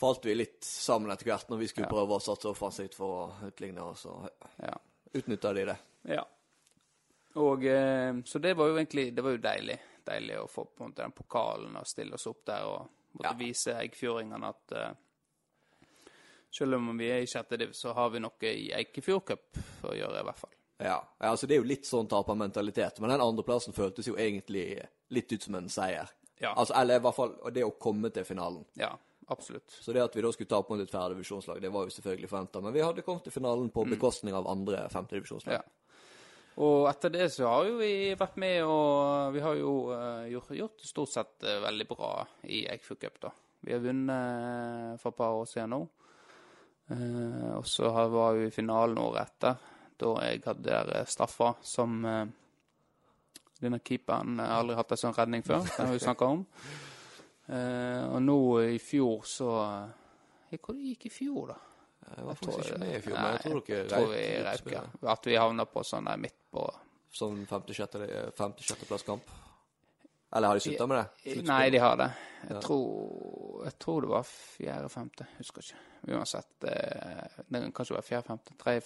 falt 0.00 0.24
vi 0.24 0.34
litt 0.34 0.64
sammen 0.64 1.12
etter 1.12 1.28
hvert 1.28 1.50
når 1.52 1.58
vi 1.60 1.68
skulle 1.68 1.88
Ja. 1.88 1.92
prøve 1.92 2.16
å 2.16 2.22
satse 2.24 2.48
offensivt 2.48 2.94
for 2.96 3.26
å 3.28 3.48
utligne, 3.50 3.82
og 3.84 3.96
så 3.96 4.28
Ja. 4.62 4.76
utnytta 5.14 5.52
de 5.54 5.64
det. 5.72 5.78
ja. 6.04 6.24
Og, 7.36 7.64
eh, 7.64 8.12
så 8.26 8.40
det 8.40 8.56
var 8.56 8.66
jo 8.66 8.74
egentlig 8.76 9.14
det 9.14 9.22
var 9.22 9.30
jo 9.30 9.38
deilig. 9.38 9.78
Deilig 10.04 10.36
å 10.40 10.48
få 10.50 10.64
på 10.64 10.82
en 10.82 10.90
måte 10.90 11.02
den 11.04 11.12
pokalen 11.12 11.76
og 11.76 11.86
stille 11.86 12.14
oss 12.14 12.26
opp 12.26 12.44
der 12.44 12.64
og 12.64 12.88
måtte 13.12 13.28
Ja. 13.28 13.36
vise 13.38 13.74
eggfjordingene 13.80 14.48
at 14.48 14.76
uh, 14.76 14.90
selv 16.50 16.74
om 16.74 16.98
vi 16.98 17.10
er 17.10 17.22
i 17.22 17.26
sjette 17.30 17.56
div, 17.56 17.72
så 17.72 17.92
har 17.94 18.10
vi 18.10 18.22
noe 18.22 18.48
i 18.50 18.70
Eikefjord 18.74 19.24
Cup 19.24 19.60
å 19.86 19.94
gjøre, 19.94 20.20
i 20.20 20.26
hvert 20.26 20.40
fall. 20.40 20.54
Ja, 20.80 20.96
ja 21.20 21.30
altså 21.30 21.46
det 21.46 21.54
er 21.54 21.62
jo 21.62 21.68
litt 21.68 21.86
sånn 21.86 22.08
tapermentalitet, 22.10 23.00
men 23.00 23.12
den 23.12 23.22
andreplassen 23.22 23.76
føltes 23.76 24.08
jo 24.08 24.16
egentlig 24.16 24.80
litt 25.14 25.32
ut 25.32 25.42
som 25.42 25.54
en 25.60 25.68
seier. 25.68 26.10
Ja. 26.40 26.54
Altså, 26.56 26.74
eller 26.80 26.96
i 26.98 27.04
hvert 27.04 27.16
fall 27.16 27.36
det 27.52 27.64
å 27.66 27.74
komme 27.78 28.10
til 28.14 28.24
finalen. 28.24 28.64
Ja, 28.80 28.94
absolutt. 29.28 29.70
Så 29.70 29.92
det 29.92 30.02
at 30.02 30.16
vi 30.16 30.24
da 30.24 30.32
skulle 30.32 30.50
tape 30.50 30.72
mot 30.72 30.80
et 30.82 30.90
fjerdedivisjonslag, 30.90 31.60
det 31.62 31.70
var 31.74 31.84
jo 31.84 31.94
selvfølgelig 31.94 32.30
forventa. 32.30 32.62
Men 32.64 32.74
vi 32.74 32.82
hadde 32.82 33.04
kommet 33.06 33.28
til 33.28 33.34
finalen 33.34 33.68
på 33.74 33.84
bekostning 33.92 34.34
av 34.34 34.48
andre 34.48 34.86
femtedivisjonslag. 34.90 35.60
Ja. 35.60 35.79
Og 36.58 36.88
etter 36.90 37.12
det 37.14 37.28
så 37.32 37.46
har 37.46 37.68
jo 37.68 37.78
vi 37.78 38.10
vært 38.18 38.38
med 38.40 38.64
og 38.66 39.36
Vi 39.36 39.44
har 39.44 39.56
jo 39.60 39.74
eh, 39.94 40.26
gjort, 40.32 40.50
gjort 40.56 40.84
stort 40.84 41.12
sett 41.12 41.46
eh, 41.46 41.60
veldig 41.62 41.86
bra 41.88 42.10
i 42.50 42.64
Eikfjord 42.72 43.00
Cup, 43.04 43.20
da. 43.22 43.30
Vi 43.60 43.74
har 43.74 43.82
vunnet 43.84 44.16
eh, 44.16 44.98
for 45.00 45.12
et 45.12 45.20
par 45.20 45.38
år 45.38 45.48
siden 45.48 45.74
nå. 45.76 45.82
Og 46.90 47.66
så 47.70 47.86
var 47.86 48.32
vi 48.34 48.48
i 48.48 48.50
finalen 48.50 48.98
året 48.98 49.28
etter, 49.28 49.60
da 50.00 50.14
jeg 50.26 50.40
hadde 50.42 50.64
der 50.88 51.04
straffa 51.06 51.52
som 51.62 52.00
Denne 53.60 53.78
keeperen 53.78 54.40
har 54.42 54.56
aldri 54.56 54.74
hatt 54.74 54.96
en 54.96 55.02
sånn 55.04 55.14
redning 55.14 55.44
før, 55.46 55.62
Den 55.68 55.86
har 55.86 55.94
vi 55.94 56.02
snakka 56.02 56.30
om. 56.34 56.42
Og 58.10 58.18
nå 58.24 58.40
i 58.72 58.80
fjor 58.82 59.22
så 59.22 59.52
Hvor 60.50 60.74
det 60.74 60.88
gikk 60.88 61.06
i 61.06 61.14
fjor, 61.14 61.52
da? 61.52 61.69
Jeg 62.16 62.24
var 62.26 62.34
faktisk 62.34 62.58
ikke 62.64 62.78
med 62.80 62.94
i 62.96 63.00
fjor, 63.04 63.16
men 63.20 63.32
jeg 63.36 63.42
tror 63.44 63.60
dere 63.66 63.78
jeg 63.78 63.88
tror 63.90 64.08
vi 64.10 64.22
røyk 64.46 64.64
røyk. 64.66 65.10
At 65.14 65.26
vi 65.30 65.34
havna 65.38 65.64
på 65.70 65.82
sånn 65.86 66.04
der 66.10 66.16
midt 66.16 66.38
på 66.52 66.64
Sånn 67.10 67.40
femte-sjetteplasskamp. 67.50 69.22
Eller 70.32 70.46
har 70.46 70.54
de 70.54 70.60
slutta 70.62 70.86
med 70.86 71.00
det? 71.00 71.42
Nei, 71.42 71.70
de 71.74 71.78
har 71.82 71.96
det. 71.98 72.06
Jeg, 72.44 72.52
Ja. 72.54 72.60
tror, 72.60 73.64
jeg 73.64 73.78
tror 73.82 74.00
det 74.04 74.10
var 74.12 74.22
fjerde-femte. 74.22 75.26
Husker 75.38 75.60
ikke. 75.60 75.80
Uansett. 76.14 76.46
eh, 76.62 77.28
Det 77.50 77.60
kan 77.62 77.72
kanskje 77.72 77.94
være 77.96 78.02
fjerde-femte. 78.06 78.54
Tre, 78.58 78.80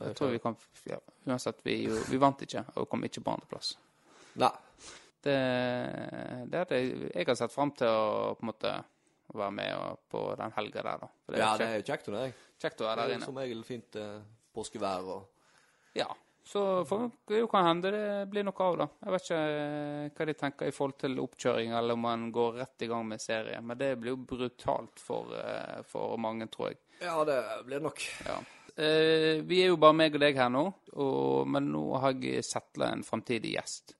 Jeg 0.00 0.16
tror 0.16 0.30
vi 0.30 0.38
kom 0.38 0.56
fjerde. 0.74 1.02
Uansett, 1.26 1.60
vi, 1.64 1.86
vi 1.86 2.16
vant 2.18 2.42
ikke, 2.42 2.64
og 2.76 2.88
kom 2.88 3.04
ikke 3.04 3.22
på 3.22 3.30
andreplass. 3.30 3.76
Nei. 4.36 4.50
Det, 5.22 5.38
det 6.50 6.58
er 6.60 6.64
det 6.64 7.12
jeg 7.14 7.26
har 7.26 7.34
sett 7.34 7.52
fram 7.52 7.70
til 7.78 7.86
å 7.86 8.34
på 8.34 8.42
en 8.42 8.50
måte 8.52 8.74
være 9.34 9.52
med 9.52 9.96
på 10.08 10.22
den 10.38 10.52
helga 10.56 10.82
der, 10.82 11.02
da. 11.02 11.08
Det 11.28 11.38
Ja, 11.38 11.50
det 11.56 11.66
er 11.66 11.76
jo 11.80 11.86
kjekt 11.92 12.08
under 12.08 12.24
deg. 12.24 12.34
kjekt 12.60 12.80
å 12.80 12.88
være 12.88 12.96
der 13.02 13.10
er 13.10 13.14
inne. 13.18 13.24
som 13.28 13.36
regel 13.36 13.64
fint 13.64 13.96
eh, 13.96 14.20
påskevær 14.54 15.12
og 15.16 15.28
Ja. 15.94 16.08
Så 16.48 16.84
for, 16.88 17.10
det 17.28 17.42
kan 17.52 17.66
hende 17.66 17.90
det 17.92 18.30
blir 18.30 18.42
noe 18.46 18.64
av, 18.64 18.76
da. 18.80 18.86
Jeg 19.04 19.12
vet 19.12 19.26
ikke 19.26 19.40
eh, 19.52 20.10
hva 20.16 20.26
de 20.30 20.34
tenker 20.40 20.66
i 20.70 20.72
forhold 20.72 20.96
til 21.02 21.18
oppkjøring, 21.20 21.74
eller 21.76 21.92
om 21.92 22.00
man 22.00 22.30
går 22.32 22.54
rett 22.62 22.84
i 22.86 22.88
gang 22.88 23.04
med 23.06 23.20
serie. 23.20 23.60
Men 23.60 23.76
det 23.76 23.90
blir 24.00 24.14
jo 24.14 24.22
brutalt 24.30 24.98
for, 24.98 25.34
eh, 25.36 25.82
for 25.84 26.16
mange, 26.16 26.48
tror 26.48 26.70
jeg. 26.70 26.78
Ja, 27.02 27.18
det 27.28 27.36
blir 27.66 27.84
nok. 27.84 28.00
Ja. 28.24 28.38
Eh, 28.78 29.42
vi 29.44 29.60
er 29.60 29.68
jo 29.74 29.76
bare 29.76 29.92
meg 30.00 30.14
og 30.16 30.20
deg 30.24 30.40
her 30.40 30.48
nå, 30.48 30.64
og, 30.96 31.46
men 31.52 31.68
nå 31.74 31.84
har 32.00 32.16
jeg 32.16 32.40
settla 32.46 32.92
en 32.94 33.04
framtidig 33.04 33.52
gjest. 33.58 33.97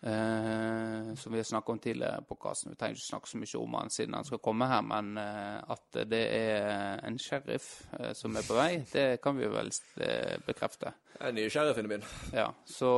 Eh, 0.00 1.14
som 1.14 1.32
vi 1.32 1.38
har 1.38 1.44
snakket 1.44 1.68
om 1.68 1.78
tidligere 1.78 2.22
på 2.28 2.34
kassen. 2.34 2.70
Vi 2.70 2.76
trenger 2.76 2.98
ikke 2.98 3.06
snakke 3.06 3.28
så 3.30 3.38
mye 3.40 3.60
om 3.62 3.76
han 3.78 3.90
siden 3.90 4.14
han 4.14 4.26
skal 4.28 4.42
komme 4.44 4.68
her, 4.68 4.82
men 4.84 5.16
eh, 5.18 5.72
at 5.72 5.98
det 6.10 6.20
er 6.36 7.00
en 7.08 7.16
sheriff 7.18 7.70
eh, 7.96 8.12
som 8.14 8.36
er 8.36 8.44
på 8.44 8.58
vei, 8.58 8.70
det 8.92 9.06
kan 9.24 9.38
vi 9.40 9.48
vel 9.50 9.72
eh, 10.04 10.36
bekrefte. 10.46 10.92
Den 11.16 11.38
nye 11.40 11.50
sheriffen 11.50 11.88
min. 11.88 12.04
Ja, 12.36 12.50
så 12.68 12.90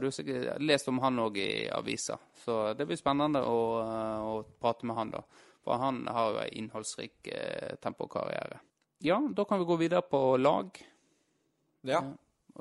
du 0.00 0.08
har 0.08 0.16
sikkert 0.16 0.62
lest 0.64 0.88
om 0.88 1.02
han 1.04 1.20
òg 1.20 1.36
i 1.44 1.68
avisa. 1.68 2.16
Så 2.40 2.72
det 2.78 2.88
blir 2.88 2.96
spennende 2.96 3.44
å, 3.44 3.60
å, 4.24 4.40
prate 4.60 4.88
med 4.88 4.96
han, 4.96 5.12
da. 5.12 5.22
For 5.66 5.82
han 5.82 6.06
har 6.08 6.32
jo 6.32 6.40
en 6.40 6.58
innholdsrik 6.62 7.28
eh, 7.36 7.76
tempokarriere. 7.82 8.62
Ja, 9.04 9.20
da 9.20 9.44
kan 9.44 9.60
vi 9.60 9.68
gå 9.68 9.76
videre 9.76 10.00
på 10.08 10.38
lag. 10.40 10.72
Ja. 11.84 12.00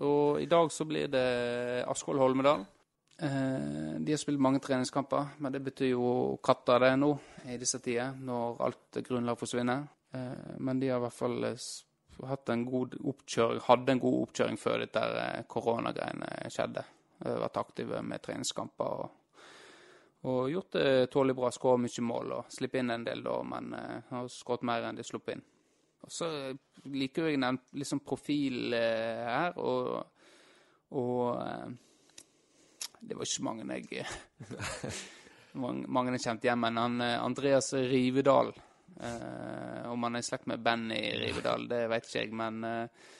Og 0.04 0.42
i 0.44 0.50
dag 0.52 0.68
så 0.74 0.84
blir 0.84 1.08
det 1.08 1.28
Askvoll 1.88 2.20
Holmedal. 2.20 2.66
Eh, 3.18 4.00
de 4.00 4.12
har 4.12 4.18
spilt 4.18 4.40
mange 4.40 4.60
treningskamper, 4.60 5.38
men 5.40 5.54
det 5.54 5.62
betyr 5.64 5.94
jo 5.94 6.38
katter 6.44 6.82
det 6.84 6.96
nå 7.00 7.14
i 7.48 7.58
disse 7.60 7.80
tider, 7.80 8.16
når 8.20 8.64
alt 8.66 9.00
grunnlag 9.08 9.40
forsvinner. 9.40 9.86
Eh, 10.12 10.56
men 10.60 10.82
de 10.82 10.90
har 10.92 11.00
i 11.00 11.06
hvert 11.06 11.16
fall 11.16 11.48
eh, 11.48 11.68
hatt 12.28 12.52
en 12.52 12.66
god 12.68 12.98
oppkjøring, 13.00 13.62
hadde 13.70 13.96
en 13.96 14.02
god 14.04 14.18
oppkjøring 14.26 14.60
før 14.60 14.84
dette 14.84 15.06
koronagreiene 15.52 16.50
skjedde. 16.52 16.84
Vært 17.26 17.58
aktive 17.62 18.02
med 18.04 18.20
treningskamper 18.20 18.98
og, 19.06 19.38
og 20.28 20.50
gjort 20.52 20.76
det 20.76 20.90
tålelig 21.14 21.38
bra. 21.38 21.52
Skåret 21.56 21.80
mye 21.86 22.04
mål 22.04 22.34
og 22.36 22.50
sluppet 22.52 22.82
inn 22.82 22.92
en 22.92 23.06
del 23.08 23.24
da, 23.24 23.38
men 23.48 23.72
har 24.10 24.28
skåret 24.32 24.66
mer 24.68 24.84
enn 24.84 25.00
de 25.00 25.06
slapp 25.08 25.32
inn. 25.32 25.44
Og 26.04 26.12
så 26.12 26.28
liker 26.92 27.30
jeg 27.30 27.40
den 27.40 27.62
liksom 27.80 28.04
profil 28.04 28.76
her, 28.76 29.56
og, 29.56 30.04
og 31.00 31.40
det 33.06 33.18
var 33.18 33.28
ikke 33.28 33.46
mange 33.46 33.78
jeg 33.78 34.08
mange, 35.64 35.86
mange 35.88 36.16
jeg 36.16 36.26
kjente 36.26 36.48
igjen, 36.48 36.64
men 36.64 36.80
han, 36.80 36.96
eh, 37.02 37.20
Andreas 37.22 37.74
Rivedal 37.74 38.52
eh, 38.52 39.92
Om 39.92 40.08
han 40.08 40.18
er 40.18 40.24
i 40.24 40.28
slekt 40.28 40.50
med 40.52 40.64
Benny 40.66 41.00
Rivedal, 41.22 41.68
det 41.72 41.86
vet 41.92 42.08
ikke 42.08 42.24
jeg, 42.24 42.34
men, 42.36 42.64
eh, 42.66 43.12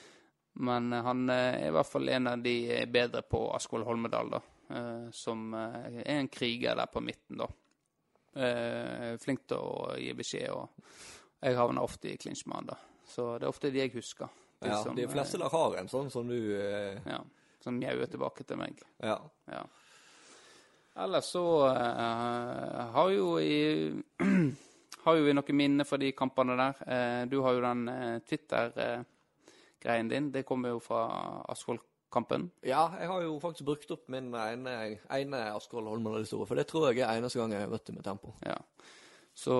men 0.66 0.90
han 1.06 1.30
er 1.32 1.68
i 1.68 1.72
hvert 1.74 1.88
fall 1.88 2.10
en 2.12 2.32
av 2.32 2.42
de 2.44 2.56
bedre 2.92 3.22
på 3.28 3.46
Askvoll 3.56 3.86
Holmedal, 3.86 4.32
da. 4.36 4.42
Eh, 4.68 5.10
som 5.12 5.54
eh, 5.54 6.00
er 6.02 6.18
en 6.18 6.28
kriger 6.32 6.76
der 6.76 6.90
på 6.90 7.00
midten, 7.04 7.38
da. 7.38 7.48
Eh, 8.36 9.12
flink 9.22 9.46
til 9.48 9.62
å 9.62 9.94
gi 10.00 10.10
beskjed, 10.16 10.50
og 10.52 11.44
jeg 11.44 11.56
havner 11.56 11.86
ofte 11.86 12.10
i 12.10 12.18
klinsj 12.20 12.46
med 12.48 12.60
han, 12.60 12.70
da. 12.72 12.78
Så 13.06 13.30
det 13.38 13.46
er 13.46 13.52
ofte 13.52 13.70
de 13.70 13.84
jeg 13.84 13.94
husker. 13.94 14.32
De 14.64 14.72
ja, 14.72 14.80
som, 14.82 14.96
de 14.96 15.06
fleste 15.08 15.38
der 15.38 15.52
har 15.52 15.76
en 15.78 15.88
sånn 15.92 16.08
som 16.10 16.26
du 16.26 16.38
ja 16.56 17.20
som 17.66 17.76
mjauer 17.76 18.08
tilbake 18.10 18.46
til 18.46 18.62
meg. 18.62 18.78
Ja. 19.02 19.18
ja. 19.50 19.64
Ellers 20.96 21.28
så 21.34 21.44
uh, 21.66 22.86
har 22.94 23.10
jo 23.12 23.34
i 23.42 23.92
har 25.06 25.18
jo 25.18 25.26
vi 25.26 25.34
noen 25.36 25.58
minner 25.58 25.86
for 25.86 26.02
de 26.02 26.10
kampene 26.16 26.56
der. 26.58 26.80
Eh, 26.82 27.20
du 27.30 27.38
har 27.44 27.54
jo 27.54 27.62
den 27.62 27.82
eh, 27.92 28.16
Twitter-greien 28.26 30.08
din. 30.10 30.32
Det 30.34 30.42
kommer 30.48 30.74
jo 30.74 30.80
fra 30.82 31.04
Askvoll-kampen. 31.52 32.48
Ja, 32.66 32.88
jeg 32.98 33.10
har 33.12 33.22
jo 33.22 33.36
faktisk 33.42 33.68
brukt 33.68 33.92
opp 33.94 34.08
min 34.10 34.32
ene, 34.34 34.74
ene 35.14 35.44
Askvoll 35.52 35.86
Holmedal-historie. 35.92 36.48
For 36.50 36.58
det 36.58 36.66
tror 36.70 36.88
jeg 36.90 37.04
er 37.06 37.20
eneste 37.20 37.38
gang 37.38 37.54
jeg 37.54 37.62
har 37.62 37.70
møtt 37.70 37.86
det 37.86 37.94
med 37.94 38.06
tempo. 38.08 38.34
Ja. 38.42 38.58
Så 39.36 39.54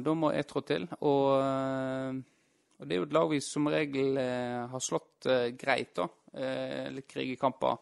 da 0.00 0.14
må 0.16 0.32
jeg 0.32 0.48
trå 0.48 0.62
til. 0.64 0.88
Og, 1.02 1.36
og, 1.36 2.86
det 2.86 2.96
er 2.96 3.02
jo 3.02 3.08
et 3.10 3.16
lag 3.18 3.28
vi 3.34 3.42
som 3.44 3.68
regel 3.68 4.16
har 4.72 4.84
slått 4.84 5.28
greit, 5.60 5.92
da. 5.98 6.08
Eh, 6.38 6.86
litt 6.94 7.08
krig 7.10 7.32
i 7.34 7.40
kamper. 7.40 7.76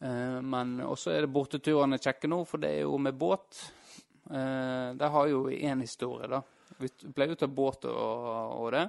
Eh, 0.00 0.40
men 0.40 0.78
også 0.86 1.12
er 1.12 1.26
det 1.26 1.32
borteturene 1.34 2.00
kjekke 2.02 2.30
nå, 2.30 2.42
for 2.48 2.62
det 2.62 2.72
er 2.78 2.84
jo 2.86 2.98
med 2.98 3.18
båt. 3.18 3.62
Eh, 4.30 4.88
der 4.98 5.14
har 5.14 5.30
jo 5.30 5.44
én 5.52 5.84
historie, 5.84 6.30
da. 6.30 6.42
Vi 6.80 6.88
pleier 7.12 7.36
å 7.36 7.38
ta 7.38 7.46
båt 7.46 7.84
og, 7.90 8.28
og 8.58 8.70
det 8.74 8.86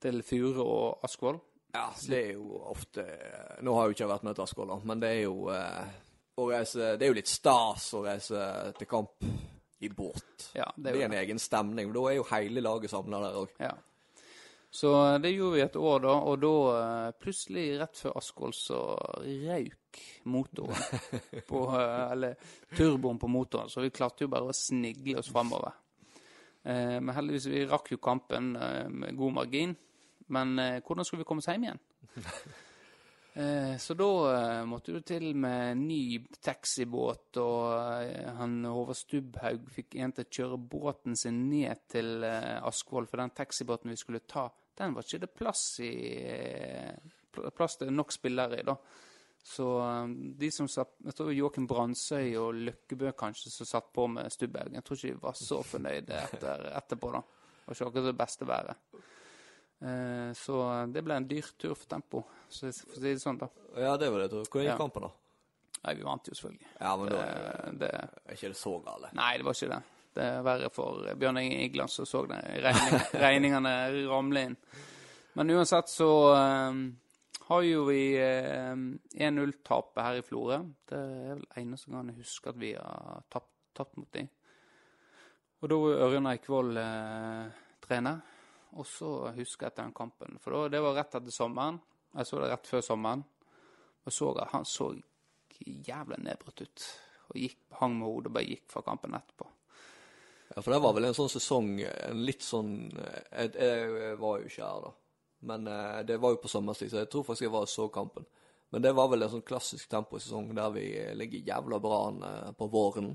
til 0.00 0.22
Fure 0.24 0.64
og 0.64 1.04
Askvoll. 1.04 1.40
Ja, 1.74 1.88
det 2.08 2.18
er 2.18 2.30
jo 2.34 2.56
ofte 2.66 3.02
Nå 3.62 3.74
har 3.76 3.84
jeg 3.84 3.92
jo 3.92 3.96
ikke 3.98 4.08
vært 4.10 4.24
med 4.26 4.34
til 4.34 4.42
Askvoll, 4.42 4.72
men 4.88 5.02
det 5.02 5.10
er 5.12 5.20
jo 5.20 5.44
å 5.46 6.46
reise 6.50 6.96
Det 6.98 7.06
er 7.06 7.12
jo 7.12 7.18
litt 7.20 7.30
stas 7.30 7.84
å 7.94 8.00
reise 8.02 8.40
til 8.78 8.88
kamp 8.90 9.28
i 9.80 9.88
båt. 9.88 10.50
Ja, 10.56 10.66
det, 10.76 10.90
er 10.90 10.96
det 10.96 11.02
er 11.02 11.06
en 11.06 11.18
egen 11.20 11.38
stemning. 11.40 11.92
Da 11.94 12.02
er 12.10 12.18
jo 12.18 12.26
hele 12.28 12.64
laget 12.64 12.92
samla 12.92 13.20
der 13.22 13.38
òg. 13.40 13.54
Ja. 13.62 13.70
Så 14.70 15.18
det 15.18 15.30
gjorde 15.30 15.56
vi 15.56 15.62
et 15.64 15.76
år, 15.76 15.98
da, 16.04 16.12
og 16.30 16.36
da 16.38 16.54
eh, 16.78 17.12
plutselig, 17.18 17.64
rett 17.80 17.98
før 17.98 18.20
Askvoll, 18.20 18.52
så 18.54 18.78
røyk 19.18 19.98
motoren. 20.30 20.78
På, 21.50 21.64
eh, 21.74 22.12
eller 22.14 22.36
turboen 22.78 23.18
på 23.18 23.30
motoren, 23.30 23.70
så 23.70 23.82
vi 23.82 23.90
klarte 23.90 24.24
jo 24.24 24.30
bare 24.30 24.52
å 24.52 24.54
snigle 24.54 25.18
oss 25.18 25.32
framover. 25.34 25.74
Eh, 26.62 27.00
men 27.02 27.14
heldigvis, 27.16 27.50
vi 27.50 27.66
rakk 27.66 27.90
jo 27.96 27.98
kampen 27.98 28.52
med 28.54 29.18
god 29.18 29.38
margin. 29.42 29.74
Men 30.30 30.54
hvordan 30.86 31.02
skulle 31.02 31.24
vi 31.24 31.26
komme 31.26 31.42
oss 31.42 31.48
hjem 31.50 31.64
igjen? 31.66 31.86
Så 33.80 33.94
da 33.94 34.06
måtte 34.66 34.92
du 34.92 35.04
til 35.06 35.28
med 35.38 35.78
ny 35.78 36.18
taxibåt, 36.42 37.38
og 37.38 38.34
han 38.36 38.56
Håvard 38.66 38.98
Stubbhaug 38.98 39.68
fikk 39.70 39.94
en 40.02 40.14
til 40.14 40.26
å 40.26 40.32
kjøre 40.36 40.58
båten 40.74 41.18
sin 41.18 41.38
ned 41.48 41.82
til 41.90 42.26
Askvoll, 42.26 43.06
for 43.10 43.22
den 43.22 43.32
taxibåten 43.34 43.94
vi 43.94 43.98
skulle 43.98 44.22
ta, 44.26 44.48
den 44.80 44.96
var 44.96 45.06
ikke 45.06 45.22
det 45.22 45.30
plass 45.36 45.64
i 45.84 45.92
plass 47.54 47.78
til 47.78 47.92
nok 47.94 48.12
spillere 48.12 48.58
i, 48.58 48.66
da. 48.66 48.74
Så 49.42 49.64
um, 49.80 50.14
de 50.36 50.50
som 50.52 50.66
satt 50.68 50.98
Jeg 51.06 51.16
tror 51.16 51.30
Joakim 51.32 51.64
Brandsøy 51.68 52.34
og 52.36 52.58
Løkkebø 52.60 53.14
kanskje 53.16 53.52
som 53.52 53.68
satt 53.68 53.88
på 53.94 54.04
med 54.12 54.28
Stubberg. 54.32 54.74
Jeg 54.76 54.84
tror 54.84 54.98
ikke 54.98 55.14
de 55.14 55.22
var 55.22 55.38
så 55.38 55.62
fornøyde 55.64 56.18
etter, 56.26 56.66
etterpå, 56.76 57.12
da. 57.14 57.22
Det 57.22 57.70
var 57.70 57.78
ikke 57.78 57.88
akkurat 57.88 58.10
det 58.10 58.18
beste 58.18 58.48
været. 58.48 59.00
Eh, 59.80 60.32
så 60.36 60.58
det 60.92 61.04
ble 61.06 61.16
en 61.16 61.28
dyr 61.30 61.54
tur 61.56 61.72
for 61.72 61.88
Tempo, 61.88 62.24
for 62.50 62.68
å 62.68 62.74
si 62.74 63.00
det 63.00 63.14
sånn, 63.22 63.40
da. 63.40 63.48
Ja, 63.80 63.94
det 64.00 64.10
var 64.12 64.26
det. 64.26 64.28
Hvordan 64.34 64.66
gikk 64.66 64.74
ja. 64.74 64.76
kampen, 64.80 65.08
da? 65.08 65.12
Nei, 65.80 65.94
vi 65.96 66.04
vant 66.04 66.28
jo 66.28 66.36
selvfølgelig. 66.36 66.74
Ja, 66.74 66.90
men 67.00 67.08
da 67.08 67.22
er, 67.24 67.78
det, 67.80 67.90
er 68.26 68.36
ikke 68.36 68.52
det 68.52 68.60
så 68.60 68.74
gale? 68.84 69.12
Nei, 69.16 69.30
det 69.40 69.48
var 69.48 69.56
ikke 69.56 69.70
det. 69.72 69.80
Det 70.14 70.24
er 70.26 70.42
verre 70.46 70.70
for 70.74 71.06
Bjørn 71.18 71.38
Igland 71.42 71.92
som 71.92 72.08
så 72.08 72.24
det. 72.26 72.40
Regning, 72.64 73.04
regningene 73.24 73.74
ramle 74.10 74.46
inn. 74.48 74.56
Men 75.38 75.52
uansett 75.54 75.88
så 75.88 76.10
um, 76.34 76.80
har 77.46 77.62
jo 77.62 77.84
vi 77.86 78.02
um, 78.18 78.86
eh, 79.14 79.30
1-0-tapet 79.30 80.02
her 80.02 80.18
i 80.18 80.24
Florø. 80.26 80.58
Det 80.88 80.98
er 80.98 81.36
vel 81.36 81.46
eneste 81.62 81.92
gang 81.92 82.10
jeg 82.10 82.24
husker 82.24 82.52
at 82.52 82.58
vi 82.60 82.72
har 82.74 83.22
tapt, 83.30 83.52
tapt 83.76 83.98
mot 84.00 84.10
dem. 84.14 84.28
Og 85.60 85.70
da 85.70 85.78
var 85.78 86.02
Ørjan 86.08 86.30
Eikvoll 86.32 86.80
uh, 86.80 87.62
trener. 87.84 88.20
Og 88.78 88.86
så 88.86 89.10
husker 89.36 89.66
jeg 89.66 89.74
etter 89.74 89.86
den 89.86 89.94
kampen. 89.94 90.38
For 90.42 90.54
da, 90.54 90.74
det 90.74 90.82
var 90.82 90.98
rett 90.98 91.16
etter 91.18 91.34
sommeren. 91.34 91.80
Jeg 92.14 92.26
så 92.26 92.42
det 92.42 92.50
rett 92.50 92.70
før 92.70 92.84
sommeren. 92.86 93.24
Og 94.06 94.14
så 94.14 94.30
at 94.40 94.54
han 94.54 94.66
så 94.66 94.92
jævlig 95.60 96.20
nedbrutt 96.24 96.62
ut. 96.64 96.86
Og 97.30 97.40
gikk, 97.42 97.58
hang 97.80 97.98
med 97.98 98.08
hodet 98.08 98.30
og 98.30 98.38
bare 98.38 98.48
gikk 98.48 98.70
fra 98.72 98.82
kampen 98.86 99.14
etterpå. 99.18 99.49
Ja, 100.50 100.62
for 100.62 100.74
det 100.74 100.80
var 100.82 100.94
vel 100.96 101.06
en 101.06 101.14
sånn 101.14 101.30
sesong, 101.30 101.76
en 101.86 102.24
litt 102.26 102.42
sånn 102.42 102.90
Jeg, 102.90 103.52
jeg 103.54 104.16
var 104.18 104.40
jo 104.40 104.48
ikke 104.48 104.66
her, 104.66 104.86
da. 104.88 104.90
Men 105.40 105.68
uh, 105.70 106.00
det 106.04 106.18
var 106.20 106.34
jo 106.34 106.42
på 106.42 106.50
sommerstid, 106.52 106.90
så 106.90 107.00
jeg 107.00 107.10
tror 107.12 107.24
faktisk 107.24 107.46
jeg 107.46 107.54
var 107.54 107.64
og 107.68 107.72
så 107.72 107.86
kampen. 107.92 108.26
Men 108.70 108.84
det 108.84 108.92
var 108.94 109.08
vel 109.10 109.24
en 109.24 109.32
sånn 109.32 109.46
klassisk 109.46 109.88
temposesong 109.90 110.50
der 110.54 110.74
vi 110.74 110.84
ligger 111.18 111.46
jævla 111.54 111.80
bra 111.82 112.00
an 112.10 112.20
uh, 112.22 112.50
på 112.58 112.68
våren. 112.70 113.14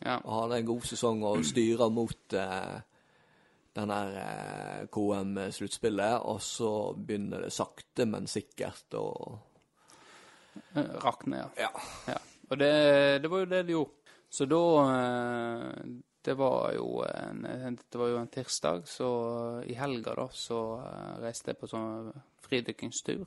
Ja. 0.00 0.20
Og 0.20 0.36
hadde 0.36 0.60
en 0.60 0.70
god 0.70 0.86
sesong 0.88 1.24
og 1.28 1.42
styrer 1.44 1.90
mot 1.92 2.32
eh, 2.32 2.78
den 3.76 3.90
der 3.92 4.86
KM-sluttspillet. 4.88 6.22
Og 6.24 6.38
så 6.40 6.70
begynner 6.96 7.44
det 7.44 7.52
sakte, 7.52 8.06
men 8.08 8.30
sikkert 8.30 8.96
å 8.96 9.06
Rakne, 10.74 11.42
ja. 11.42 11.66
ja. 11.66 11.68
ja. 12.14 12.16
Og 12.48 12.58
det, 12.58 12.72
det, 13.20 13.28
var 13.30 13.44
jo 13.44 13.50
det 13.52 13.60
det 13.68 13.76
gjorde. 13.76 14.14
Så 14.32 14.46
da 14.48 14.62
det 16.22 16.34
var 16.34 16.72
jo 16.74 17.00
en, 17.06 17.46
det 17.90 17.98
var 17.98 18.08
jo 18.12 18.18
en 18.20 18.28
tirsdag, 18.28 18.88
så 18.88 19.08
i 19.66 19.74
helga 19.74 20.14
da, 20.18 20.26
så 20.32 20.58
uh, 20.82 21.14
reiste 21.22 21.52
jeg 21.52 21.60
på 21.60 21.68
sånn 21.70 22.10
fridykkingstur. 22.44 23.24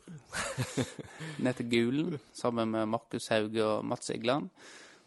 ned 1.44 1.58
til 1.58 1.70
Gulen 1.72 2.18
sammen 2.36 2.74
med 2.74 2.92
Markus 2.92 3.30
Hauge 3.34 3.64
og 3.66 3.86
Mats 3.88 4.12
Igland. 4.14 4.50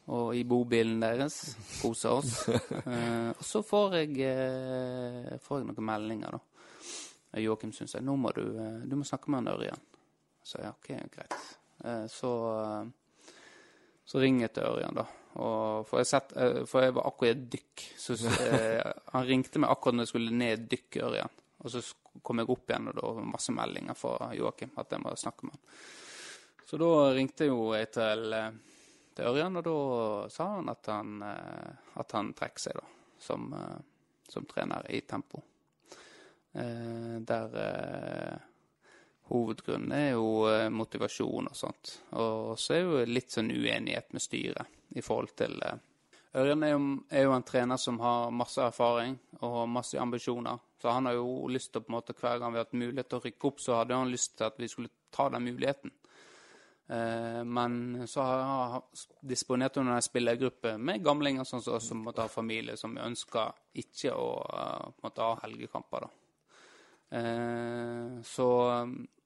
Og 0.06 0.36
i 0.38 0.44
bobilen 0.46 1.00
deres. 1.02 1.56
Kosa 1.82 2.14
oss. 2.20 2.46
eh, 2.92 3.30
og 3.34 3.42
så 3.44 3.62
får 3.66 3.96
jeg, 3.98 4.12
eh, 4.22 5.34
får 5.42 5.60
jeg 5.60 5.68
noen 5.68 5.88
meldinger, 5.88 6.38
da. 6.38 7.42
Joakim 7.42 7.74
syns 7.74 7.96
jeg 7.98 8.06
nå 8.06 8.14
må 8.16 8.30
du, 8.32 8.44
du 8.86 8.94
må 8.96 9.04
snakke 9.04 9.28
med 9.28 9.42
han 9.42 9.52
Ørjan. 9.52 9.82
Så 10.46 10.62
ja, 10.62 10.70
OK, 10.72 10.92
greit. 11.12 11.34
så, 12.08 12.30
så 14.06 14.22
ringer 14.22 14.46
jeg 14.46 14.54
til 14.56 14.68
Ørjan, 14.70 15.02
da. 15.02 15.04
For, 15.36 16.00
jeg 16.00 16.08
sett, 16.08 16.32
eh, 16.36 16.62
for 16.68 16.84
jeg 16.84 16.94
var 16.96 17.08
akkurat 17.10 17.28
i 17.28 17.34
et 17.34 17.48
dykk. 17.52 17.84
Så, 18.00 18.16
eh, 18.46 18.92
han 19.12 19.26
ringte 19.28 19.60
meg 19.62 19.72
akkurat 19.72 19.98
når 19.98 20.06
jeg 20.06 20.12
skulle 20.14 20.38
ned 20.40 20.54
i 20.54 20.68
dykkørjan. 20.74 21.42
Og 21.64 21.72
så 21.72 21.82
kom 22.24 22.40
jeg 22.40 22.50
opp 22.52 22.70
igjen, 22.70 22.88
og 22.90 22.96
da 22.96 23.10
var 23.10 23.20
det 23.20 23.32
masse 23.32 23.54
meldinger 23.54 23.98
fra 23.98 24.30
Joakim 24.36 24.72
at 24.80 24.92
jeg 24.92 25.02
må 25.02 25.12
snakke 25.18 25.48
med 25.48 25.56
han. 25.56 25.82
Så 26.66 26.78
da 26.82 26.90
ringte 27.14 27.48
jo 27.48 27.70
jeg 27.76 27.90
til, 27.94 28.24
eh, 28.36 28.48
til 29.16 29.30
Ørjan, 29.32 29.60
og 29.60 29.66
da 29.66 29.76
sa 30.32 30.48
han 30.56 30.72
at 30.72 30.92
han, 30.92 31.12
at 31.22 32.16
han 32.16 32.32
trekker 32.36 32.64
seg, 32.66 32.80
da, 32.80 33.12
som, 33.22 33.46
som 34.28 34.48
trener 34.48 34.88
i 34.92 35.00
Tempo. 35.08 35.40
Der 36.56 37.56
hovedgrunnen 39.30 39.92
er 39.92 40.08
jo 40.14 40.46
eh, 40.50 40.68
motivasjon 40.70 41.50
og 41.50 41.56
sånt. 41.56 41.92
Og 42.20 42.54
så 42.60 42.76
er 42.76 42.82
jo 42.84 43.04
litt 43.10 43.34
sånn 43.34 43.50
uenighet 43.50 44.12
med 44.14 44.22
styret 44.24 44.96
i 44.96 45.04
forhold 45.04 45.34
til 45.38 45.58
eh, 45.66 45.84
Ørjan 46.36 46.64
er 46.66 46.74
er 47.16 47.22
jo 47.24 47.32
en 47.32 47.44
trener 47.48 47.78
som 47.80 47.98
har 48.00 48.30
masse 48.30 48.60
erfaring 48.60 49.14
og 49.40 49.68
masse 49.72 49.96
ambisjoner. 49.96 50.58
Så 50.82 50.92
han 50.92 51.06
har 51.06 51.14
jo 51.16 51.46
lyst 51.48 51.72
til 51.72 51.80
å 51.80 51.84
på 51.84 51.88
en 51.88 51.96
måte 51.96 52.12
hver 52.12 52.38
gang 52.38 52.52
vi 52.52 52.58
har 52.58 52.66
hatt 52.66 52.76
mulighet 52.76 53.08
til 53.08 53.18
å 53.18 53.24
rykke 53.24 53.48
opp, 53.48 53.60
så 53.60 53.78
hadde 53.78 53.96
han 53.96 54.12
lyst 54.12 54.34
til 54.36 54.44
at 54.44 54.58
vi 54.60 54.68
skulle 54.68 54.92
ta 55.10 55.30
den 55.32 55.46
muligheten. 55.48 55.94
Eh, 56.88 57.40
men 57.44 58.04
så 58.06 58.20
har 58.20 58.42
han 58.74 58.82
disponert 59.20 59.76
under 59.76 59.96
en 59.96 60.04
spillergruppe 60.04 60.76
med 60.78 61.02
gamlinger 61.04 61.48
sånn 61.48 61.64
som 61.64 61.80
som 61.80 62.04
måtte 62.04 62.22
ha 62.22 62.28
familie, 62.28 62.76
som 62.76 62.98
ønsker 62.98 63.56
ikke 63.74 64.12
å 64.12 64.28
måtte 65.02 65.24
ha 65.24 65.40
helgekamper. 65.42 66.06
da. 66.06 66.25
Eh, 67.10 68.16
så 68.26 68.48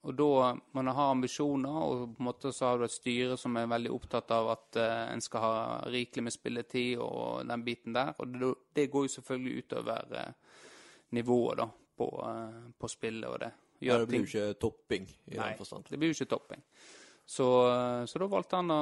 og 0.00 0.14
da 0.16 0.54
må 0.72 0.82
har 0.88 0.96
ha 0.96 1.06
ambisjoner, 1.12 1.68
og 1.68 2.14
på 2.14 2.22
en 2.22 2.28
måte 2.30 2.52
så 2.56 2.70
har 2.70 2.78
du 2.78 2.86
et 2.86 2.94
styre 2.94 3.36
som 3.36 3.56
er 3.60 3.68
veldig 3.68 3.90
opptatt 3.92 4.30
av 4.32 4.48
at 4.54 4.78
uh, 4.80 5.10
en 5.12 5.20
skal 5.20 5.42
ha 5.44 5.56
rikelig 5.92 6.24
med 6.24 6.32
spilletid 6.32 7.02
og 7.04 7.44
den 7.44 7.64
biten 7.66 7.92
der. 7.92 8.14
Og 8.16 8.32
det, 8.32 8.48
det 8.78 8.86
går 8.94 9.04
jo 9.04 9.12
selvfølgelig 9.18 9.66
utover 9.66 10.14
uh, 10.16 10.62
nivået 11.12 11.60
da, 11.60 11.66
på, 12.00 12.08
på 12.80 12.88
spillet 12.88 13.28
og 13.28 13.36
det. 13.44 13.50
Ja, 13.84 13.98
det 14.00 14.08
blir 14.08 14.24
jo 14.24 14.28
ikke 14.30 14.56
topping 14.60 15.04
i 15.08 15.36
Nei, 15.36 15.50
den 15.50 15.60
forstand. 15.60 15.84
det 15.88 16.00
blir 16.00 16.12
jo 16.12 16.16
ikke 16.16 16.32
topping. 16.32 16.64
Så, 17.30 17.46
så 18.10 18.18
da 18.18 18.26
valgte 18.26 18.58
han 18.58 18.72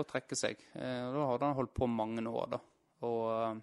å 0.00 0.04
trekke 0.08 0.36
seg. 0.38 0.62
Eh, 0.80 1.02
og 1.10 1.14
da 1.14 1.26
hadde 1.28 1.50
han 1.50 1.58
holdt 1.58 1.74
på 1.76 1.88
mange 1.90 2.24
år, 2.24 2.54
da. 2.54 2.60
Og 3.06 3.24
eh, 3.34 3.58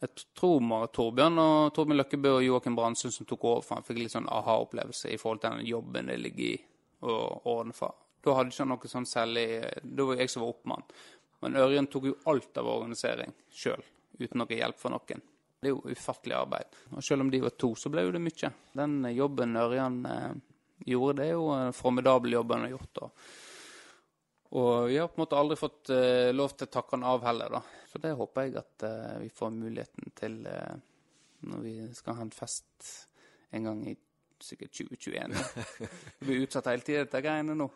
jeg 0.00 0.26
tror 0.38 0.60
bare 0.64 0.88
Torbjørn 0.96 1.38
og 1.42 1.72
Torbjørn 1.76 2.00
Løkkebø 2.00 2.30
og 2.38 2.44
Joakim 2.44 2.76
Brandsund 2.78 3.12
som 3.12 3.26
tok 3.28 3.42
over, 3.44 3.64
for 3.66 3.76
han 3.76 3.84
fikk 3.84 3.98
litt 4.00 4.14
sånn 4.14 4.28
aha-opplevelse 4.32 5.12
i 5.12 5.18
forhold 5.20 5.42
til 5.42 5.58
den 5.58 5.66
jobben 5.68 6.08
det 6.08 6.16
ligger 6.22 6.46
i 6.46 6.54
å 7.04 7.16
ordne 7.52 7.76
for. 7.76 7.98
Da 8.24 8.36
hadde 8.36 8.52
ikke 8.52 8.64
han 8.64 8.72
noe 8.74 8.90
sånn 8.92 9.08
særlig 9.08 9.46
Da 9.80 10.06
var 10.08 10.20
jeg 10.20 10.32
som 10.32 10.44
var 10.44 10.54
oppmann. 10.54 10.86
Men 11.40 11.56
Ørjan 11.56 11.88
tok 11.92 12.08
jo 12.10 12.16
alt 12.32 12.58
av 12.60 12.68
organisering 12.68 13.32
sjøl, 13.52 13.84
uten 14.20 14.40
noe 14.40 14.56
hjelp 14.56 14.80
fra 14.80 14.92
noen. 14.92 15.22
Det 15.60 15.68
er 15.68 15.74
jo 15.74 15.92
ufattelig 15.92 16.36
arbeid. 16.36 16.76
Og 16.96 17.04
selv 17.04 17.24
om 17.24 17.30
de 17.32 17.40
var 17.44 17.56
to, 17.60 17.74
så 17.76 17.92
ble 17.92 18.06
jo 18.06 18.12
det 18.16 18.24
mye. 18.24 18.50
Den 18.76 18.98
jobben 19.12 19.56
Ørjan 19.60 19.98
eh, 20.08 20.38
gjorde, 20.88 21.18
det 21.20 21.26
er 21.28 21.34
jo 21.36 21.48
en 21.52 21.76
formidabel 21.76 22.36
jobb 22.38 22.54
han 22.56 22.64
har 22.64 22.74
gjort. 22.74 23.02
Og, 23.04 23.26
og 24.50 24.88
vi 24.90 24.96
har 24.98 25.08
på 25.10 25.18
en 25.18 25.22
måte 25.22 25.38
aldri 25.38 25.56
fått 25.58 25.92
uh, 25.94 26.30
lov 26.34 26.56
til 26.56 26.66
å 26.66 26.74
takke 26.74 26.96
han 26.96 27.06
av 27.06 27.22
heller, 27.26 27.52
da. 27.54 27.86
Så 27.90 28.00
det 28.02 28.16
håper 28.18 28.48
jeg 28.48 28.56
at 28.58 28.86
uh, 28.86 29.18
vi 29.22 29.30
får 29.34 29.52
muligheten 29.54 30.14
til 30.18 30.40
uh, 30.46 30.74
når 31.46 31.62
vi 31.64 31.74
skal 31.94 32.18
ha 32.18 32.26
en 32.26 32.34
fest 32.34 32.90
en 33.54 33.68
gang 33.68 33.84
i 33.88 33.94
sikkert 34.40 34.72
2021. 34.72 35.36
Det 35.78 35.98
blir 36.26 36.44
utsatt 36.44 36.70
hele 36.70 36.86
tida, 36.86 37.04
dette 37.04 37.22
greiene 37.24 37.56
nå. 37.56 37.68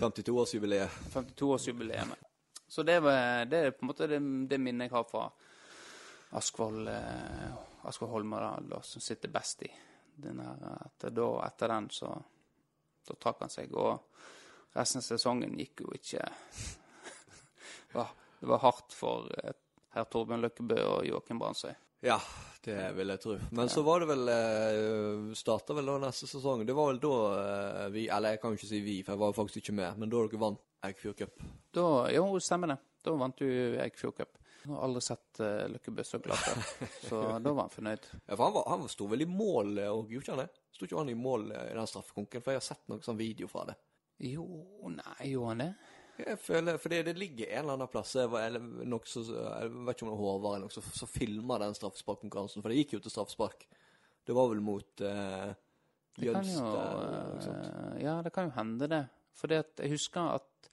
52-årsjubileet. 0.00 1.00
52-årsjubileet. 1.12 2.28
Så 2.68 2.82
det, 2.82 3.00
var, 3.04 3.44
det 3.44 3.58
er 3.58 3.74
på 3.76 3.84
en 3.84 3.90
måte 3.90 4.08
det, 4.08 4.20
det 4.48 4.58
minnet 4.60 4.88
jeg 4.88 4.94
har 4.94 5.04
fra 5.04 5.26
Askvoll 6.38 6.86
eh, 6.88 7.50
Askvoll 7.84 8.08
Holmerdal, 8.14 8.78
som 8.82 9.04
sitter 9.04 9.28
best 9.28 9.66
i. 9.66 9.68
Den 10.22 10.40
her, 10.40 10.62
etter, 10.86 11.12
da, 11.12 11.26
etter 11.44 11.74
den 11.74 11.90
så 11.92 12.14
da 13.08 13.16
trakk 13.20 13.42
han 13.44 13.52
seg. 13.52 13.74
Og 13.74 13.98
resten 14.76 15.02
av 15.02 15.06
sesongen 15.06 15.58
gikk 15.60 15.84
jo 15.84 15.92
ikke 15.96 16.24
det 17.92 18.48
var, 18.48 18.58
hardt 18.58 18.94
for 18.96 19.30
eh, 19.38 19.54
herr 19.94 20.06
Torbjørn 20.10 20.42
Løkkebø 20.42 20.78
og 20.82 21.06
Joakim 21.06 21.38
Brandsøy. 21.38 21.72
Ja, 22.02 22.16
det 22.64 22.76
vil 22.96 23.12
jeg 23.12 23.22
tro. 23.22 23.36
Men 23.54 23.68
så 23.70 23.84
var 23.86 24.02
det 24.02 24.08
vel 24.10 24.30
eh, 24.32 25.34
Starta 25.38 25.76
vel 25.76 25.86
da 25.86 26.00
neste 26.02 26.26
sesong. 26.26 26.64
Det 26.66 26.74
var 26.74 26.90
vel 26.90 26.98
da 27.02 27.12
eh, 27.36 27.84
vi 27.94 28.08
Eller 28.10 28.34
jeg 28.34 28.42
kan 28.42 28.50
jo 28.50 28.58
ikke 28.58 28.70
si 28.72 28.80
vi, 28.82 28.96
for 29.04 29.14
jeg 29.14 29.22
var 29.22 29.36
faktisk 29.36 29.62
ikke 29.62 29.76
med. 29.78 30.00
Men 30.00 30.10
da 30.10 30.24
dere 30.24 30.40
vant 30.42 30.64
Eikfjord 30.88 31.20
Cup. 31.20 31.44
Da, 31.70 31.86
jo, 32.10 32.24
stemmer 32.42 32.72
det. 32.74 32.78
Da 33.06 33.14
vant 33.20 33.38
du 33.38 33.46
Eikfjord 33.84 34.16
Cup. 34.18 34.40
Jeg 34.62 34.70
har 34.72 34.82
aldri 34.86 35.00
sett 35.02 35.38
uh, 35.42 35.64
Løkkebø 35.70 36.02
så 36.06 36.20
glad 36.22 36.38
før, 36.38 36.90
så 37.02 37.20
da 37.42 37.50
var 37.50 37.64
han 37.64 37.72
fornøyd. 37.72 38.04
Ja, 38.28 38.36
for 38.36 38.44
han, 38.44 38.52
var, 38.54 38.66
han 38.70 38.84
sto 38.90 39.08
vel 39.10 39.24
i 39.24 39.26
mål 39.26 39.72
og 39.88 40.12
gjorde 40.12 40.22
ikke 40.22 40.36
han 40.36 40.42
det? 40.44 40.60
Sto 40.70 40.86
ikke 40.86 41.00
han 41.00 41.10
i 41.10 41.16
mål 41.18 41.48
i 41.50 41.72
den 41.74 41.90
straffekonken? 41.90 42.44
For 42.44 42.54
jeg 42.54 42.60
har 42.60 42.66
sett 42.68 42.84
noen 42.90 43.02
sånn 43.02 43.18
video 43.18 43.50
fra 43.50 43.64
det. 43.72 43.74
Jo, 44.22 44.46
nei, 44.92 45.32
gjorde 45.32 45.50
han 45.50 45.64
det? 45.64 45.72
Jeg 46.22 46.38
føler, 46.38 46.76
for 46.78 46.92
det, 46.92 47.14
ligger 47.16 47.48
en 47.48 47.62
eller 47.64 47.78
annen 47.78 47.90
plass 47.90 48.12
jeg, 48.14 48.28
var, 48.30 48.44
eller 48.46 48.86
nok 48.86 49.08
så, 49.08 49.22
jeg 49.32 49.70
vet 49.72 49.96
ikke 49.96 50.06
om 50.06 50.10
det 50.10 50.14
er 50.14 50.20
Håvard 50.20 50.56
eller 50.56 50.68
noe 50.68 50.74
som 50.74 50.84
så 50.94 51.08
filma 51.08 51.56
den 51.62 51.74
straffesparkkonkurransen. 51.74 52.62
For 52.62 52.70
det 52.70 52.82
gikk 52.82 52.96
jo 52.96 53.00
til 53.02 53.14
straffespark. 53.14 53.64
Det 54.22 54.36
var 54.36 54.50
vel 54.52 54.60
mot 54.62 55.02
eh, 55.02 55.54
sånt. 57.42 57.64
eh, 57.64 57.96
ja, 58.04 58.18
det 58.22 58.30
kan 58.36 58.46
jo 58.46 58.54
hende, 58.58 58.90
det. 58.92 59.02
For 59.34 59.56
jeg 59.56 59.90
husker 59.90 60.36
at 60.36 60.68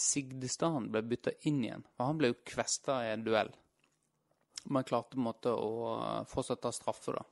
Sigdestaden 0.00 0.86
ble 0.92 1.02
bytta 1.08 1.34
inn 1.48 1.64
igjen. 1.64 1.82
For 1.96 2.08
han 2.08 2.20
ble 2.20 2.30
jo 2.30 2.38
kvesta 2.52 3.00
i 3.06 3.10
en 3.14 3.24
duell. 3.26 3.50
Men 4.70 4.86
klarte 4.86 5.16
på 5.16 5.20
en 5.20 5.26
måte 5.26 5.56
å 5.56 5.72
eh, 5.96 6.28
fortsatt 6.30 6.62
ta 6.62 6.72
straffe, 6.76 7.16
da. 7.16 7.24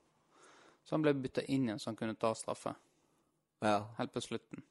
Så 0.83 0.97
han 0.97 1.05
ble 1.05 1.15
bytta 1.21 1.45
inn 1.53 1.69
igjen 1.69 1.81
så 1.81 1.93
han 1.93 2.01
kunne 2.01 2.17
ta 2.17 2.33
straffe. 2.37 2.73
Ja, 3.61 3.83
Helt 3.99 4.13
på 4.15 4.25
slutten. 4.25 4.65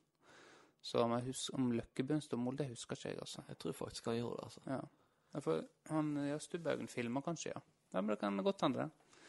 Så 0.81 1.01
om, 1.03 1.15
jeg 1.17 1.29
husker, 1.31 1.57
om 1.57 1.71
Løkkebøen 1.75 2.21
står 2.23 2.39
Molde, 2.39 2.67
husker 2.69 2.95
ikke 2.95 3.11
jeg, 3.11 3.19
altså. 3.23 3.43
jeg 3.49 3.59
tror 3.63 3.75
faktisk 3.75 4.11
han 4.11 4.19
gjorde 4.19 4.37
det. 4.37 4.49
altså. 4.49 4.61
Ja. 4.67 4.81
Ja, 5.33 5.41
For 5.43 5.63
han, 5.89 6.13
ja, 6.27 6.37
Stubbhaugen 6.39 6.87
filmer 6.87 7.21
kanskje, 7.25 7.51
ja. 7.55 7.61
ja. 7.93 8.01
Men 8.01 8.13
det 8.13 8.21
kan 8.21 8.43
godt 8.43 8.63
hende, 8.63 8.85
det. 8.85 9.25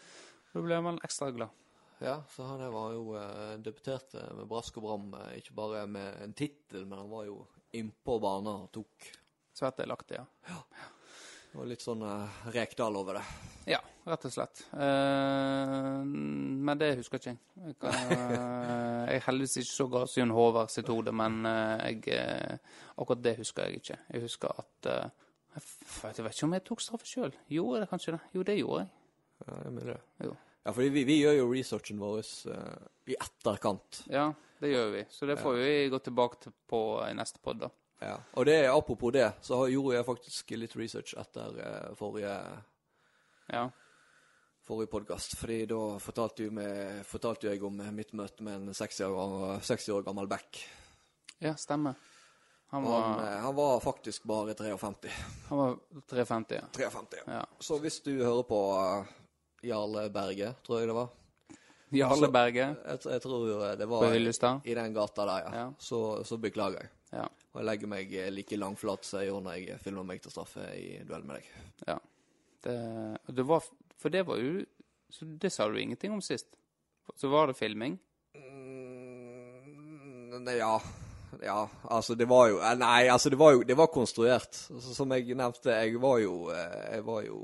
Da 0.53 0.63
blir 0.65 0.85
man 0.85 1.01
ekstra 1.05 1.31
glad. 1.35 1.65
Ja, 1.99 2.23
så 2.31 2.47
han 2.47 2.63
var 2.73 2.93
jo 2.95 3.17
eh, 3.19 3.57
debuterte 3.59 4.23
med 4.39 4.47
brask 4.49 4.77
og 4.79 4.85
bram, 4.87 5.09
eh, 5.19 5.39
ikke 5.41 5.57
bare 5.59 5.87
med 5.91 6.21
en 6.23 6.35
tittel, 6.39 6.87
men 6.87 7.01
han 7.01 7.11
var 7.11 7.27
jo 7.27 7.41
innpå 7.75 8.21
banen 8.23 8.53
og 8.69 8.71
tok 8.75 9.11
Svært 9.59 9.81
delaktig, 9.81 10.21
ja. 10.21 10.55
Det 11.51 11.57
var 11.59 11.67
litt 11.67 11.83
sånn 11.83 12.05
eh, 12.07 12.43
Rekdal 12.55 12.95
over 13.01 13.19
det. 13.19 13.25
Ja, 13.73 13.81
rett 14.11 14.25
og 14.29 14.33
slett. 14.35 14.61
Uh, 14.73 16.03
men 16.05 16.79
det 16.81 16.91
husker 16.99 17.21
ikke 17.21 17.33
jeg. 17.33 17.39
Jeg, 17.69 17.77
kan, 17.83 17.95
eh, 18.15 18.35
jeg 19.09 19.21
er 19.21 19.25
heldigvis 19.27 19.57
ikke 19.63 19.71
så 19.75 19.87
gal 19.93 20.09
som 20.11 20.33
Håvard 20.37 20.73
sitt 20.73 20.91
hode, 20.93 21.13
men 21.17 21.39
uh, 21.47 21.87
jeg, 21.87 22.59
akkurat 22.97 23.23
det 23.25 23.37
husker 23.41 23.69
jeg 23.69 23.81
ikke. 23.83 23.99
Jeg 24.15 24.25
husker 24.27 24.61
at 24.65 24.91
jeg, 24.91 25.63
f- 25.63 26.05
jeg 26.09 26.25
vet 26.27 26.37
ikke 26.37 26.49
om 26.49 26.57
jeg 26.59 26.67
tok 26.69 26.85
straffe 26.85 27.09
sjøl. 27.09 27.33
Gjorde 27.53 27.79
jeg 27.79 27.87
det 27.87 27.91
kanskje 27.95 28.15
det? 28.17 28.21
Jo, 28.37 28.45
det 28.51 28.59
gjorde 28.61 28.85
jeg. 28.85 28.93
Ja, 29.47 29.57
jeg 29.65 29.73
mener 29.79 29.93
det. 29.95 29.99
Jo. 30.27 30.37
Ja, 30.67 30.73
fordi 30.77 30.89
vi, 30.93 31.03
vi 31.09 31.19
gjør 31.23 31.37
jo 31.39 31.51
researchen 31.53 32.01
vår 32.03 32.23
i 33.09 33.17
etterkant. 33.17 34.03
Ja, 34.13 34.27
det 34.61 34.73
gjør 34.75 34.91
vi. 34.97 35.05
Så 35.15 35.29
det 35.31 35.39
får 35.41 35.55
vi 35.63 35.69
gå 35.95 36.01
tilbake 36.05 36.41
til 36.43 36.53
på 36.69 36.81
i 37.07 37.13
neste 37.17 37.41
pod, 37.41 37.63
da. 37.63 37.71
Ja. 38.03 38.17
Og 38.39 38.45
det, 38.47 38.59
apropos 38.71 39.11
det, 39.17 39.25
så 39.43 39.63
gjorde 39.73 39.97
jeg 39.97 40.07
faktisk 40.07 40.53
litt 40.61 40.77
research 40.79 41.15
etter 41.19 41.57
forrige, 41.99 42.35
Ja. 43.49 43.63
Forrige 44.69 44.91
podkast. 44.93 45.37
Fordi 45.41 45.63
da 45.71 45.81
fortalte, 46.03 46.51
med, 46.55 47.01
fortalte 47.09 47.49
jeg 47.51 47.65
om 47.67 47.81
mitt 47.97 48.13
møte 48.19 48.45
med 48.47 48.61
en 48.61 48.75
60 48.77 49.01
år, 49.09 49.17
gammel- 49.17 49.65
60 49.65 49.89
år 49.97 50.07
gammel 50.07 50.29
back. 50.31 50.61
ja, 51.41 51.55
stemmer. 51.57 51.95
Han 52.71 52.85
var, 52.85 53.01
han, 53.01 53.39
han 53.43 53.55
var 53.57 53.79
faktisk 53.81 54.27
bare 54.29 54.53
53. 54.55 55.13
han 55.49 55.59
var 55.59 55.77
53, 56.11 56.59
ja. 56.59 56.67
53, 56.77 57.23
ja. 57.27 57.39
ja. 57.39 57.45
Så 57.65 57.79
hvis 57.81 57.97
du 58.05 58.11
hører 58.19 58.43
på 58.45 58.59
eh, 58.77 59.15
Jarle 59.71 60.03
Berge, 60.13 60.51
tror 60.67 60.83
jeg 60.83 60.91
det 60.91 60.97
var 60.99 61.09
Jarle 61.97 62.29
Berge 62.29 62.67
Jeg, 62.67 62.99
jeg 63.09 63.23
tror 63.25 63.47
det 63.81 63.89
var 63.89 64.13
Hyllestad. 64.13 64.61
i 64.69 64.75
den 64.77 64.93
gata 64.93 65.25
der, 65.25 65.47
ja. 65.47 65.55
Ja. 65.63 65.73
Så, 65.81 66.03
så 66.29 66.37
beklager 66.37 66.83
jeg. 66.85 66.91
Ja. 67.17 67.25
Og 67.55 67.63
jeg 67.63 67.69
legger 67.71 67.89
meg 67.95 68.13
eh, 68.13 68.29
like 68.37 68.61
langflat 68.61 69.09
som 69.09 69.23
jeg 69.23 69.31
gjorde 69.31 69.47
når 69.49 69.57
jeg 69.63 69.81
filmer 69.87 70.05
meg 70.13 70.21
til 70.27 70.37
straffe 70.37 70.69
i 70.77 70.99
duell 71.09 71.25
med 71.25 71.41
deg. 71.41 71.49
Ja. 71.89 71.97
Det, 72.69 72.77
det 73.33 73.49
var 73.49 73.65
For 73.99 74.09
det 74.15 74.25
var 74.29 74.39
jo 74.43 74.65
så 75.11 75.25
Det 75.41 75.49
sa 75.51 75.65
du 75.69 75.79
ingenting 75.81 76.13
om 76.13 76.21
sist. 76.21 76.47
Så 77.17 77.29
var 77.33 77.47
det 77.49 77.57
filming. 77.57 77.99
Mm, 80.39 80.49
ja. 80.59 80.81
Ja, 81.43 81.69
altså 81.93 82.15
det 82.17 82.25
var 82.29 82.49
jo 82.49 82.57
eh, 82.65 82.73
Nei, 82.81 83.09
altså 83.13 83.29
det 83.31 83.37
var 83.39 83.53
jo 83.53 83.63
Det 83.69 83.77
var 83.77 83.87
konstruert. 83.93 84.57
Altså, 84.73 84.95
som 84.97 85.13
jeg 85.13 85.35
nevnte, 85.37 85.71
jeg 85.77 86.01
var 86.01 86.19
jo 86.23 86.49
eh, 86.51 86.95
Jeg 86.97 87.05
var 87.07 87.23
jo 87.27 87.39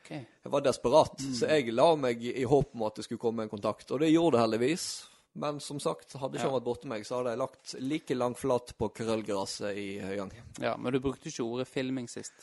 okay. 0.00 0.22
Jeg 0.42 0.52
var 0.54 0.64
desperat, 0.64 1.20
så 1.36 1.46
jeg 1.52 1.72
la 1.76 1.90
meg 1.96 2.24
i 2.24 2.44
håp 2.48 2.72
om 2.74 2.82
at 2.88 2.96
det 2.98 3.04
skulle 3.06 3.20
komme 3.22 3.44
en 3.46 3.52
kontakt. 3.52 3.90
Og 3.92 4.00
det 4.02 4.10
gjorde 4.10 4.36
det 4.38 4.42
heldigvis. 4.46 4.86
Men 5.40 5.60
som 5.64 5.78
sagt, 5.80 6.12
hadde 6.20 6.36
ikke 6.36 6.48
Ja. 6.50 6.54
vært 6.56 6.66
borte 6.66 6.88
meg, 6.90 7.06
så 7.08 7.20
hadde 7.20 7.30
jeg 7.32 7.40
lagt 7.40 7.74
like 7.80 8.14
langflat 8.16 8.74
på 8.76 8.88
krøllgresset 8.98 9.76
i 9.80 9.86
Høyang. 10.04 10.32
Ja, 10.60 10.74
men 10.76 10.92
du 10.92 10.98
brukte 11.00 11.30
ikke 11.30 11.46
ordet 11.46 11.68
filming 11.70 12.08
sist. 12.10 12.34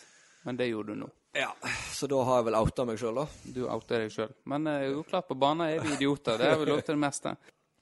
Men 0.46 0.58
det 0.58 0.70
gjorde 0.72 0.96
du 0.96 1.04
nå. 1.04 1.10
Ja, 1.38 1.52
så 1.94 2.08
da 2.10 2.24
har 2.26 2.40
jeg 2.40 2.46
vel 2.50 2.58
outa 2.58 2.86
meg 2.90 2.98
sjøl, 2.98 3.20
da. 3.22 3.26
Du 3.54 3.60
outa 3.70 4.00
deg 4.02 4.10
sjøl. 4.14 4.32
Men 4.50 4.66
uh, 4.68 4.80
jo 4.88 5.04
klart, 5.06 5.28
på 5.30 5.38
banen 5.38 5.68
er 5.68 5.84
vi 5.84 5.92
idioter. 6.00 6.40
Det 6.42 6.48
har 6.50 6.58
vi 6.64 6.70
lov 6.72 6.82
til 6.82 6.96
det 6.96 7.04
meste. 7.04 7.36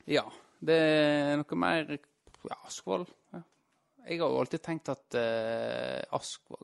Ja. 0.08 0.26
Det 0.60 0.76
er 0.76 1.38
noe 1.40 1.60
mer 1.62 1.94
Ja, 2.48 2.58
Askvoll. 2.66 3.06
Ja. 3.36 3.42
Jeg 4.08 4.20
har 4.22 4.32
jo 4.34 4.40
alltid 4.42 4.64
tenkt 4.66 4.90
at 4.92 5.16
uh, 5.20 6.02
Askvoll 6.16 6.64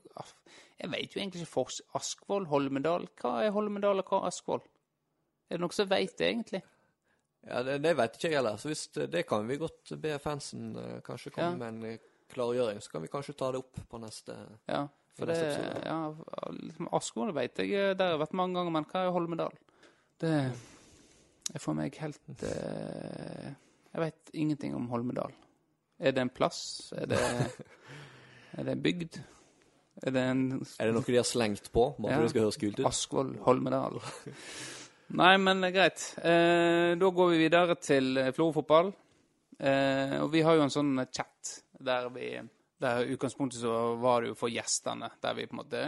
Jeg 0.79 0.89
vet 0.91 1.15
jo 1.15 1.21
egentlig 1.21 1.43
ikke 1.43 1.51
for 1.53 1.71
Askvoll, 1.99 2.47
Holmedal. 2.51 3.07
Hva 3.21 3.33
er 3.45 3.51
Holmedal, 3.55 3.99
og 4.03 4.09
hva 4.11 4.21
er 4.23 4.31
Askvoll? 4.31 4.63
Er 5.49 5.57
det 5.57 5.61
noen 5.63 5.75
som 5.75 5.87
vet 5.91 6.15
det, 6.19 6.29
egentlig? 6.33 6.63
Ja, 7.47 7.61
Det, 7.67 7.77
det 7.83 7.95
veit 7.99 8.15
ikke 8.17 8.29
jeg 8.31 8.37
heller. 8.39 8.57
Så 8.59 8.71
hvis 8.71 8.85
det, 8.95 9.23
kan 9.27 9.47
vi 9.47 9.59
godt 9.61 9.95
be 10.03 10.17
fansen 10.23 10.73
uh, 10.75 10.99
kanskje 11.05 11.31
komme 11.35 11.53
Ja. 11.53 11.71
med 11.71 11.87
en 11.93 11.99
klargjøring. 12.33 12.79
Så 12.83 12.91
kan 12.91 13.03
vi 13.03 13.11
kanskje 13.11 13.35
ta 13.39 13.51
det 13.55 13.59
opp 13.63 13.79
på 13.91 13.99
neste 14.03 14.35
Ja, 14.71 14.85
for 15.17 15.29
det 15.29 15.37
ja, 15.85 15.97
liksom 16.57 16.87
Askvoll 16.97 17.33
vet 17.35 17.59
jeg, 17.61 17.73
eh, 17.77 17.93
der 17.97 18.15
har 18.15 18.21
vært 18.21 18.33
mange 18.37 18.57
ganger, 18.57 18.73
men 18.73 18.87
hva 18.89 19.03
er 19.05 19.13
Holmedal? 19.13 19.57
Det 20.23 20.33
er 21.53 21.61
for 21.61 21.77
meg 21.77 21.95
helt 22.01 22.43
eh, 22.49 23.51
Jeg 23.93 24.01
vet 24.05 24.33
ingenting 24.33 24.73
om 24.77 24.87
Holmedal. 24.89 25.33
Er 25.99 26.15
det 26.15 26.23
en 26.23 26.33
plass? 26.33 26.91
Er 26.97 27.11
det, 27.11 27.21
er 28.57 28.65
det 28.65 28.73
en 28.73 28.83
bygd? 28.83 29.19
Er 30.03 30.15
det 30.15 30.23
en 30.31 30.45
Er 30.79 30.89
det 30.89 30.95
noe 30.95 31.05
de 31.05 31.19
har 31.19 31.27
slengt 31.29 31.69
på? 31.71 31.91
Bare 31.99 32.15
Ja. 32.17 32.21
det 32.23 32.31
skal 32.33 32.47
høres 32.47 32.57
kult 32.57 32.79
ut? 32.79 32.87
Askvoll, 32.89 33.35
Holmedal. 33.45 34.01
Nei, 35.19 35.35
men 35.37 35.61
er 35.67 35.73
greit. 35.75 36.01
Eh, 36.25 36.95
da 36.97 37.09
går 37.13 37.29
vi 37.35 37.41
videre 37.43 37.75
til 37.77 38.17
eh, 38.17 38.31
Florø-fotball. 38.33 38.89
Eh, 39.59 40.15
og 40.23 40.31
vi 40.33 40.41
har 40.41 40.57
jo 40.57 40.63
en 40.65 40.73
sånn 40.73 40.95
chat 41.13 41.59
der 41.83 42.07
vi 42.15 42.31
der 42.81 43.05
utgangspunktet 43.13 43.61
så 43.61 43.95
var 44.01 44.21
det 44.21 44.31
jo 44.33 44.35
for 44.35 44.49
gjestene, 44.51 45.09
der 45.21 45.33
vi 45.37 45.45
på 45.47 45.53
en 45.55 45.61
måte 45.61 45.83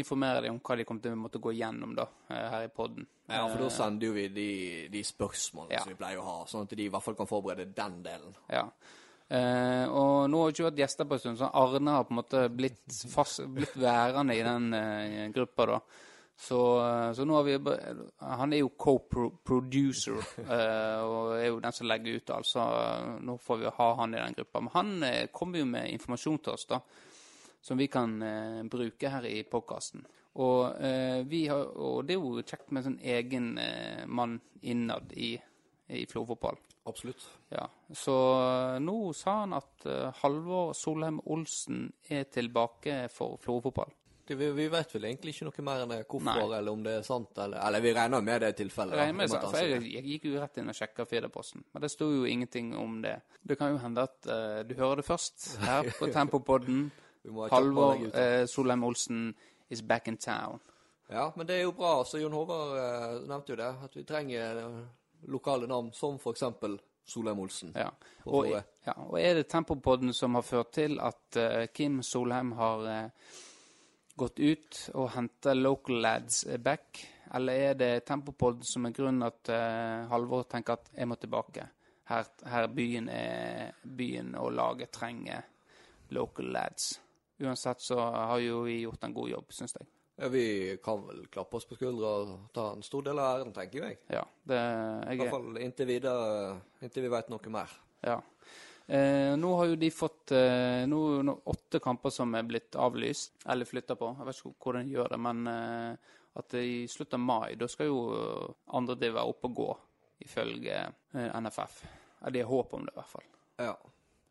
informerer 0.00 0.42
dem 0.46 0.54
om 0.54 0.60
hva 0.64 0.76
de 0.78 0.84
kommer 0.88 1.02
til 1.04 1.12
å 1.12 1.18
måtte 1.20 1.40
gå 1.42 1.52
gjennom 1.58 1.94
da, 1.98 2.06
eh, 2.30 2.46
her 2.54 2.64
i 2.64 2.68
podden. 2.72 3.06
Ja, 3.28 3.42
for 3.48 3.58
da 3.64 3.68
sender 3.70 4.06
jo 4.06 4.12
vi 4.16 4.28
de, 4.28 4.48
de 4.92 5.02
spørsmålene 5.04 5.72
Ja. 5.76 5.80
som 5.84 5.92
vi 5.92 5.98
pleier 6.00 6.18
å 6.22 6.24
ha, 6.24 6.38
sånn 6.46 6.62
at 6.64 6.70
de 6.76 6.84
i 6.86 6.88
hvert 6.88 7.02
fall 7.04 7.14
kan 7.18 7.26
forberede 7.30 7.74
den 7.74 8.02
delen. 8.02 8.34
Ja. 8.48 8.64
Eh, 9.30 9.86
og 9.86 10.30
nå 10.30 10.40
har 10.40 10.48
vi 10.50 10.54
ikke 10.56 10.70
vært 10.70 10.80
gjester 10.82 11.06
på 11.06 11.14
en 11.14 11.20
stund, 11.22 11.38
så 11.38 11.50
Arne 11.54 11.90
har 11.94 12.04
på 12.08 12.14
en 12.16 12.22
måte 12.22 12.48
blitt, 12.50 12.80
fast, 13.12 13.44
blitt 13.46 13.76
værende 13.78 14.34
i 14.34 14.42
den 14.42 14.72
eh, 14.74 15.28
gruppa, 15.34 15.66
da. 15.66 15.80
Så, 16.40 16.88
eh, 16.88 17.12
så 17.12 17.24
nå 17.24 17.34
har 17.34 17.42
vi 17.42 17.58
Han 18.18 18.52
er 18.52 18.62
jo 18.62 18.68
co-producer, 18.68 20.16
eh, 20.38 21.00
og 21.04 21.34
er 21.36 21.50
jo 21.50 21.58
den 21.60 21.74
som 21.76 21.88
legger 21.90 22.16
ut 22.16 22.32
alt, 22.32 22.48
så 22.48 22.64
eh, 22.78 23.10
nå 23.28 23.34
får 23.44 23.60
vi 23.60 23.72
ha 23.76 23.88
han 23.98 24.14
i 24.16 24.22
den 24.22 24.36
gruppa. 24.38 24.62
Men 24.64 24.72
han 24.72 25.28
kommer 25.36 25.60
jo 25.60 25.68
med 25.68 25.92
informasjon 25.92 26.40
til 26.40 26.54
oss, 26.54 26.64
da, 26.70 26.80
som 27.60 27.76
vi 27.76 27.90
kan 27.92 28.16
bruke 28.72 29.12
her 29.12 29.28
i 29.28 29.42
podkasten. 29.44 30.06
Og, 30.40 30.80
vi 31.28 31.42
har, 31.50 31.74
og 31.76 32.06
det 32.08 32.14
er 32.14 32.22
jo 32.22 32.40
kjekt 32.40 32.70
med 32.70 32.80
en 32.80 32.86
sånn 32.86 33.00
egen 33.18 33.48
mann 34.08 34.38
innad 34.62 35.12
i, 35.12 35.34
i 35.92 36.06
Florø-fotball. 36.08 36.56
Absolutt. 36.88 37.26
Ja, 37.52 37.66
så 37.92 38.16
nå 38.80 38.96
sa 39.12 39.42
han 39.42 39.58
at 39.58 39.84
Halvor 40.22 40.72
Solheim 40.78 41.20
Olsen 41.28 41.90
er 42.08 42.30
tilbake 42.32 43.02
for 43.12 43.36
Florø-fotball. 43.42 43.92
Det, 44.30 44.36
vi, 44.36 44.50
vi 44.50 44.68
vet 44.68 44.92
vel 44.94 45.04
egentlig 45.08 45.32
ikke 45.34 45.46
noe 45.48 45.62
mer 45.66 45.80
enn 45.82 45.92
hvorfor, 46.04 46.22
Nei. 46.28 46.42
eller 46.54 46.70
om 46.70 46.82
det 46.84 46.92
er 47.00 47.02
sant, 47.02 47.32
eller 47.34 47.58
Eller 47.66 47.82
vi 47.82 47.90
regner 47.96 48.20
med 48.22 48.44
det 48.44 48.50
tilfellet. 48.60 48.94
Regner 49.00 49.16
med, 49.18 49.32
og 49.34 49.46
for 49.50 49.58
jeg, 49.58 49.80
jeg 49.90 50.04
gikk 50.06 50.28
jo 50.28 50.34
rett 50.38 50.60
inn 50.62 50.70
og 50.70 50.78
sjekka 50.78 51.06
Firdaposten, 51.10 51.64
men 51.74 51.82
det 51.82 51.90
sto 51.90 52.06
jo 52.12 52.28
ingenting 52.30 52.68
om 52.78 53.00
det. 53.02 53.16
Det 53.42 53.56
kan 53.58 53.72
jo 53.74 53.80
hende 53.82 54.04
at 54.06 54.28
uh, 54.30 54.60
du 54.68 54.76
hører 54.78 55.02
det 55.02 55.06
først 55.08 55.48
her 55.64 55.90
på 55.98 56.10
Tempopodden. 56.14 56.86
Halvor 57.50 58.06
eh, 58.14 58.44
Solheim 58.48 58.86
Olsen 58.86 59.26
is 59.68 59.82
back 59.82 60.06
in 60.06 60.16
town. 60.16 60.62
Ja, 61.10 61.26
men 61.34 61.50
det 61.50 61.58
er 61.58 61.66
jo 61.66 61.74
bra. 61.74 62.04
Så 62.06 62.22
Jon 62.22 62.38
Håvard 62.38 62.78
uh, 62.78 63.18
nevnte 63.26 63.56
jo 63.56 63.60
det, 63.64 63.74
at 63.90 63.98
vi 63.98 64.06
trenger 64.06 64.64
lokale 65.26 65.66
navn 65.66 65.90
som 65.92 66.22
for 66.22 66.38
eksempel 66.38 66.78
Solheim 67.02 67.42
Olsen. 67.42 67.74
Ja. 67.74 67.90
Og, 68.30 68.54
ja, 68.54 68.94
og 68.94 69.18
er 69.18 69.42
det 69.42 69.50
Tempopodden 69.50 70.14
som 70.14 70.38
har 70.38 70.46
ført 70.46 70.70
til 70.78 71.00
at 71.02 71.42
Kim 71.74 71.98
Solheim 72.06 72.54
har 72.54 73.10
gått 74.20 74.40
ut 74.40 74.78
og 74.94 75.10
henta 75.14 75.54
local 75.56 76.00
lads 76.04 76.44
back? 76.62 77.02
Eller 77.34 77.66
er 77.70 77.76
det 77.78 77.92
Tempopod 78.08 78.64
som 78.66 78.88
er 78.88 78.94
grunnen 78.96 79.26
at 79.26 79.52
uh, 79.52 80.08
Halvor 80.10 80.48
tenker 80.50 80.78
at 80.78 80.90
jeg 80.96 81.08
må 81.08 81.18
tilbake? 81.20 81.68
Her, 82.10 82.26
her 82.50 82.66
byen, 82.74 83.06
er, 83.14 83.76
byen 83.86 84.34
og 84.40 84.50
laget 84.58 84.90
trenger 84.90 85.46
local 86.10 86.50
lads. 86.50 86.96
Uansett 87.40 87.80
så 87.80 88.00
har 88.02 88.40
jo 88.42 88.64
vi 88.66 88.80
gjort 88.82 89.06
en 89.06 89.14
god 89.14 89.30
jobb, 89.30 89.52
syns 89.54 89.76
jeg. 89.78 89.86
Ja, 90.20 90.28
vi 90.28 90.76
kan 90.84 91.00
vel 91.06 91.22
klappe 91.32 91.56
oss 91.56 91.64
på 91.64 91.78
skuldra 91.78 92.10
og 92.20 92.32
ta 92.52 92.66
en 92.74 92.82
stor 92.84 93.06
del 93.06 93.20
av 93.22 93.38
æren, 93.38 93.54
tenker 93.56 93.86
jeg. 93.86 94.00
Ja, 94.12 94.26
det, 94.44 94.58
I 94.58 95.14
jeg 95.14 95.22
hvert 95.22 95.36
fall 95.36 95.62
inntil 95.62 95.88
videre, 95.88 96.58
inntil 96.84 97.06
vi 97.06 97.12
vet 97.14 97.30
noe 97.32 97.54
mer. 97.54 97.72
Ja. 98.04 98.18
Eh, 98.90 99.36
nå 99.36 99.56
har 99.56 99.68
jo 99.70 99.76
de 99.78 99.90
fått 99.94 100.32
eh, 100.34 100.82
nå, 100.90 101.00
nå, 101.22 101.34
åtte 101.52 101.78
kamper 101.78 102.10
som 102.10 102.32
er 102.34 102.42
blitt 102.42 102.74
avlyst, 102.74 103.36
eller 103.46 103.68
flytta 103.68 103.94
på. 103.94 104.08
Jeg 104.18 104.26
vet 104.26 104.40
ikke 104.40 104.64
hvordan 104.66 104.88
de 104.88 104.96
gjør 104.96 105.12
det, 105.12 105.18
men 105.22 105.42
eh, 105.46 106.16
at 106.40 106.54
i 106.58 106.88
slutten 106.90 107.20
av 107.20 107.26
mai, 107.28 107.54
da 107.60 107.68
skal 107.70 107.86
jo 107.86 108.00
andre 108.74 108.96
div 108.98 109.14
være 109.14 109.30
oppe 109.30 109.46
og 109.46 109.54
gå, 109.60 109.68
ifølge 110.26 110.80
eh, 110.80 111.38
NFF. 111.38 111.76
Ja, 112.18 112.32
de 112.34 112.42
har 112.42 112.50
håp 112.50 112.74
om 112.74 112.88
det, 112.88 112.96
i 112.96 112.98
hvert 112.98 113.12
fall. 113.12 113.28
Ja. 113.62 113.76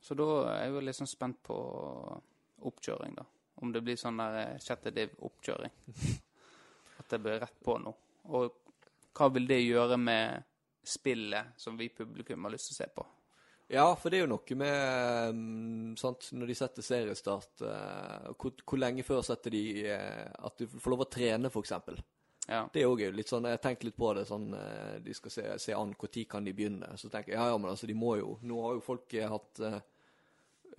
Så 0.04 0.18
da 0.20 0.28
er 0.50 0.60
jeg 0.66 0.74
jo 0.74 0.82
litt 0.90 0.98
sånn 0.98 1.12
spent 1.12 1.40
på 1.48 1.60
oppkjøring, 2.68 3.16
da. 3.16 3.24
Om 3.64 3.72
det 3.76 3.84
blir 3.84 4.00
sånn 4.00 4.20
der 4.20 4.42
eh, 4.42 4.58
sjette 4.64 4.92
div-oppkjøring. 4.96 5.78
At 7.00 7.16
det 7.16 7.22
blir 7.24 7.40
rett 7.46 7.64
på 7.64 7.78
nå. 7.80 7.96
Og 8.36 8.60
hva 9.16 9.32
vil 9.32 9.48
det 9.48 9.62
gjøre 9.62 9.96
med 10.04 10.44
spillet 10.84 11.56
som 11.56 11.80
vi 11.80 11.88
publikum 11.96 12.44
har 12.44 12.58
lyst 12.58 12.74
til 12.74 12.76
å 12.76 12.82
se 12.82 12.90
på? 13.00 13.08
Ja, 13.70 13.86
for 13.96 14.10
det 14.10 14.18
er 14.18 14.24
jo 14.24 14.32
noe 14.32 14.56
med 14.58 15.34
um, 15.36 15.98
sant, 16.00 16.32
Når 16.34 16.50
de 16.50 16.56
setter 16.58 16.86
seriestart 16.86 17.62
uh, 17.62 18.32
hvor, 18.34 18.56
hvor 18.66 18.82
lenge 18.82 19.06
før 19.06 19.22
setter 19.26 19.54
de 19.54 19.62
uh, 19.86 20.48
at 20.50 20.58
du 20.58 20.66
får 20.74 20.96
lov 20.96 21.04
å 21.06 21.10
trene, 21.14 21.52
f.eks.? 21.54 21.76
Ja. 22.50 22.64
Det 22.74 22.82
er 22.82 22.90
òg 22.90 23.04
litt 23.14 23.30
sånn 23.30 23.46
Jeg 23.46 23.62
tenker 23.62 23.86
litt 23.86 24.00
på 24.00 24.10
det 24.18 24.24
sånn 24.26 24.48
uh, 24.58 24.98
De 25.06 25.14
skal 25.14 25.36
se, 25.36 25.46
se 25.62 25.76
an 25.78 25.94
når 25.94 26.26
kan 26.32 26.50
de 26.50 26.56
begynne. 26.58 26.90
Så 26.98 27.14
tenker 27.14 27.36
jeg 27.36 27.38
ja, 27.38 27.46
ja, 27.52 27.62
men 27.62 27.70
altså, 27.70 27.86
de 27.86 27.98
må 27.98 28.16
jo 28.18 28.40
Nå 28.42 28.58
har 28.66 28.80
jo 28.80 28.86
folk 28.88 29.18
hatt 29.36 29.64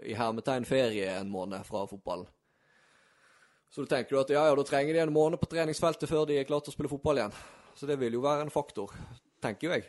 i 0.01 0.15
hermetegn 0.17 0.65
ferie 0.65 1.11
en 1.13 1.29
måned 1.29 1.61
fra 1.67 1.83
fotballen. 1.87 2.25
Så 3.71 3.85
da 3.85 3.97
tenker 3.97 4.17
du 4.17 4.21
at 4.23 4.31
ja, 4.33 4.47
ja, 4.49 4.55
da 4.57 4.65
trenger 4.67 4.97
de 4.97 5.03
en 5.05 5.13
måned 5.13 5.39
på 5.43 5.51
treningsfeltet 5.51 6.09
før 6.09 6.25
de 6.27 6.41
er 6.41 6.47
klare 6.49 6.65
til 6.65 6.73
å 6.73 6.77
spille 6.79 6.91
fotball 6.91 7.21
igjen. 7.21 7.35
Så 7.77 7.87
det 7.87 7.99
vil 8.01 8.17
jo 8.17 8.23
være 8.25 8.47
en 8.47 8.55
faktor, 8.55 8.95
tenker 9.45 9.69
jo 9.69 9.75
jeg. 9.77 9.85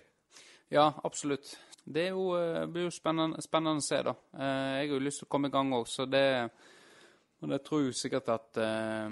Ja, 0.76 0.90
absolutt. 1.08 1.56
Det 1.84 2.10
jo, 2.10 2.28
eh, 2.38 2.65
blir 2.70 2.84
jo 2.88 2.91
spennende, 2.94 3.41
spennende 3.41 3.82
å 3.82 3.86
se, 3.86 4.02
da. 4.06 4.13
Eh, 4.34 4.82
Jeg 4.82 4.89
har 4.89 4.96
jo 4.96 5.00
lyst 5.00 5.20
til 5.24 5.28
å 5.28 5.32
komme 5.34 5.48
i 5.50 5.52
gang 5.52 5.72
òg, 5.74 5.88
så 5.88 6.06
det 6.10 6.50
Og 7.41 7.50
jeg 7.50 7.63
tror 7.65 7.86
jeg 7.88 7.94
sikkert 7.98 8.28
at 8.30 8.58
eh, 8.62 9.10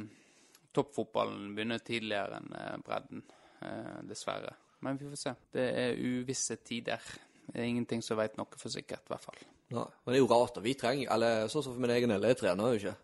toppfotballen 0.74 1.56
begynner 1.56 1.80
tidligere 1.82 2.38
enn 2.38 2.52
eh, 2.54 2.76
bredden, 2.86 3.24
eh, 3.66 3.96
dessverre. 4.06 4.52
Men 4.86 4.98
vi 4.98 5.10
får 5.10 5.18
se. 5.18 5.34
Det 5.52 5.66
er 5.82 5.98
uvisse 5.98 6.56
tider. 6.64 7.02
Det 7.50 7.58
er 7.58 7.66
ingenting 7.66 8.04
som 8.06 8.18
veit 8.20 8.38
noe 8.38 8.46
for 8.56 8.70
sikkert, 8.70 9.02
i 9.10 9.14
hvert 9.16 9.26
fall. 9.26 9.40
Nei, 9.74 9.82
men 10.06 10.14
det 10.14 10.20
er 10.20 10.22
jo 10.22 10.30
rart, 10.30 10.54
da. 10.56 10.62
Vi 10.62 10.74
trenger 10.78 11.12
Eller 11.14 11.48
sånn 11.50 11.64
som 11.66 11.74
for 11.74 11.82
min 11.82 11.92
egen 11.94 12.10
del, 12.10 12.22
jeg 12.30 12.38
trener 12.38 12.72
jo 12.72 12.78
ikke 12.80 12.96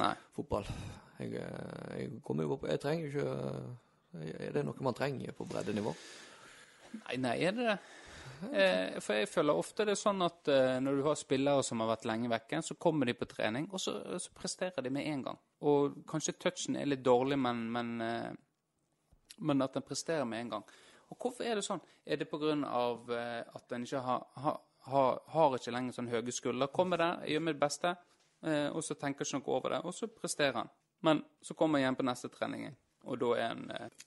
Nei. 0.00 0.12
fotball. 0.36 0.68
Jeg, 1.18 1.32
jeg 1.32 2.22
kommer 2.24 2.44
jo 2.44 2.54
opp 2.56 2.64
Jeg 2.66 2.80
trenger 2.80 3.04
jo 3.04 3.10
ikke 3.10 4.30
Er 4.48 4.52
det 4.56 4.64
noe 4.66 4.82
man 4.82 4.96
trenger 4.96 5.32
på 5.36 5.44
breddenivå? 5.46 5.92
Nei, 6.94 7.16
nei, 7.22 7.34
er 7.44 7.52
det 7.52 7.66
det? 7.68 7.76
Eh, 8.52 9.00
for 9.00 9.18
jeg 9.18 9.28
føler 9.30 9.58
ofte 9.58 9.86
det 9.86 9.94
er 9.94 10.00
sånn 10.00 10.22
at 10.24 10.48
eh, 10.52 10.76
når 10.82 10.98
du 10.98 11.02
har 11.06 11.18
spillere 11.18 11.64
som 11.66 11.82
har 11.82 11.90
vært 11.94 12.06
lenge 12.08 12.30
vekke, 12.32 12.60
så 12.62 12.76
kommer 12.80 13.08
de 13.08 13.16
på 13.18 13.28
trening, 13.30 13.68
og 13.72 13.82
så, 13.82 13.96
så 14.20 14.32
presterer 14.36 14.84
de 14.84 14.92
med 14.94 15.08
en 15.10 15.22
gang. 15.28 15.40
Og 15.64 16.00
kanskje 16.10 16.36
touchen 16.38 16.78
er 16.78 16.88
litt 16.90 17.04
dårlig, 17.04 17.38
men, 17.40 17.64
men, 17.74 17.94
eh, 18.04 18.30
men 19.44 19.64
at 19.64 19.76
den 19.76 19.86
presterer 19.86 20.26
med 20.28 20.44
en 20.44 20.54
gang. 20.56 20.66
Og 21.10 21.18
hvorfor 21.20 21.46
er 21.46 21.58
det 21.58 21.66
sånn? 21.66 21.82
Er 22.06 22.20
det 22.20 22.28
pga. 22.30 22.54
Eh, 22.54 23.42
at 23.58 23.76
en 23.76 23.84
ikke 23.86 24.02
har, 24.04 24.24
har, 24.44 25.20
har, 25.34 25.58
ikke 25.58 25.74
lenger 25.74 25.98
sånn 25.98 26.10
høye 26.12 26.34
skuldre? 26.34 26.70
Kommer 26.74 27.00
der, 27.00 27.26
gjør 27.30 27.44
mitt 27.50 27.60
beste, 27.60 27.94
eh, 28.44 28.68
og 28.70 28.82
så 28.84 28.96
tenker 28.98 29.26
ikke 29.26 29.40
noe 29.40 29.58
over 29.58 29.76
det, 29.76 29.84
og 29.84 29.94
så 29.96 30.10
presterer 30.10 30.62
han. 30.62 30.72
Men 31.04 31.22
så 31.44 31.54
kommer 31.54 31.78
han 31.78 31.84
igjen 31.84 32.00
på 32.00 32.08
neste 32.08 32.32
trening, 32.32 32.72
og 33.04 33.22
eh, 33.36 33.54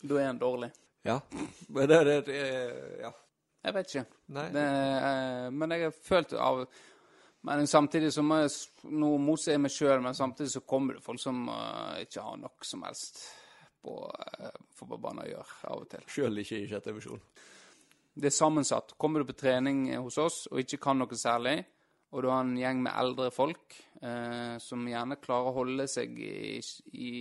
da 0.02 0.20
er 0.20 0.30
han 0.32 0.42
dårlig. 0.42 0.72
Ja. 1.08 1.22
Men 1.70 1.88
det, 1.88 2.04
det, 2.04 2.20
det 2.28 2.44
Ja. 3.06 3.14
Jeg 3.68 3.76
vet 3.76 3.92
ikke. 3.92 4.06
Det, 4.38 4.62
eh, 4.64 5.48
men 5.52 5.74
jeg 5.76 5.90
har 5.90 5.98
følt 5.98 6.34
av 6.40 6.62
Men 7.48 7.68
samtidig 7.70 8.10
så 8.16 8.24
må 8.26 8.40
jeg 8.42 8.50
s- 8.50 8.70
Nå 8.90 9.12
moser 9.22 9.60
meg 9.62 9.72
sjøl, 9.72 10.02
men 10.04 10.16
samtidig 10.18 10.50
så 10.52 10.62
kommer 10.68 10.96
det 10.98 11.04
folk 11.06 11.20
som 11.22 11.44
eh, 11.52 12.02
ikke 12.08 12.24
har 12.26 12.38
noe 12.42 12.66
som 12.66 12.82
helst 12.88 13.20
på 13.88 13.94
uh, 14.10 14.50
fotballbanen 14.76 15.22
å 15.24 15.28
gjøre 15.30 15.70
av 15.70 15.84
og 15.84 15.90
til. 15.92 16.02
Sjøl 16.12 16.42
ikke 16.42 16.58
i 16.58 16.68
sjette 16.68 16.90
divisjon. 16.90 17.22
Det 18.18 18.26
er 18.32 18.34
sammensatt. 18.36 18.96
Kommer 19.00 19.22
du 19.22 19.30
på 19.30 19.36
trening 19.38 19.86
hos 20.02 20.18
oss 20.20 20.40
og 20.50 20.60
ikke 20.64 20.80
kan 20.82 20.98
noe 21.00 21.16
særlig, 21.16 21.60
og 22.12 22.24
du 22.26 22.28
har 22.32 22.42
en 22.42 22.56
gjeng 22.58 22.82
med 22.84 22.92
eldre 22.98 23.30
folk 23.32 23.78
eh, 24.02 24.58
som 24.64 24.84
gjerne 24.90 25.20
klarer 25.22 25.52
å 25.52 25.56
holde 25.62 25.86
seg 25.88 26.18
i, 26.20 26.58
i, 26.98 27.14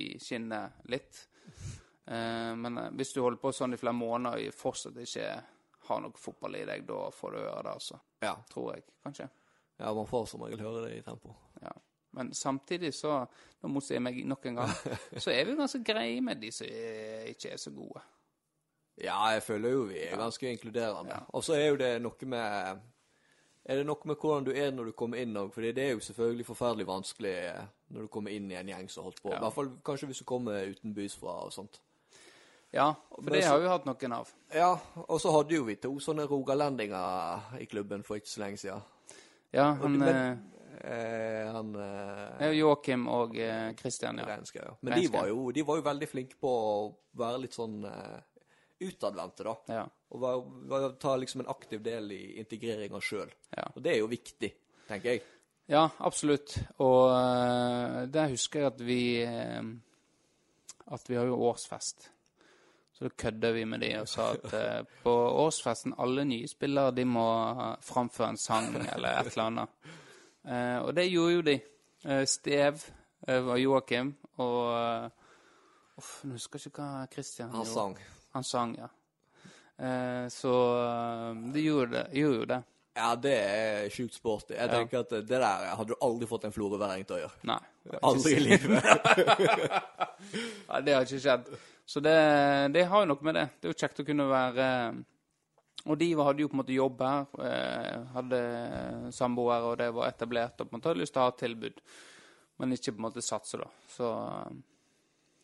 i 0.00 0.02
skinnet 0.18 0.80
litt. 0.90 1.26
Eh, 2.08 2.56
men 2.56 2.78
eh, 2.78 2.90
hvis 2.96 3.12
du 3.12 3.20
holder 3.20 3.40
på 3.42 3.52
sånn 3.52 3.76
i 3.76 3.80
flere 3.80 3.96
måneder 3.96 4.48
og 4.48 4.56
fortsatt 4.56 4.96
ikke 5.02 5.28
har 5.88 6.00
noe 6.04 6.20
fotball 6.20 6.56
i 6.56 6.64
deg, 6.68 6.86
da 6.88 7.08
får 7.12 7.34
du 7.34 7.40
høre 7.42 7.64
det, 7.66 7.74
altså. 7.74 8.00
Ja. 8.24 8.34
Tror 8.50 8.72
jeg, 8.74 8.86
kanskje. 9.04 9.28
ja, 9.78 9.92
man 9.94 10.08
får 10.08 10.26
som 10.32 10.44
regel 10.44 10.64
høre 10.64 10.86
det 10.86 10.98
i 10.98 11.04
tempo. 11.04 11.34
Ja. 11.62 11.72
Men 12.16 12.32
samtidig 12.34 12.94
så, 12.96 13.20
nå 13.60 13.70
motsier 13.70 13.98
jeg 13.98 14.04
meg 14.06 14.20
nok 14.26 14.46
en 14.48 14.62
gang, 14.62 14.76
så 15.22 15.32
er 15.32 15.44
vi 15.44 15.56
ganske 15.58 15.80
greie 15.84 16.22
med 16.24 16.40
de 16.40 16.52
som 16.54 16.68
ikke 16.68 17.52
er 17.52 17.60
så 17.60 17.72
gode. 17.76 18.04
Ja, 18.98 19.18
jeg 19.30 19.44
føler 19.46 19.74
jo 19.74 19.82
vi 19.92 20.00
er 20.02 20.18
ganske 20.18 20.48
inkluderende. 20.50 21.12
Ja. 21.12 21.26
Og 21.36 21.44
så 21.46 21.54
er 21.54 21.68
jo 21.68 21.76
det 21.78 21.90
noe 22.02 22.26
med 22.26 22.80
Er 23.68 23.76
det 23.76 23.84
noe 23.84 24.08
med 24.08 24.16
hvordan 24.16 24.46
du 24.46 24.50
er 24.56 24.72
når 24.72 24.88
du 24.88 24.92
kommer 24.96 25.20
inn 25.20 25.36
òg? 25.36 25.52
For 25.54 25.62
det 25.62 25.78
er 25.78 25.92
jo 25.92 26.00
selvfølgelig 26.00 26.46
forferdelig 26.48 26.86
vanskelig 26.88 27.34
når 27.92 28.06
du 28.06 28.08
kommer 28.08 28.32
inn 28.32 28.48
i 28.50 28.56
en 28.56 28.72
gjeng 28.72 28.88
som 28.90 29.04
holdt 29.04 29.20
på. 29.22 29.28
I 29.30 29.38
hvert 29.38 29.54
fall 29.54 29.70
kanskje 29.84 30.08
hvis 30.08 30.22
du 30.24 30.26
kommer 30.26 30.72
utenbys 30.72 31.14
fra 31.20 31.36
og 31.44 31.52
sånt. 31.52 31.78
Ja, 32.74 32.90
for 33.14 33.32
det 33.32 33.46
har 33.46 33.60
vi 33.62 33.70
hatt 33.70 33.86
noen 33.88 34.12
av. 34.12 34.30
Ja, 34.52 34.74
og 35.06 35.20
så 35.22 35.32
hadde 35.32 35.56
jo 35.56 35.64
vi 35.64 35.78
to 35.80 35.94
sånne 36.04 36.26
rogalendinger 36.28 37.56
i 37.62 37.66
klubben 37.70 38.04
for 38.04 38.20
ikke 38.20 38.28
så 38.28 38.44
lenge 38.44 38.60
siden. 38.60 38.82
Ja, 39.56 39.72
han 39.80 39.98
men- 39.98 40.54
Eh, 40.78 41.52
han 41.52 41.74
eh, 41.74 42.46
eh, 42.46 42.52
Joakim 42.54 43.08
og 43.10 43.36
eh, 43.38 43.72
Christian, 43.74 44.20
ja. 44.22 44.28
Renske, 44.28 44.60
ja. 44.62 44.74
Men 44.80 45.00
de 45.00 45.08
var, 45.10 45.26
jo, 45.26 45.50
de 45.50 45.64
var 45.66 45.80
jo 45.80 45.82
veldig 45.82 46.08
flinke 46.08 46.36
på 46.38 46.52
å 46.54 46.74
være 47.18 47.40
litt 47.42 47.56
sånn 47.56 47.80
eh, 47.88 48.20
utadvendte, 48.86 49.46
da. 49.48 49.54
ja. 49.74 49.86
Og 50.14 50.20
var, 50.22 50.44
var, 50.70 50.86
ta 51.02 51.16
liksom 51.20 51.42
en 51.42 51.50
aktiv 51.52 51.82
del 51.84 52.12
i 52.14 52.20
integreringa 52.40 53.00
sjøl. 53.02 53.32
Ja. 53.56 53.66
Og 53.74 53.82
det 53.84 53.92
er 53.92 53.98
jo 53.98 54.06
viktig, 54.12 54.52
tenker 54.88 55.16
jeg. 55.16 55.24
Ja, 55.68 55.82
absolutt. 55.98 56.54
Og 56.80 57.10
uh, 57.12 58.06
der 58.08 58.30
husker 58.32 58.62
jeg 58.62 58.70
at 58.70 58.78
vi 58.80 59.00
eh, 59.20 59.66
At 60.88 61.10
vi 61.10 61.18
har 61.18 61.26
jo 61.28 61.36
årsfest. 61.50 62.06
Så 62.98 63.06
da 63.06 63.14
kødda 63.22 63.52
vi 63.54 63.62
med 63.70 63.78
de 63.84 63.92
og 64.00 64.08
sa 64.10 64.32
at 64.34 64.54
eh, 64.58 64.80
på 65.04 65.12
årsfesten 65.44 65.94
alle 66.02 66.24
nye 66.26 66.48
spillere 66.50 66.90
de 66.96 67.04
må 67.06 67.28
framføre 67.86 68.32
en 68.34 68.40
sang 68.42 68.72
eller 68.74 69.20
et 69.20 69.30
eller 69.30 69.44
annet. 69.44 69.92
Eh, 70.42 70.78
og 70.82 70.90
det 70.96 71.06
gjorde 71.06 71.36
jo 71.36 71.44
de. 71.46 71.54
Eh, 72.04 72.24
Stev 72.26 72.82
eh, 73.28 73.38
var 73.46 73.62
Joakim, 73.62 74.16
og 74.42 74.58
uh, 74.74 75.08
Uff, 75.98 76.24
jeg 76.24 76.36
husker 76.36 76.66
ikke 76.66 76.82
hva 76.82 77.06
Christian 77.10 77.54
Han 77.54 77.66
sang. 77.66 77.96
Han 78.34 78.44
sang, 78.46 78.74
ja. 78.78 78.90
Eh, 79.78 80.28
så 80.28 80.52
eh, 80.82 81.52
de 81.54 81.62
gjorde, 81.62 82.04
gjorde 82.12 82.36
jo 82.38 82.44
det. 82.50 82.62
Ja, 82.98 83.12
det 83.14 83.34
er 83.38 83.90
sjukt 83.94 84.16
sporty. 84.16 84.56
Jeg 84.56 84.70
tenker 84.72 85.04
at 85.04 85.12
det 85.14 85.26
der 85.30 85.44
hadde 85.44 85.92
du 85.92 85.98
aldri 86.02 86.26
fått 86.26 86.48
en 86.48 86.54
florøværing 86.54 87.04
til 87.06 87.18
å 87.18 87.20
gjøre. 87.20 87.36
Nei. 87.46 87.58
Aldri 88.02 88.32
i 88.34 88.40
livet. 88.42 88.88
Nei, 90.68 90.80
det 90.84 90.96
har 90.96 91.06
ikke 91.06 91.20
skjedd. 91.22 91.52
Så 91.88 92.02
det, 92.04 92.16
det 92.74 92.88
har 92.90 93.04
jo 93.04 93.10
noe 93.12 93.24
med 93.28 93.38
det. 93.38 93.44
Det 93.54 93.68
er 93.68 93.72
jo 93.72 93.78
kjekt 93.80 94.02
å 94.02 94.06
kunne 94.08 94.26
være 94.28 94.66
Og 95.88 95.94
de 96.00 96.08
hadde 96.18 96.42
jo 96.42 96.48
på 96.50 96.58
en 96.58 96.60
måte 96.60 96.74
jobb 96.74 97.04
her, 97.06 97.28
eh, 97.46 98.08
hadde 98.16 98.40
samboere, 99.14 99.70
og 99.70 99.78
det 99.80 99.86
var 99.96 100.10
etablert, 100.10 100.58
og 100.58 100.66
på 100.66 100.74
en 100.74 100.80
måte 100.80 100.90
hadde 100.90 101.00
lyst 101.04 101.14
til 101.14 101.22
å 101.22 101.28
ha 101.28 101.36
tilbud, 101.38 101.78
men 102.58 102.74
ikke 102.74 102.92
på 102.96 103.00
en 103.00 103.06
måte 103.06 103.24
satse, 103.24 103.60
da. 103.62 103.70
Så, 103.94 104.10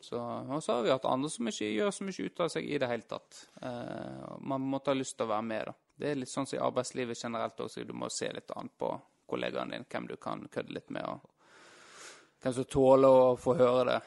så 0.04 0.20
Og 0.50 0.58
så 0.66 0.74
har 0.74 0.84
vi 0.84 0.92
hatt 0.92 1.06
andre 1.08 1.30
som 1.32 1.48
ikke 1.48 1.70
gjør 1.70 1.94
så 1.94 2.04
mye 2.04 2.26
ut 2.26 2.44
av 2.44 2.52
seg 2.52 2.66
i 2.66 2.82
det 2.82 2.90
hele 2.90 3.08
tatt. 3.08 3.40
Eh, 3.62 4.36
man 4.42 4.68
måtte 4.74 4.92
ha 4.92 4.98
lyst 4.98 5.16
til 5.16 5.30
å 5.30 5.32
være 5.32 5.48
med, 5.48 5.70
da. 5.70 5.78
Det 5.94 6.10
er 6.10 6.18
litt 6.18 6.30
sånn 6.30 6.46
som 6.46 6.58
i 6.58 6.64
arbeidslivet 6.64 7.18
generelt 7.22 7.60
også, 7.60 7.84
du 7.86 7.94
må 7.94 8.10
se 8.10 8.32
litt 8.34 8.50
annet 8.56 8.74
på 8.78 8.90
kollegaene 9.30 9.76
dine, 9.76 9.86
hvem 9.90 10.08
du 10.10 10.16
kan 10.20 10.42
kødde 10.52 10.74
litt 10.74 10.90
med, 10.94 11.06
og 11.06 12.42
hvem 12.42 12.54
som 12.56 12.66
tåler 12.68 13.22
å 13.22 13.36
få 13.40 13.54
høre 13.58 13.84
det 13.92 14.00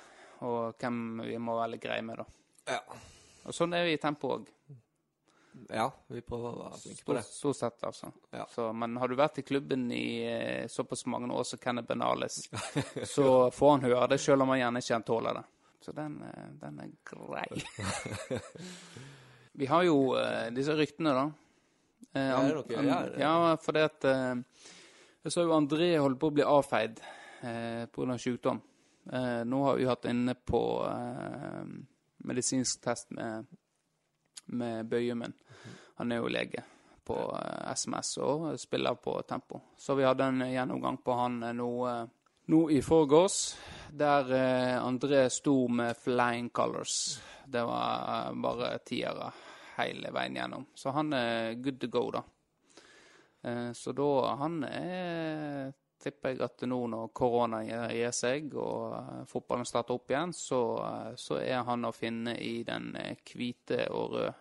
og 0.46 0.82
hvem 0.82 1.24
vi 1.26 1.38
må 1.42 1.56
være 1.58 1.76
litt 1.76 1.86
greie 1.86 2.04
med, 2.06 2.22
da. 2.22 2.76
Ja. 2.76 3.00
Og 3.48 3.56
sånn 3.56 3.74
er 3.74 3.88
vi 3.88 3.96
i 3.96 4.02
tempo 4.02 4.36
òg. 4.36 4.50
ja, 5.74 5.88
vi 6.14 6.22
prøver 6.22 6.50
å 6.52 6.60
være 6.60 6.80
flinke 6.82 7.06
på 7.08 7.16
det. 7.18 7.24
stort 7.26 7.58
sett, 7.58 7.84
altså. 7.88 8.12
Ja. 8.36 8.46
Så, 8.52 8.68
men 8.74 8.98
har 9.02 9.10
du 9.10 9.18
vært 9.18 9.40
i 9.42 9.46
klubben 9.48 9.88
i 9.92 10.08
eh, 10.28 10.68
såpass 10.70 11.06
mange 11.10 11.32
år 11.34 11.48
som 11.48 11.62
Kenneth 11.64 11.90
Benales, 11.90 12.44
så 13.16 13.50
får 13.52 13.72
han 13.72 13.88
høre 13.88 14.12
det, 14.14 14.22
selv 14.22 14.46
om 14.46 14.54
han 14.54 14.62
gjerne 14.62 14.84
ikke 14.84 15.02
tåler 15.08 15.40
det. 15.40 15.46
Så 15.82 15.94
den, 15.96 16.22
eh, 16.28 16.46
den 16.62 16.80
er 16.84 16.94
grei. 17.08 17.48
vi 19.64 19.72
har 19.72 19.88
jo 19.88 20.00
eh, 20.20 20.48
disse 20.54 20.76
ryktene, 20.78 21.16
da. 21.18 21.28
Eh, 22.14 22.22
Ja, 22.30 22.40
er 22.42 22.56
det 22.56 22.56
noe? 22.78 22.86
Ja, 22.88 23.02
det- 23.06 23.20
ja, 23.20 23.56
for 23.62 23.72
det 23.74 23.84
at 23.84 24.06
eh, 24.06 24.36
Jeg 25.24 25.32
så 25.34 25.44
jo 25.44 25.52
André 25.58 25.98
holdt 26.00 26.20
på 26.20 26.30
å 26.30 26.34
bli 26.34 26.44
avfeid 26.44 27.00
eh, 27.44 27.86
pga. 27.92 28.18
sykdom. 28.18 28.62
Eh, 29.12 29.44
nå 29.44 29.64
har 29.66 29.76
vi 29.78 29.86
hatt 29.86 30.06
inne 30.06 30.34
på 30.36 30.62
eh, 30.88 31.64
medisinsk 32.24 32.82
test 32.82 33.12
med, 33.12 33.46
med 34.48 34.86
Bøyumen. 34.90 35.34
Han 35.98 36.12
er 36.12 36.18
jo 36.22 36.28
lege 36.32 36.64
på 37.08 37.18
eh, 37.36 37.72
SMS 37.74 38.18
og 38.24 38.60
spiller 38.60 38.96
på 38.96 39.22
tempo. 39.28 39.62
Så 39.78 39.96
vi 39.96 40.04
hadde 40.04 40.24
en 40.28 40.40
gjennomgang 40.40 40.98
på 41.04 41.14
han 41.20 41.42
eh, 41.44 41.54
nå, 41.54 41.70
eh, 41.88 42.06
nå 42.48 42.62
i 42.72 42.82
forgårs, 42.82 43.56
der 43.92 44.32
eh, 44.32 44.78
André 44.84 45.26
sto 45.30 45.68
med 45.68 45.98
flying 45.98 46.50
colors. 46.50 47.20
Det 47.46 47.64
var 47.68 48.30
eh, 48.30 48.34
bare 48.44 48.78
tiere 48.86 49.32
hele 49.78 50.12
veien 50.14 50.36
gjennom. 50.40 50.66
Så 50.76 50.92
han 50.96 51.14
er 51.14 51.54
good 51.62 51.80
to 51.82 51.88
go, 51.88 52.06
da. 52.12 52.24
Eh, 53.44 53.72
Så 53.74 53.92
da 53.94 54.36
Han 54.36 54.64
er 54.64 55.74
tipper 56.04 56.30
jeg 56.30 56.42
at 56.46 56.62
nå 56.70 56.78
når 56.88 57.08
korona 57.18 57.64
gir 57.66 58.12
seg 58.14 58.54
og 58.54 58.94
eh, 58.94 59.24
fotballen 59.30 59.66
starter 59.66 59.96
opp 59.98 60.12
igjen, 60.14 60.34
så, 60.34 60.60
eh, 60.86 61.16
så 61.18 61.40
er 61.42 61.64
han 61.66 61.86
å 61.86 61.92
finne 61.92 62.36
i 62.38 62.64
den 62.64 62.92
hvite 63.34 63.88
og 63.92 64.12
røde 64.18 64.34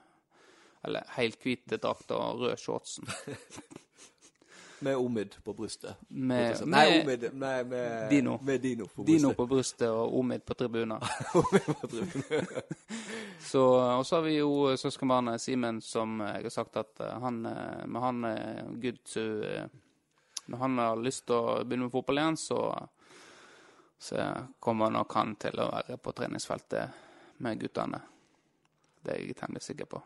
Eller 0.87 1.03
helhvite 1.17 1.79
drakta 1.83 2.15
og 2.15 2.41
røde 2.45 2.57
shortsen. 2.57 3.09
Med 4.87 4.97
Omid 5.01 5.35
på 5.43 5.55
brystet. 5.57 5.97
Med, 6.09 6.61
Nei, 6.69 7.01
Omid 7.01 7.25
Nei, 7.33 7.63
med 7.65 8.11
Dino. 8.11 8.39
Med 8.45 8.61
Dino 8.61 8.87
på 8.87 9.03
Dino 9.09 9.31
brystet. 9.33 9.37
på 9.37 9.47
brystet 9.47 9.89
og 9.89 10.15
Omid 10.19 10.45
på 10.47 10.55
tribuner. 10.55 11.01
på 11.33 11.87
tribunen. 11.89 12.47
Så, 13.41 13.63
og 13.99 14.07
så 14.07 14.17
har 14.17 14.23
vi 14.27 14.37
jo 14.39 14.77
søskenbarnet 14.77 15.43
Simen, 15.43 15.81
som 15.85 16.21
jeg 16.25 16.47
har 16.47 16.53
sagt 16.55 16.79
at 16.81 17.01
eh, 17.05 17.19
han, 17.23 17.43
eh, 17.47 17.85
med 17.87 18.03
han 18.03 18.27
good 18.83 18.99
to 19.05 19.25
eh, 19.45 19.69
Når 20.47 20.59
han 20.59 20.79
har 20.79 21.03
lyst 21.03 21.27
til 21.27 21.35
å 21.37 21.55
begynne 21.65 21.89
med 21.89 21.95
fotball 21.95 22.21
igjen, 22.23 22.37
så, 22.39 22.59
så 23.99 24.27
kommer 24.63 24.93
nok 24.95 25.17
han 25.19 25.35
til 25.43 25.59
å 25.59 25.71
være 25.73 25.97
på 25.99 26.13
treningsfeltet 26.15 27.41
med 27.43 27.59
guttene. 27.59 27.99
Det 29.03 29.11
er 29.15 29.25
jeg 29.25 29.35
temmelig 29.41 29.65
sikker 29.67 29.89
på. 29.91 30.03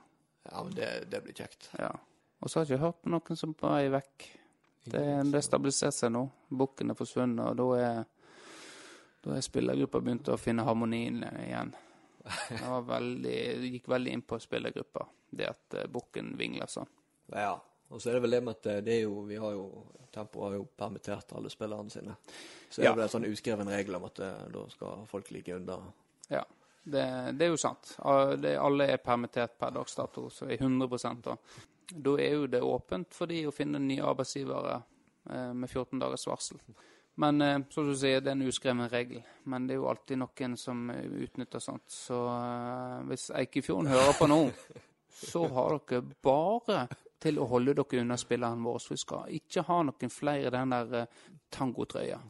Ja, 0.48 0.62
men 0.62 0.72
det, 0.78 0.88
det 1.12 1.20
blir 1.26 1.36
kjekt. 1.36 1.68
Ja. 1.76 1.92
Og 2.40 2.48
så 2.48 2.58
har 2.58 2.64
jeg 2.64 2.78
ikke 2.78 2.86
hørt 2.86 3.02
på 3.04 3.12
noen 3.12 3.36
som 3.36 3.52
er 3.68 3.92
vekk. 3.92 4.30
Det 4.90 5.04
har 5.04 5.44
stabilisert 5.44 5.98
seg 5.98 6.14
nå. 6.14 6.24
Bukken 6.48 6.90
er 6.90 6.96
forsvunnet, 6.96 7.52
og 7.52 7.60
da 7.60 7.68
er, 7.76 8.00
da 9.20 9.36
er 9.36 9.44
spillergruppa 9.44 10.00
begynt 10.00 10.32
å 10.32 10.40
finne 10.40 10.64
harmonien 10.64 11.20
igjen. 11.44 11.76
Det, 12.24 12.60
var 12.68 12.82
veldig, 12.88 13.36
gikk 13.72 13.88
veldig 13.88 14.12
inn 14.12 14.22
på 14.28 14.38
spillergruppa, 14.42 15.06
det 15.30 15.46
at 15.48 15.74
eh, 15.78 15.86
bukken 15.88 16.34
vingler 16.38 16.68
sånn. 16.70 16.88
Ja. 17.32 17.54
Og 17.90 17.98
så 18.02 18.10
er 18.10 18.18
det 18.18 18.22
vel 18.26 18.36
det 18.36 18.40
med 18.46 18.54
at 18.58 18.84
det 18.86 18.92
er 18.94 19.00
jo 19.02 19.24
Vi 19.26 19.38
har 19.40 19.50
jo 19.56 19.64
Tempo 20.10 20.42
har 20.42 20.56
jo 20.56 20.64
permittert 20.64 21.32
alle 21.38 21.50
spillerne 21.50 21.90
sine. 21.90 22.16
Så 22.68 22.80
er 22.82 22.88
Ja. 22.88 22.94
det 22.98 23.04
en 23.04 23.12
sånn 23.12 23.26
uskreven 23.30 23.68
regel 23.70 23.94
om 23.94 24.04
at 24.08 24.18
eh, 24.18 24.46
da 24.50 24.64
skal 24.72 25.04
folk 25.06 25.30
ligge 25.30 25.54
under. 25.54 25.84
Ja, 26.28 26.42
det, 26.82 27.04
det 27.38 27.46
er 27.46 27.52
jo 27.52 27.58
sant. 27.60 27.92
Alle 28.02 28.88
er 28.90 28.96
permittert 29.04 29.54
per 29.58 29.70
dags 29.70 29.94
dato, 29.94 30.28
så 30.30 30.48
i 30.50 30.58
100 30.58 31.14
da. 31.22 31.36
Da 31.90 32.16
er 32.18 32.34
jo 32.34 32.46
det 32.50 32.60
åpent 32.62 33.14
for 33.14 33.30
de 33.30 33.44
å 33.46 33.54
finne 33.54 33.78
nye 33.78 34.02
arbeidsgivere 34.02 34.80
eh, 35.30 35.52
med 35.54 35.70
14 35.70 35.98
dagers 36.02 36.26
varsel. 36.26 36.58
Men 37.14 37.42
eh, 37.42 37.58
som 37.70 37.88
du 37.88 37.96
sier, 37.98 38.20
det 38.20 38.32
er 38.32 38.38
en 38.38 38.48
uskreven 38.48 38.88
regel. 38.92 39.22
Men 39.50 39.66
det 39.66 39.74
er 39.74 39.82
jo 39.82 39.90
alltid 39.90 40.20
noen 40.22 40.56
som 40.56 40.88
utnytter 40.90 41.62
sånt. 41.62 41.88
Så 41.90 42.22
eh, 42.30 42.96
hvis 43.10 43.30
Eikefjorden 43.42 43.90
hører 43.90 44.16
på 44.18 44.28
nå, 44.30 44.42
så 45.32 45.44
har 45.52 45.78
dere 45.88 46.04
bare 46.22 46.86
til 47.20 47.38
å 47.40 47.46
holde 47.50 47.74
dere 47.76 48.00
unna 48.00 48.16
spilleren 48.20 48.62
vår. 48.64 48.78
Så 48.80 48.94
vi 48.94 49.00
skal 49.02 49.34
ikke 49.40 49.64
ha 49.68 49.82
noen 49.84 50.12
flere 50.12 50.52
den 50.54 50.72
der 50.76 50.96
eh, 51.02 51.20
tangotrøya. 51.52 52.20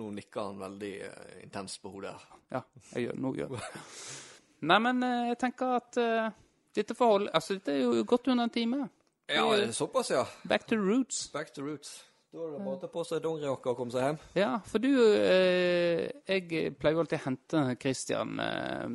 Nå 0.00 0.10
nikker 0.16 0.48
han 0.48 0.58
veldig 0.60 0.92
eh, 1.06 1.38
intenst 1.44 1.82
på 1.82 1.92
hodet. 1.94 2.14
her. 2.14 2.36
Ja, 2.56 2.62
jeg 2.94 3.08
gjør, 3.08 3.20
nå 3.22 3.34
gjør 3.38 3.56
jeg 3.56 3.60
det. 3.60 3.84
Nei, 4.70 4.78
men 4.86 5.02
eh, 5.06 5.30
jeg 5.30 5.40
tenker 5.40 5.76
at 5.78 6.00
eh, 6.00 6.30
dette 6.76 6.94
forholdet 6.98 7.32
Altså, 7.34 7.56
dette 7.58 7.74
er 7.74 7.84
jo 7.84 8.04
godt 8.06 8.28
under 8.28 8.48
en 8.48 8.54
time. 8.54 8.88
Ja, 9.30 9.44
det 9.54 9.68
er 9.68 9.74
såpass, 9.74 10.10
ja. 10.10 10.24
Back 10.48 10.66
to 10.66 10.76
roots. 10.78 11.28
Back 11.32 11.54
to 11.54 11.62
roots. 11.62 12.00
Da 12.30 12.38
er 12.46 12.52
det 12.54 12.60
bare 12.62 12.76
å 12.76 12.80
ta 12.80 12.88
på 12.92 13.02
seg 13.08 13.22
dongerijakka 13.24 13.72
og 13.72 13.78
komme 13.80 13.90
seg 13.94 14.04
hjem. 14.06 14.18
Ja, 14.38 14.50
for 14.70 14.82
du 14.82 14.90
eh, 15.18 16.04
Jeg 16.30 16.74
pleier 16.78 16.94
jo 16.94 17.02
alltid 17.02 17.18
å 17.18 17.24
hente 17.24 17.62
Christian 17.82 18.36
eh, 18.44 18.92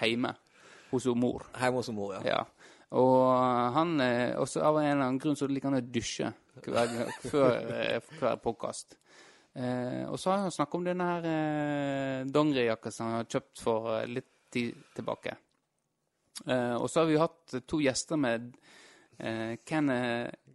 hjemme 0.00 0.30
hos 0.90 1.08
mor. 1.12 1.44
Hjemme 1.60 1.82
hos 1.82 1.90
mor, 1.92 2.14
ja. 2.16 2.22
Ja. 2.38 2.78
Og 2.96 3.26
han 3.76 4.00
eh, 4.02 4.32
også 4.40 4.62
av 4.66 4.80
en 4.80 4.88
eller 4.88 5.04
annen 5.04 5.20
grunn 5.22 5.36
så 5.38 5.46
liker 5.50 5.68
han 5.68 5.78
å 5.78 5.84
dusje 5.84 6.32
hver, 6.64 6.96
før 7.28 7.68
eh, 7.76 8.08
hver 8.16 8.40
podkast. 8.42 8.96
Eh, 9.52 10.08
og 10.08 10.16
så 10.22 10.32
har 10.32 10.46
han 10.46 10.54
snakket 10.54 10.80
om 10.80 10.88
denne 10.88 11.10
her 11.10 11.28
eh, 11.34 12.24
dongerijakka 12.32 12.94
som 12.94 13.10
han 13.10 13.20
har 13.20 13.28
kjøpt 13.30 13.62
for 13.66 13.92
eh, 13.98 14.08
litt 14.08 14.30
tid 14.50 14.80
tilbake. 14.96 15.36
Og 16.48 16.86
så 16.88 17.02
har 17.02 17.06
vi 17.10 17.18
hatt 17.20 17.54
to 17.68 17.82
gjester 17.84 18.16
med 18.16 18.46
eh, 19.20 19.58
Ken, 19.68 19.92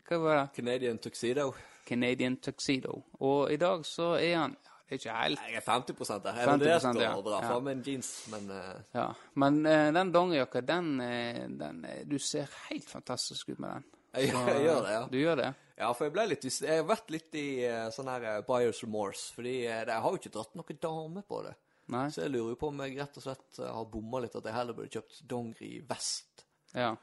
Hva 0.09 0.17
var 0.23 0.39
det? 0.39 0.45
Canadian 0.57 0.97
tuxedo. 0.97 1.51
Canadian 1.86 2.38
Tuxedo. 2.38 3.01
Og 3.19 3.51
i 3.53 3.57
dag 3.61 3.86
så 3.86 4.13
er 4.19 4.38
han 4.38 4.55
ja, 4.55 4.71
Det 4.86 4.95
er 4.95 4.99
ikke 4.99 5.17
helt 5.17 5.43
Jeg 5.45 5.57
er 5.59 5.65
50 5.65 6.23
der. 6.23 6.39
Jeg 6.39 6.47
50%, 6.47 6.51
vurderte 6.51 7.03
ja. 7.03 7.11
å 7.15 7.25
dra 7.25 7.41
Ja. 7.41 7.49
fram 7.49 7.67
en 7.71 7.83
jeans, 7.86 8.13
men 8.33 8.49
uh... 8.51 8.71
Ja. 8.93 9.09
Men 9.36 9.59
uh, 9.65 9.89
den 9.97 10.13
dongerijakka, 10.13 10.61
den, 10.61 11.01
eh, 11.01 11.43
den 11.49 11.86
Du 12.05 12.17
ser 12.19 12.49
helt 12.69 12.89
fantastisk 12.89 13.49
ut 13.49 13.59
med 13.59 13.69
den. 13.69 13.86
jeg, 14.15 14.31
jeg 14.31 14.65
gjør 14.65 14.81
det, 14.86 14.91
ja. 14.93 15.05
Du 15.11 15.17
gjør 15.19 15.41
det? 15.41 15.53
Ja, 15.75 15.91
for 15.91 16.07
jeg 16.07 16.13
ble 16.15 16.27
litt 16.31 16.45
Jeg 16.47 16.79
har 16.79 16.86
vært 16.88 17.09
litt 17.11 17.36
i 17.36 17.47
sånn 17.91 18.07
her 18.07 18.41
buyers 18.47 18.79
remorse, 18.86 19.33
fordi 19.36 19.57
jeg 19.65 19.89
har 19.91 20.05
jo 20.13 20.21
ikke 20.21 20.31
dratt 20.31 20.53
noen 20.55 20.77
dame 20.86 21.23
på 21.27 21.41
det. 21.43 21.51
Nei? 21.91 22.05
Så 22.13 22.23
jeg 22.23 22.31
lurer 22.31 22.53
jo 22.53 22.59
på 22.61 22.69
om 22.71 22.79
jeg 22.86 22.95
rett 22.97 23.19
og 23.19 23.25
slett 23.25 23.59
har 23.59 23.89
bomma 23.91 24.21
litt, 24.23 24.38
at 24.39 24.47
jeg 24.47 24.55
heller 24.55 24.77
burde 24.77 24.93
kjøpt 24.95 25.19
dongeri 25.29 25.73
vest. 25.89 26.45
Ja. 26.71 26.93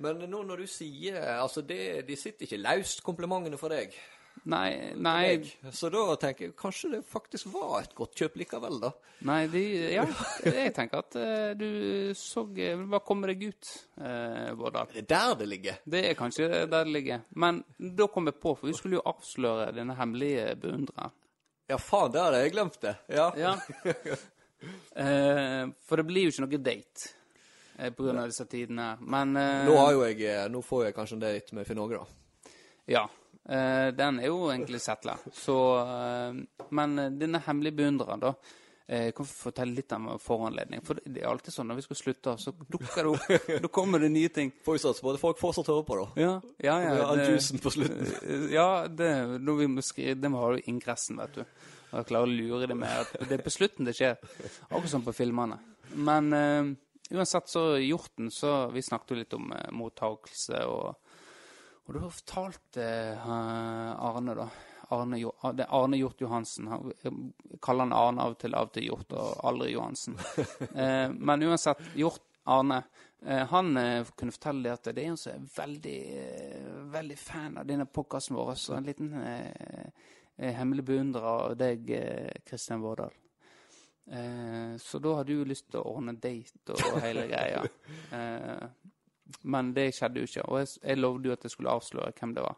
Men 0.00 0.24
nå 0.30 0.40
når 0.48 0.64
du 0.64 0.70
sier 0.70 1.18
Altså, 1.36 1.62
det, 1.66 2.06
de 2.08 2.16
sitter 2.16 2.46
ikke 2.46 2.62
løst, 2.62 3.04
komplimentene 3.04 3.60
for 3.60 3.72
deg. 3.72 3.94
Nei, 4.48 4.94
nei, 4.96 5.18
Jeg. 5.26 5.72
Så 5.76 5.90
da 5.92 6.14
tenker 6.20 6.46
jeg 6.46 6.54
kanskje 6.56 6.90
det 6.94 7.00
faktisk 7.08 7.50
var 7.52 7.82
et 7.82 7.92
godt 7.96 8.16
kjøp 8.16 8.38
likevel, 8.40 8.78
da. 8.80 8.90
nei 9.28 9.42
de, 9.52 9.62
Ja, 9.92 10.06
jeg 10.46 10.72
tenker 10.76 11.02
at 11.02 11.18
uh, 11.20 11.50
du 11.58 12.14
så 12.16 12.46
Hva 12.46 13.02
kommer 13.04 13.34
deg 13.34 13.50
ut, 13.50 13.72
uh, 14.00 14.54
Vårdal. 14.56 14.88
Det 14.94 15.02
er 15.04 15.10
der 15.12 15.36
det 15.42 15.50
ligger. 15.50 15.84
Det 15.84 16.04
er 16.08 16.18
kanskje 16.18 16.48
der 16.48 16.72
det 16.72 16.94
ligger. 16.94 17.26
Men 17.36 17.60
da 17.76 18.08
kom 18.08 18.30
jeg 18.30 18.40
på, 18.40 18.56
for 18.56 18.70
vi 18.70 18.76
skulle 18.78 19.00
jo 19.00 19.06
avsløre 19.12 19.70
denne 19.76 19.98
hemmelige 19.98 20.54
beundreren. 20.62 21.12
Ja, 21.70 21.76
faen, 21.78 22.10
der 22.14 22.30
hadde 22.30 22.42
jeg 22.42 22.56
glemt 22.56 22.80
det. 22.82 22.96
Ja. 23.12 23.28
Ja. 23.38 23.54
Uh, 24.96 25.68
for 25.86 26.00
det 26.00 26.08
blir 26.08 26.26
jo 26.26 26.32
ikke 26.32 26.48
noe 26.48 26.64
date 26.64 27.19
eh, 27.80 27.90
grunn 27.96 28.18
av 28.22 28.28
disse 28.30 28.46
tidene. 28.50 28.92
Men 29.00 29.36
eh, 29.40 29.64
Nå 29.68 29.76
har 29.80 29.92
jo 29.96 30.04
jeg 30.06 30.20
eh, 30.28 30.46
Nå 30.52 30.62
får 30.66 30.86
jeg 30.88 30.96
kanskje 31.00 31.20
det 31.24 31.32
litt 31.38 31.52
med 31.58 31.66
Finn 31.68 31.80
Åge, 31.82 32.00
da. 32.00 32.52
Ja. 32.90 33.06
den 33.96 34.18
er 34.20 34.26
jo 34.28 34.48
egentlig 34.52 34.80
settla. 34.82 35.14
Så 35.32 35.54
Men 36.76 36.96
denne 37.18 37.40
hemmelige 37.46 37.76
beundreren, 37.78 38.20
da. 38.22 38.34
Jeg 38.90 39.12
kan 39.14 39.26
fortelle 39.28 39.70
litt 39.76 39.92
om 39.94 40.08
foranledning. 40.18 40.80
For 40.82 40.98
det 41.04 41.20
er 41.22 41.28
alltid 41.30 41.54
sånn 41.54 41.68
når 41.70 41.78
vi 41.78 41.84
skal 41.84 41.98
slutte, 42.00 42.32
så 42.42 42.50
dukker 42.58 43.06
det 43.06 43.12
opp. 43.12 43.44
Da 43.62 43.70
kommer 43.70 44.02
det 44.02 44.08
nye 44.10 44.32
ting. 44.34 44.50
Får 44.66 44.80
på 44.98 45.12
at 45.12 45.20
folk 45.22 45.38
fortsatt 45.38 45.70
hører 45.70 45.84
på, 45.86 45.98
da. 46.00 46.06
Ja, 46.18 46.32
ja. 46.58 46.74
ja, 46.82 46.96
Ja, 46.98 47.10
det- 47.14 47.28
juicen 47.30 47.62
på 47.62 47.70
slutten. 47.70 48.50
Ja, 48.58 48.88
det, 48.88 49.10
når 49.46 49.60
vi 49.62 49.68
må 49.76 49.84
skrive, 49.86 50.16
det 50.18 50.30
må 50.34 50.42
ha 50.42 50.50
jo 50.56 50.64
ingressen, 50.66 51.20
vet 51.22 51.38
du. 51.38 51.44
Og 51.92 51.96
jeg 52.00 52.08
klarer 52.10 52.26
å 52.26 52.34
lure 52.34 52.66
det 52.66 52.76
med 52.78 52.90
at 53.04 53.14
det 53.30 53.38
er 53.38 53.44
på 53.46 53.54
slutten 53.54 53.86
det 53.86 53.94
skjer. 53.98 54.18
Akkurat 54.70 54.90
som 54.90 55.06
på 55.06 55.14
filmene. 55.14 55.60
Men 55.94 56.34
uansett 57.10 57.48
så 57.48 57.64
hjorten, 57.78 58.30
så 58.30 58.70
Vi 58.74 58.82
snakket 58.82 59.10
jo 59.10 59.20
litt 59.20 59.36
om 59.36 59.52
eh, 59.52 59.70
mottakelse 59.72 60.64
og 60.70 60.94
Og 61.86 61.94
da 61.96 62.08
fortalte 62.08 62.84
eh, 62.86 64.04
Arne, 64.10 64.34
da 64.38 64.48
Arne, 64.90 65.20
ah, 65.42 65.52
det 65.54 65.64
er 65.64 65.74
Arne 65.74 65.98
Hjort 66.00 66.20
Johansen. 66.22 66.66
Han, 66.70 66.90
jeg 67.02 67.58
kaller 67.62 67.86
han 67.86 67.94
Arne 67.94 68.24
av 68.24 68.34
og 68.34 68.40
til, 68.42 68.56
av 68.58 68.66
og 68.68 68.72
til 68.74 68.88
Hjort, 68.88 69.14
og 69.14 69.44
aldri 69.46 69.72
Johansen. 69.74 70.18
Eh, 70.80 71.06
men 71.14 71.46
uansett, 71.46 71.82
Hjort 71.98 72.26
Arne 72.50 72.82
eh, 73.26 73.46
han 73.52 73.76
eh, 73.76 74.06
kunne 74.16 74.34
fortelle 74.34 74.66
det 74.66 74.74
at 74.74 74.90
det 74.90 75.04
er 75.04 75.12
en 75.12 75.20
som 75.20 75.34
er 75.34 75.48
veldig, 75.54 75.98
eh, 76.24 76.68
veldig 76.94 77.18
fan 77.18 77.58
av 77.60 77.68
denne 77.68 77.86
podkasten 77.86 78.38
vår. 78.38 78.54
Så 78.58 78.74
en 78.76 78.86
liten 78.88 79.12
eh, 79.22 79.86
eh, 80.36 80.54
hemmelig 80.58 80.86
beundrer 80.90 81.28
av 81.34 81.58
deg, 81.60 81.90
eh, 81.94 82.42
Kristian 82.46 82.82
Vårdal. 82.82 83.14
Eh, 84.10 84.76
så 84.82 84.98
da 84.98 85.16
hadde 85.20 85.36
du 85.38 85.44
lyst 85.46 85.68
til 85.70 85.78
å 85.78 85.92
ordne 85.92 86.16
date 86.18 86.74
og 86.74 87.00
hele 87.04 87.28
greia. 87.30 87.62
Eh, 88.10 88.66
men 89.46 89.68
det 89.70 89.92
skjedde 89.94 90.18
jo 90.18 90.26
ikke. 90.26 90.42
Og 90.50 90.58
jeg, 90.58 90.70
jeg 90.82 90.98
lovde 90.98 91.28
jo 91.28 91.34
at 91.36 91.44
jeg 91.46 91.52
skulle 91.52 91.74
avsløre 91.78 92.10
hvem 92.18 92.32
det 92.34 92.42
var. 92.42 92.56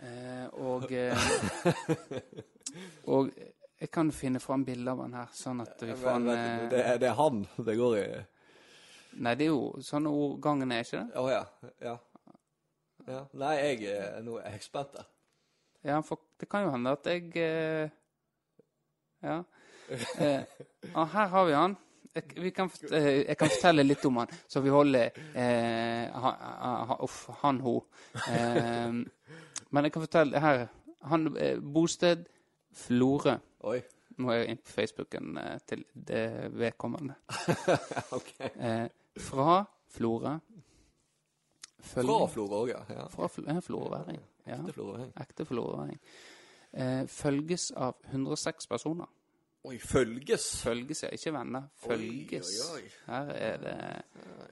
Eh, 0.00 0.46
og 0.64 0.92
eh, 0.92 1.28
Og 3.12 3.30
jeg 3.80 3.90
kan 3.92 4.10
finne 4.12 4.40
fram 4.40 4.64
bilde 4.64 4.90
av 4.92 5.02
han 5.04 5.16
her, 5.16 5.28
sånn 5.36 5.60
at 5.64 5.82
vi 5.84 5.94
får 6.00 6.14
en 6.14 6.30
eh, 6.32 6.64
det, 6.72 6.80
er, 6.80 7.00
det 7.00 7.10
er 7.10 7.18
han 7.18 7.42
det 7.68 7.76
går 7.76 7.96
i. 8.00 8.06
Nei, 9.20 9.34
det 9.36 9.46
er 9.46 9.52
jo 9.52 9.84
sånn 9.84 10.08
ordgangen 10.08 10.72
er, 10.72 10.84
ikke 10.84 11.02
det? 11.02 11.20
Å 11.20 11.26
ja. 11.32 11.42
ja. 11.84 11.94
ja. 13.08 13.20
Nei, 13.36 13.52
jeg 13.60 13.92
er 13.92 14.24
nå 14.24 14.40
ekspert 14.48 14.96
der. 14.96 15.08
Ja, 15.86 16.00
for 16.04 16.24
det 16.40 16.48
kan 16.50 16.64
jo 16.64 16.72
hende 16.72 16.96
at 16.96 17.12
jeg 17.12 17.92
Ja. 19.24 19.42
Eh, 19.88 20.42
og 20.94 21.08
her 21.12 21.28
har 21.34 21.44
vi 21.46 21.52
han. 21.56 21.76
Jeg, 22.16 22.24
vi 22.40 22.50
kan, 22.50 22.70
eh, 22.90 23.26
jeg 23.28 23.36
kan 23.36 23.50
fortelle 23.52 23.84
litt 23.84 24.04
om 24.08 24.22
han, 24.22 24.30
så 24.48 24.62
vi 24.64 24.72
holder 24.72 25.18
eh, 25.36 26.14
ha, 26.16 26.32
ha, 26.88 26.96
Uff, 27.04 27.26
han, 27.42 27.60
ho. 27.60 27.76
Eh, 28.32 29.02
men 29.70 29.88
jeg 29.88 29.92
kan 29.92 30.06
fortelle 30.06 30.40
her 30.40 30.64
han, 31.10 31.28
eh, 31.36 31.60
Bosted 31.60 32.24
Florø. 32.76 33.36
Nå 34.16 34.30
er 34.32 34.38
jeg 34.38 34.54
inne 34.54 34.64
på 34.64 34.72
Facebooken 34.72 35.36
eh, 35.42 35.56
til 35.68 35.84
det 35.92 36.26
vedkommende. 36.56 37.18
okay. 38.18 38.48
Eh, 38.56 38.86
fra 39.20 39.58
Florø. 39.92 40.38
Fra 41.86 42.26
Florø 42.32 42.62
òg, 42.62 42.72
ja. 42.72 42.80
ja. 42.90 43.04
Fra 43.12 43.28
Fl 43.28 43.50
Florøværing. 43.68 44.22
Ja. 44.46 44.56
Ekte 44.56 44.72
Florø. 44.72 45.04
Ekte 45.20 45.44
Florøværing. 45.44 46.00
Eh, 46.72 47.04
følges 47.06 47.70
av 47.76 47.94
106 48.10 48.66
personer. 48.66 49.12
Oi, 49.66 49.78
følges. 49.82 50.44
Følges, 50.62 51.02
ja. 51.02 51.08
Ikke 51.16 51.32
venner. 51.34 51.64
Følges. 51.82 52.46
Oi, 52.46 52.78
oi, 52.78 52.84
oi. 52.84 52.90
Her 53.08 53.32
er 53.34 53.56
det, 53.64 53.74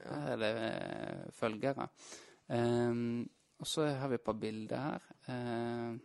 her 0.09 0.27
er 0.33 0.41
det 0.41 0.49
eh, 0.65 1.31
følgere. 1.37 1.87
Um, 2.51 3.29
og 3.59 3.67
så 3.71 3.85
har 3.95 4.11
vi 4.11 4.17
et 4.19 4.25
par 4.25 4.35
bilder 4.41 4.81
her. 4.83 5.07
Uh, 5.29 5.97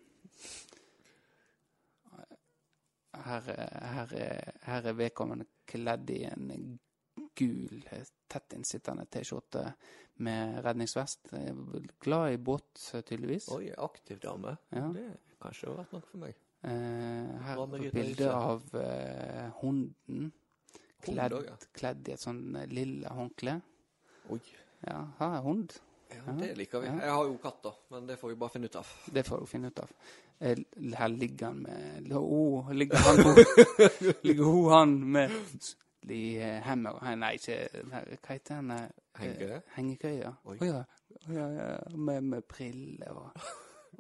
her, 3.25 3.49
er- 3.49 3.87
her, 3.95 4.15
er- 4.15 4.53
her 4.63 4.87
er 4.87 4.93
vedkommende 4.93 5.47
kledd 5.67 6.11
i 6.15 6.23
en 6.31 6.79
gul, 7.37 7.83
tett 8.31 8.53
innsittende 8.57 9.07
T-skjorte 9.11 9.65
med 10.23 10.61
redningsvest. 10.65 11.33
Glad 12.01 12.33
i 12.33 12.37
båt, 12.37 12.71
tydeligvis. 13.09 13.49
Oi, 13.55 13.71
aktiv 13.77 14.21
dame. 14.23 14.57
Ja. 14.73 14.87
Det 14.95 15.09
kanskje 15.43 15.69
har 15.71 15.77
vært 15.83 15.93
noe 15.97 16.07
for 16.11 16.19
meg. 16.23 16.39
Eh, 16.63 16.71
her 17.47 17.61
er 17.61 17.75
et 17.87 17.95
bilde 17.95 18.33
av 18.33 18.75
eh, 18.77 19.47
hunden. 19.63 20.33
Kledd, 21.01 21.37
kledd 21.73 22.09
i 22.11 22.15
et 22.17 22.21
sånn 22.21 22.43
eh, 22.61 22.67
lilla 22.69 23.15
håndkle. 23.17 23.55
Oi. 24.35 24.41
Ja, 24.85 24.99
her 25.21 25.39
er 25.39 25.47
hund. 25.47 25.79
Ja, 26.11 26.35
det 26.37 26.51
liker 26.59 26.83
vi. 26.83 26.91
Ja. 26.91 26.99
Jeg 27.07 27.15
har 27.17 27.29
jo 27.29 27.37
katt, 27.41 27.63
da, 27.65 27.73
men 27.95 28.09
det 28.09 28.19
får 28.21 28.33
vi 28.33 28.37
bare 28.43 28.53
finne 28.53 28.69
ut 28.69 28.77
av. 28.81 28.91
Det 29.15 29.25
får 29.25 29.41
du 29.41 29.49
finne 29.49 29.71
ut 29.71 29.81
av. 29.81 29.95
Her 30.41 31.09
ligger 31.13 31.51
han 31.51 31.59
med 31.63 32.13
oh, 32.17 32.71
Ligger 32.73 32.97
han 32.97 33.19
Ligger 34.25 34.45
hun 34.45 34.71
han 34.73 34.95
med 35.13 35.35
hemmer 36.65 36.97
Nei, 37.21 37.35
ikke 37.37 37.59
Hva 37.91 38.01
heter 38.31 38.55
den? 38.63 38.73
Hengekøye? 39.21 39.61
Hengekøye. 39.77 40.33
Oi. 40.49 40.57
Å 40.57 40.71
ja. 40.71 40.81
Å 41.21 41.37
ja, 41.37 41.47
ja. 41.59 41.69
Med, 41.93 42.25
med 42.33 42.49
briller 42.49 43.21
og, 43.21 43.51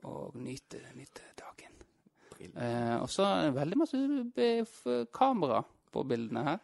og 0.09 0.41
nyte, 0.41 0.81
nyte 0.97 1.29
dagen. 1.37 1.70
Eh, 2.41 2.97
og 3.03 3.11
så 3.11 3.27
er 3.27 3.43
det 3.45 3.55
veldig 3.55 3.79
masse 3.79 5.07
kamera 5.15 5.63
på 5.93 6.03
bildene 6.09 6.45
her. 6.47 6.59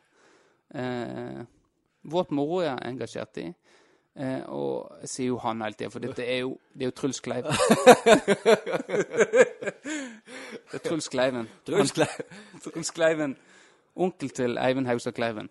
Eh, 0.75 1.41
vårt 2.07 2.31
moro 2.31 2.61
er 2.63 2.71
jeg 2.71 2.93
engasjert 2.93 3.41
i. 3.43 3.47
Eh, 4.17 4.43
og 4.49 4.97
jeg 5.03 5.09
sier 5.13 5.27
jo 5.29 5.39
han 5.43 5.61
hele 5.61 5.77
tida, 5.77 5.91
for 5.93 6.01
dette 6.01 6.25
er 6.25 6.39
jo, 6.41 6.55
det 6.73 6.87
er 6.87 6.91
jo 6.91 6.97
Truls 6.97 7.21
Kleiven. 7.21 7.53
det 10.71 10.79
er 10.79 10.85
Truls 10.87 11.09
Kleiven. 11.13 11.49
Truls 11.69 11.93
Kleiven. 11.93 12.27
Truls 12.65 12.91
Kleiven. 12.91 13.37
Onkel 13.97 14.31
til 14.31 14.59
Eivind 14.61 14.89
Hausa 14.89 15.11
Kleiven. 15.11 15.51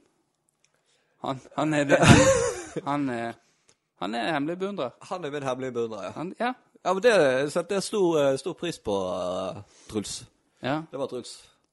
Han, 1.25 1.41
han 1.57 1.73
er 1.73 1.83
det. 1.91 1.99
Han, 2.01 2.19
han, 2.87 3.09
er, 3.09 3.33
han 4.01 4.15
er 4.15 4.33
hemmelig 4.33 4.59
beundrer. 4.59 4.89
Han 5.11 5.25
er 5.25 5.31
min 5.31 5.43
hemmelige 5.43 5.71
beundrer, 5.71 6.03
ja. 6.03 6.11
Han, 6.17 6.35
ja. 6.39 6.53
Ja, 6.85 6.93
men 6.93 7.01
det 7.01 7.15
setter 7.49 7.79
jeg 7.79 7.83
stor, 7.87 8.19
eh, 8.21 8.35
stor 8.37 8.53
pris 8.53 8.77
på, 8.77 8.93
uh, 8.93 9.61
Truls. 9.89 10.19
Ja, 10.61 10.83
Det 10.91 10.99
var 11.01 11.09
Truls. 11.09 11.31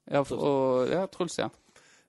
ja, 0.08 0.22
for, 0.24 0.36
og, 0.40 0.88
ja 0.88 1.06
Truls, 1.12 1.36
ja. 1.38 1.50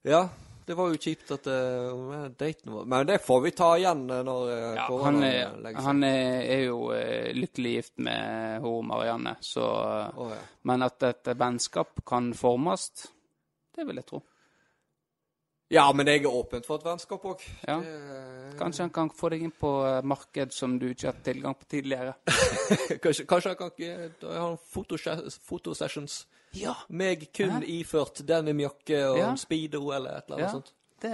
Ja, 0.08 0.30
det 0.66 0.78
var 0.80 0.88
jo 0.94 1.00
kjipt 1.00 1.32
at 1.36 1.48
uh, 1.52 2.30
daten 2.40 2.72
var 2.72 2.86
Men 2.88 3.08
det 3.08 3.18
får 3.26 3.42
vi 3.44 3.52
ta 3.52 3.74
igjen 3.78 4.06
eh, 4.10 4.22
når 4.24 4.44
uh, 4.48 4.76
ja 4.78 4.86
korona 4.88 5.10
han, 5.10 5.20
legger 5.20 5.50
er, 5.52 5.74
seg. 5.76 5.82
han 5.90 6.04
er, 6.08 6.38
er 6.56 6.62
jo 6.64 6.78
uh, 6.94 7.32
lykkelig 7.36 7.74
gift 7.76 7.94
med 8.08 8.64
hun 8.64 8.88
Marianne, 8.88 9.36
så 9.44 9.68
Å, 9.68 10.30
ja. 10.32 10.40
Men 10.64 10.88
at 10.88 11.04
et 11.10 11.34
vennskap 11.36 12.00
kan 12.08 12.32
formes, 12.38 12.88
det 13.76 13.88
vil 13.88 14.00
jeg 14.00 14.08
tro. 14.14 14.24
Ja, 15.74 15.88
men 15.96 16.06
jeg 16.08 16.22
er 16.24 16.30
åpen 16.30 16.62
for 16.66 16.78
et 16.78 16.86
vennskap 16.86 17.24
òg. 17.26 17.42
Ja. 17.66 17.80
Kanskje 18.60 18.86
han 18.86 18.92
kan 18.94 19.10
få 19.10 19.32
deg 19.34 19.42
inn 19.48 19.54
på 19.58 19.72
eh, 19.90 20.02
marked 20.06 20.54
som 20.54 20.76
du 20.80 20.86
ikke 20.92 21.08
har 21.10 21.16
hatt 21.16 21.24
tilgang 21.26 21.56
på 21.58 21.66
tidligere. 21.72 22.14
kanskje, 23.04 23.26
kanskje 23.26 23.54
han 23.56 23.58
kan 23.58 23.72
da 24.22 24.36
har 24.36 24.48
han 24.52 24.60
fotosessions. 25.48 26.20
Ja. 26.54 26.76
Meg 26.94 27.26
kun 27.34 27.50
Hæ? 27.58 27.64
iført 27.80 28.22
denimjakke 28.30 29.00
og 29.10 29.18
Ja. 29.18 29.36
speedo 29.42 29.88
eller 29.92 30.20
et 30.20 30.28
eller 30.30 30.38
annet 30.38 30.48
Ja. 30.48 30.52
sånt. 30.52 30.74
Det, 31.02 31.12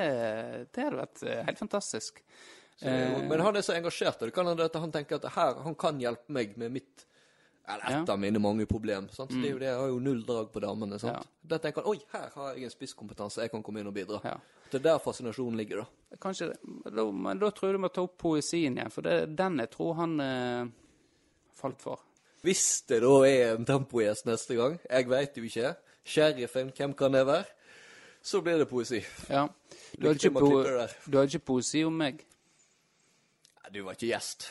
det 0.76 0.84
hadde 0.84 1.00
vært 1.00 1.24
eh, 1.24 1.44
helt 1.48 1.60
fantastisk. 1.60 2.24
Så 2.80 2.88
Eh. 2.88 3.28
Men 3.28 3.42
han 3.44 3.56
er 3.58 3.62
så 3.62 3.74
engasjert, 3.76 4.22
og 4.22 4.28
det 4.30 4.34
kan 4.34 4.48
hende 4.48 4.64
at 4.64 4.76
han 4.80 4.92
tenker 4.92 5.16
at 5.20 5.26
her, 5.36 5.54
han 5.66 5.76
kan 5.76 5.98
hjelpe 6.00 6.30
meg 6.32 6.54
med 6.58 6.72
mitt 6.72 7.06
Eller 7.70 7.86
et 7.86 7.92
Ja. 7.92 8.00
Mm. 8.02 8.10
av 8.10 8.20
mine 8.20 8.40
mange 8.42 8.66
problem. 8.66 9.10
Sant? 9.14 9.30
Det 9.30 9.46
er 9.46 9.52
jo 9.54 9.60
det, 9.62 9.68
jeg 9.70 9.78
har 9.78 9.88
jo 9.92 10.00
null 10.00 10.24
drag 10.26 10.52
på 10.52 10.60
damene. 10.64 10.98
sant? 11.00 11.18
Ja. 11.22 11.48
Da 11.50 11.58
tenker 11.62 11.84
han 11.84 11.92
oi, 11.94 12.00
her 12.14 12.30
har 12.36 12.56
jeg 12.56 12.64
en 12.64 12.70
spisskompetanse, 12.74 13.42
jeg 13.44 13.52
kan 13.52 13.64
komme 13.64 13.80
inn 13.80 13.88
og 13.88 13.94
bidra. 13.94 14.20
Ja. 14.26 14.38
Det 14.72 14.80
er 14.80 14.84
der 14.84 15.00
fascinasjonen 15.00 15.58
ligger, 15.58 15.84
da. 15.84 16.18
Kanskje 16.22 16.50
det. 16.52 16.58
Men 17.14 17.40
da, 17.40 17.50
tror 17.52 17.70
jeg 17.70 17.78
du 17.78 17.82
må 17.82 17.90
ta 17.94 18.02
opp 18.06 18.18
poesien 18.22 18.76
igjen, 18.78 18.92
for 18.92 19.02
det 19.06 19.14
er 19.22 19.26
den 19.28 19.58
jeg 19.60 19.70
tror 19.72 19.94
han 19.96 20.20
eh, 20.20 20.68
falt 21.58 21.82
for. 21.82 22.00
Hvis 22.42 22.82
det 22.88 23.02
da 23.02 23.14
er 23.28 23.56
en 23.56 23.66
tempogjest 23.66 24.26
neste 24.26 24.56
gang, 24.56 24.78
jeg 24.90 25.10
veit 25.10 25.36
jo 25.38 25.44
ikke, 25.44 25.76
sheriffen, 26.06 26.72
hvem 26.78 26.94
kan 26.96 27.12
det 27.12 27.26
være? 27.28 27.46
Så 28.22 28.42
blir 28.44 28.58
det 28.58 28.68
poesi. 28.70 29.00
Ja. 29.30 29.48
Du 29.98 30.08
har 30.08 30.14
hadde 30.14 30.28
ikke, 30.28 30.40
po 30.40 30.64
der. 30.64 30.94
du 31.06 31.18
hadde 31.18 31.28
ikke 31.34 31.46
poesi 31.46 31.84
om 31.86 31.94
meg? 31.98 32.26
Nei, 33.64 33.72
Du 33.74 33.84
var 33.84 33.94
ikke 33.98 34.10
gjest. 34.14 34.50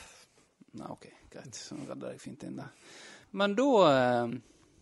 Nei, 0.78 0.86
OK, 0.90 1.06
greit. 1.30 1.54
Så 1.56 1.76
redder 1.88 2.10
jeg 2.12 2.20
fint 2.20 2.42
inn 2.44 2.56
der. 2.56 2.68
Men 3.32 3.54
da 3.58 3.68
eh, 3.88 4.36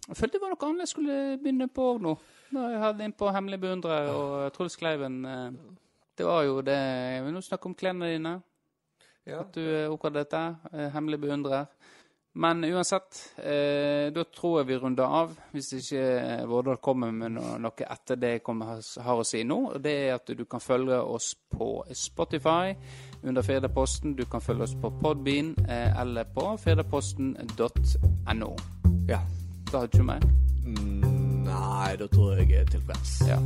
Jeg 0.09 0.16
følte 0.16 0.38
det 0.38 0.42
var 0.42 0.53
noe 0.55 0.68
annet 0.68 0.84
jeg 0.86 0.92
skulle 0.94 1.16
begynne 1.42 1.68
på 1.68 1.88
òg 1.94 2.03
nå. 2.05 2.16
Da 2.55 2.68
jeg 2.70 2.82
hadde 2.84 3.05
inn 3.09 3.16
på 3.18 3.30
Hemmelig 3.34 3.59
beundrer 3.61 4.11
og 4.14 4.53
Truls 4.55 4.76
Kleiven. 4.78 5.24
eh, 5.26 5.51
det 6.16 6.24
var 6.26 6.44
jo 6.47 6.61
det 6.64 6.76
Jeg 6.76 7.24
vil 7.24 7.34
nå 7.34 7.40
snakke 7.44 7.66
om 7.66 7.74
klærne 7.74 8.12
dine. 8.14 8.36
Ja. 9.26 9.40
At 9.40 9.53
du 9.55 9.61
er 9.61 10.11
dette. 10.11 10.30
der. 10.30 10.55
eh, 10.72 10.90
Hemmelig 10.94 11.20
beundrer. 11.20 11.66
Men 12.36 12.61
uansett, 12.64 13.32
eh, 13.38 14.11
da 14.12 14.22
tror 14.28 14.59
jeg 14.61 14.66
vi 14.68 14.76
runder 14.76 15.05
av. 15.09 15.30
Hvis 15.53 15.72
ikke 15.72 16.01
eh, 16.20 16.42
Vårdal 16.47 16.76
kommer 16.84 17.11
med 17.11 17.32
noe, 17.32 17.55
noe 17.59 17.86
etter 17.88 18.16
det 18.20 18.30
jeg 18.34 18.42
kommer, 18.44 18.76
har 18.76 19.16
å 19.16 19.24
si 19.24 19.40
nå. 19.42 19.57
Og 19.72 19.80
det 19.82 19.94
er 20.09 20.14
at 20.18 20.26
du 20.36 20.44
kan 20.44 20.61
følge 20.61 20.99
oss 21.01 21.30
på 21.34 21.70
Spotify 21.97 22.74
under 23.27 23.43
Firdaposten. 23.43 24.14
Du 24.16 24.24
kan 24.24 24.41
følge 24.41 24.62
oss 24.62 24.74
på 24.83 24.91
Podbean 25.03 25.55
eh, 25.68 26.01
eller 26.01 26.24
på 26.24 26.57
firdaposten.no. 26.64 28.57
ja. 29.09 29.20
Da 29.72 29.79
har 29.79 29.87
du 29.87 29.97
ikke 29.99 30.07
mer? 30.07 30.22
Mm, 30.66 31.01
nei, 31.45 31.97
da 31.99 32.07
tror 32.07 32.37
jeg 32.37 32.51
jeg 32.51 32.61
er 32.61 32.70
tilfreds. 32.70 33.16
Ja. 33.27 33.39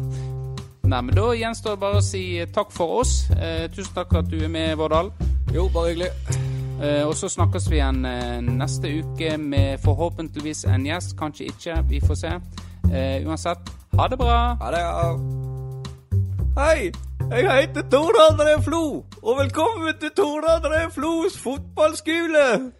Nei, 0.84 1.00
men 1.00 1.14
da 1.16 1.30
gjenstår 1.32 1.76
det 1.76 1.80
bare 1.80 2.00
å 2.00 2.04
si 2.04 2.22
eh, 2.42 2.48
takk 2.52 2.72
for 2.74 3.00
oss. 3.00 3.30
Eh, 3.36 3.70
tusen 3.72 3.94
takk 3.96 4.12
for 4.12 4.20
at 4.20 4.30
du 4.30 4.36
er 4.44 4.52
med, 4.52 4.74
Vårdal. 4.80 5.12
Jo, 5.54 5.68
bare 5.72 5.94
hyggelig. 5.94 6.10
Eh, 6.80 7.04
og 7.06 7.14
så 7.16 7.28
snakkes 7.28 7.70
vi 7.70 7.76
igjen 7.80 8.04
eh, 8.08 8.38
neste 8.44 8.88
uke 9.00 9.36
med 9.40 9.80
forhåpentligvis 9.84 10.64
en 10.68 10.86
gjest. 10.88 11.16
Kanskje 11.18 11.50
ikke. 11.52 11.76
Vi 11.88 12.00
får 12.04 12.20
se. 12.20 12.32
Eh, 12.90 13.26
uansett, 13.28 13.70
ha 13.96 14.08
det 14.08 14.18
bra. 14.18 14.38
Ha 14.60 14.70
det. 14.74 14.80
ja. 14.80 15.40
Hei, 16.58 16.90
jeg 17.38 17.60
heter 17.60 17.82
Tor 17.90 18.14
André 18.30 18.62
Flo, 18.62 19.04
og 19.22 19.38
velkommen 19.38 19.94
til 20.00 20.10
Tor 20.16 20.40
André 20.56 20.90
Flos 20.94 21.38
fotballskole. 21.38 22.72